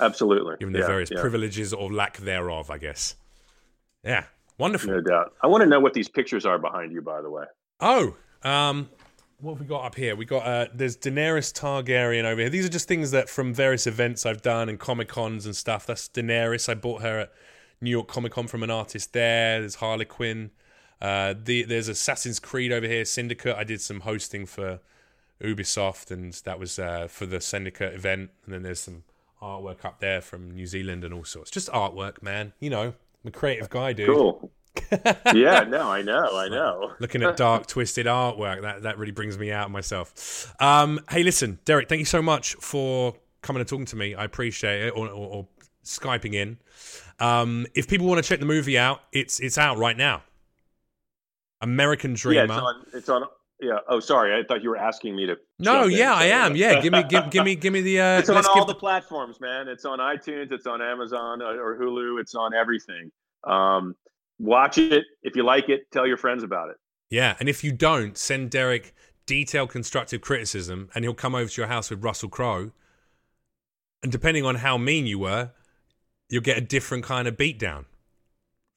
Absolutely. 0.00 0.56
Given 0.58 0.72
the 0.72 0.78
yeah, 0.78 0.86
various 0.86 1.10
yeah. 1.10 1.20
privileges 1.20 1.74
or 1.74 1.92
lack 1.92 2.16
thereof, 2.16 2.70
I 2.70 2.78
guess. 2.78 3.16
Yeah. 4.02 4.24
Wonderful. 4.56 4.90
No 4.90 5.00
doubt. 5.00 5.34
I 5.42 5.46
want 5.46 5.62
to 5.62 5.68
know 5.68 5.80
what 5.80 5.92
these 5.92 6.08
pictures 6.08 6.46
are 6.46 6.58
behind 6.58 6.92
you, 6.92 7.02
by 7.02 7.20
the 7.20 7.30
way. 7.30 7.44
Oh, 7.80 8.14
um, 8.42 8.88
what 9.40 9.52
have 9.52 9.60
we 9.60 9.66
got 9.66 9.84
up 9.84 9.94
here? 9.94 10.14
We 10.14 10.26
got 10.26 10.46
uh, 10.46 10.66
there's 10.74 10.96
Daenerys 10.96 11.52
Targaryen 11.52 12.24
over 12.24 12.42
here. 12.42 12.50
These 12.50 12.66
are 12.66 12.70
just 12.70 12.86
things 12.86 13.10
that 13.10 13.28
from 13.28 13.54
various 13.54 13.86
events 13.86 14.26
I've 14.26 14.42
done 14.42 14.68
and 14.68 14.78
comic 14.78 15.08
cons 15.08 15.46
and 15.46 15.56
stuff. 15.56 15.86
That's 15.86 16.08
Daenerys. 16.08 16.68
I 16.68 16.74
bought 16.74 17.02
her 17.02 17.20
at 17.20 17.32
New 17.80 17.90
York 17.90 18.08
Comic 18.08 18.32
Con 18.32 18.46
from 18.46 18.62
an 18.62 18.70
artist 18.70 19.12
there. 19.14 19.60
There's 19.60 19.76
Harley 19.76 20.04
Quinn. 20.04 20.50
Uh, 21.00 21.34
the, 21.42 21.62
there's 21.62 21.88
Assassin's 21.88 22.38
Creed 22.38 22.72
over 22.72 22.86
here. 22.86 23.06
Syndicate. 23.06 23.56
I 23.56 23.64
did 23.64 23.80
some 23.80 24.00
hosting 24.00 24.44
for 24.44 24.80
Ubisoft, 25.42 26.10
and 26.10 26.32
that 26.44 26.58
was 26.58 26.78
uh, 26.78 27.08
for 27.08 27.26
the 27.26 27.40
Syndicate 27.40 27.94
event. 27.94 28.30
And 28.44 28.54
then 28.54 28.62
there's 28.62 28.80
some 28.80 29.04
artwork 29.42 29.84
up 29.84 30.00
there 30.00 30.20
from 30.20 30.50
New 30.50 30.66
Zealand 30.66 31.04
and 31.04 31.14
all 31.14 31.24
sorts. 31.24 31.50
Just 31.50 31.68
artwork, 31.70 32.22
man. 32.22 32.52
You 32.60 32.70
know, 32.70 32.82
I'm 32.82 33.28
a 33.28 33.30
creative 33.30 33.70
guy, 33.70 33.92
dude. 33.92 34.08
Cool. 34.08 34.50
yeah, 35.34 35.64
no, 35.64 35.90
I 35.90 36.02
know, 36.02 36.36
I 36.36 36.48
know. 36.48 36.92
Looking 37.00 37.22
at 37.22 37.36
dark, 37.36 37.66
twisted 37.66 38.06
artwork, 38.06 38.62
that, 38.62 38.82
that 38.82 38.98
really 38.98 39.12
brings 39.12 39.36
me 39.36 39.50
out 39.50 39.70
myself. 39.70 40.54
Um, 40.60 41.00
hey, 41.10 41.22
listen, 41.22 41.58
Derrick, 41.64 41.88
thank 41.88 41.98
you 41.98 42.04
so 42.04 42.22
much 42.22 42.54
for 42.54 43.14
coming 43.42 43.60
and 43.60 43.68
talking 43.68 43.86
to 43.86 43.96
me. 43.96 44.14
I 44.14 44.24
appreciate 44.24 44.86
it, 44.86 44.90
or, 44.90 45.08
or, 45.08 45.28
or 45.28 45.48
skyping 45.84 46.34
in. 46.34 46.58
Um, 47.18 47.66
if 47.74 47.88
people 47.88 48.06
want 48.06 48.22
to 48.22 48.28
check 48.28 48.40
the 48.40 48.46
movie 48.46 48.78
out, 48.78 49.02
it's 49.12 49.40
it's 49.40 49.58
out 49.58 49.76
right 49.76 49.96
now. 49.96 50.22
American 51.60 52.14
Dreamer. 52.14 52.46
Yeah, 52.46 52.54
it's 52.54 52.62
on. 52.62 52.86
It's 52.94 53.08
on 53.08 53.24
yeah. 53.60 53.78
Oh, 53.88 54.00
sorry. 54.00 54.38
I 54.38 54.44
thought 54.46 54.62
you 54.62 54.70
were 54.70 54.76
asking 54.76 55.16
me 55.16 55.26
to. 55.26 55.36
No, 55.58 55.84
yeah, 55.84 56.14
I 56.14 56.26
am. 56.26 56.56
Yeah, 56.56 56.80
give 56.80 56.92
me, 56.92 57.02
give, 57.02 57.30
give 57.30 57.44
me, 57.44 57.54
give 57.54 57.72
me 57.72 57.80
the. 57.80 58.00
Uh, 58.00 58.18
it's 58.18 58.28
on 58.28 58.44
all 58.46 58.64
the 58.64 58.74
platforms, 58.74 59.40
man. 59.40 59.68
It's 59.68 59.84
on 59.84 59.98
iTunes. 59.98 60.52
It's 60.52 60.66
on 60.66 60.80
Amazon 60.80 61.42
uh, 61.42 61.46
or 61.46 61.78
Hulu. 61.78 62.20
It's 62.20 62.34
on 62.34 62.54
everything. 62.54 63.10
Um, 63.44 63.94
watch 64.38 64.78
it. 64.78 65.04
If 65.22 65.36
you 65.36 65.42
like 65.42 65.68
it, 65.68 65.90
tell 65.92 66.06
your 66.06 66.16
friends 66.16 66.42
about 66.42 66.70
it. 66.70 66.76
Yeah, 67.10 67.36
and 67.40 67.48
if 67.48 67.64
you 67.64 67.72
don't, 67.72 68.16
send 68.16 68.50
Derrick 68.50 68.94
detailed 69.26 69.70
constructive 69.70 70.20
criticism, 70.20 70.88
and 70.94 71.04
he'll 71.04 71.14
come 71.14 71.34
over 71.34 71.48
to 71.48 71.60
your 71.60 71.68
house 71.68 71.90
with 71.90 72.02
Russell 72.02 72.28
Crowe. 72.28 72.72
And 74.02 74.10
depending 74.10 74.44
on 74.46 74.56
how 74.56 74.78
mean 74.78 75.06
you 75.06 75.18
were, 75.18 75.50
you'll 76.28 76.42
get 76.42 76.56
a 76.56 76.62
different 76.62 77.04
kind 77.04 77.28
of 77.28 77.36
beatdown 77.36 77.84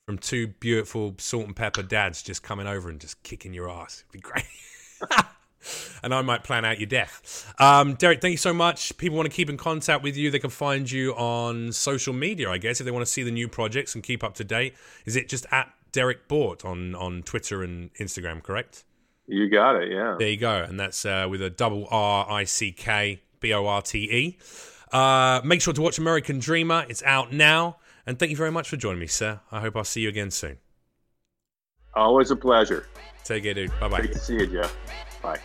from 0.05 0.17
two 0.17 0.47
beautiful 0.47 1.15
salt 1.17 1.45
and 1.45 1.55
pepper 1.55 1.83
dads 1.83 2.21
just 2.21 2.43
coming 2.43 2.67
over 2.67 2.89
and 2.89 2.99
just 2.99 3.23
kicking 3.23 3.53
your 3.53 3.69
ass. 3.69 4.03
It'd 4.09 4.11
be 4.11 4.19
great. 4.19 4.45
and 6.03 6.13
I 6.13 6.21
might 6.21 6.43
plan 6.43 6.65
out 6.65 6.79
your 6.79 6.87
death. 6.87 7.53
Um, 7.59 7.95
Derrick, 7.95 8.21
thank 8.21 8.31
you 8.31 8.37
so 8.37 8.53
much. 8.53 8.95
People 8.97 9.17
want 9.17 9.29
to 9.29 9.35
keep 9.35 9.49
in 9.49 9.57
contact 9.57 10.03
with 10.03 10.17
you. 10.17 10.31
They 10.31 10.39
can 10.39 10.49
find 10.49 10.89
you 10.89 11.13
on 11.13 11.71
social 11.71 12.13
media, 12.13 12.49
I 12.49 12.57
guess, 12.57 12.79
if 12.79 12.85
they 12.85 12.91
want 12.91 13.05
to 13.05 13.11
see 13.11 13.23
the 13.23 13.31
new 13.31 13.47
projects 13.47 13.95
and 13.95 14.03
keep 14.03 14.23
up 14.23 14.35
to 14.35 14.43
date. 14.43 14.73
Is 15.05 15.15
it 15.15 15.29
just 15.29 15.45
at 15.51 15.71
Derrick 15.91 16.27
Borte 16.27 16.65
on, 16.65 16.95
on 16.95 17.23
Twitter 17.23 17.63
and 17.63 17.93
Instagram, 17.95 18.43
correct? 18.43 18.83
You 19.27 19.49
got 19.49 19.77
it, 19.77 19.91
yeah. 19.91 20.15
There 20.19 20.27
you 20.27 20.37
go. 20.37 20.63
And 20.63 20.79
that's 20.79 21.05
uh, 21.05 21.27
with 21.29 21.41
a 21.41 21.49
double 21.49 21.87
R 21.89 22.29
I 22.29 22.43
C 22.43 22.71
K 22.71 23.21
B 23.39 23.53
O 23.53 23.65
R 23.65 23.81
T 23.81 23.99
E. 23.99 24.37
Uh, 24.91 25.41
make 25.43 25.61
sure 25.61 25.73
to 25.73 25.81
watch 25.81 25.97
American 25.97 26.39
Dreamer. 26.39 26.85
It's 26.89 27.01
out 27.03 27.31
now. 27.31 27.77
And 28.05 28.19
thank 28.19 28.31
you 28.31 28.37
very 28.37 28.51
much 28.51 28.67
for 28.67 28.75
joining 28.75 28.99
me, 28.99 29.07
sir. 29.07 29.39
I 29.51 29.61
hope 29.61 29.77
I'll 29.77 29.85
see 29.85 30.01
you 30.01 30.09
again 30.09 30.29
soon. 30.29 30.57
Always 31.95 32.31
a 32.31 32.35
pleasure. 32.35 32.87
Take 33.23 33.43
care, 33.43 33.53
dude. 33.53 33.71
Bye 33.79 33.87
bye. 33.87 33.99
Great 33.99 34.13
to 34.13 34.19
see 34.19 34.33
you, 34.35 34.47
Jeff. 34.47 34.75
Bye. 35.21 35.39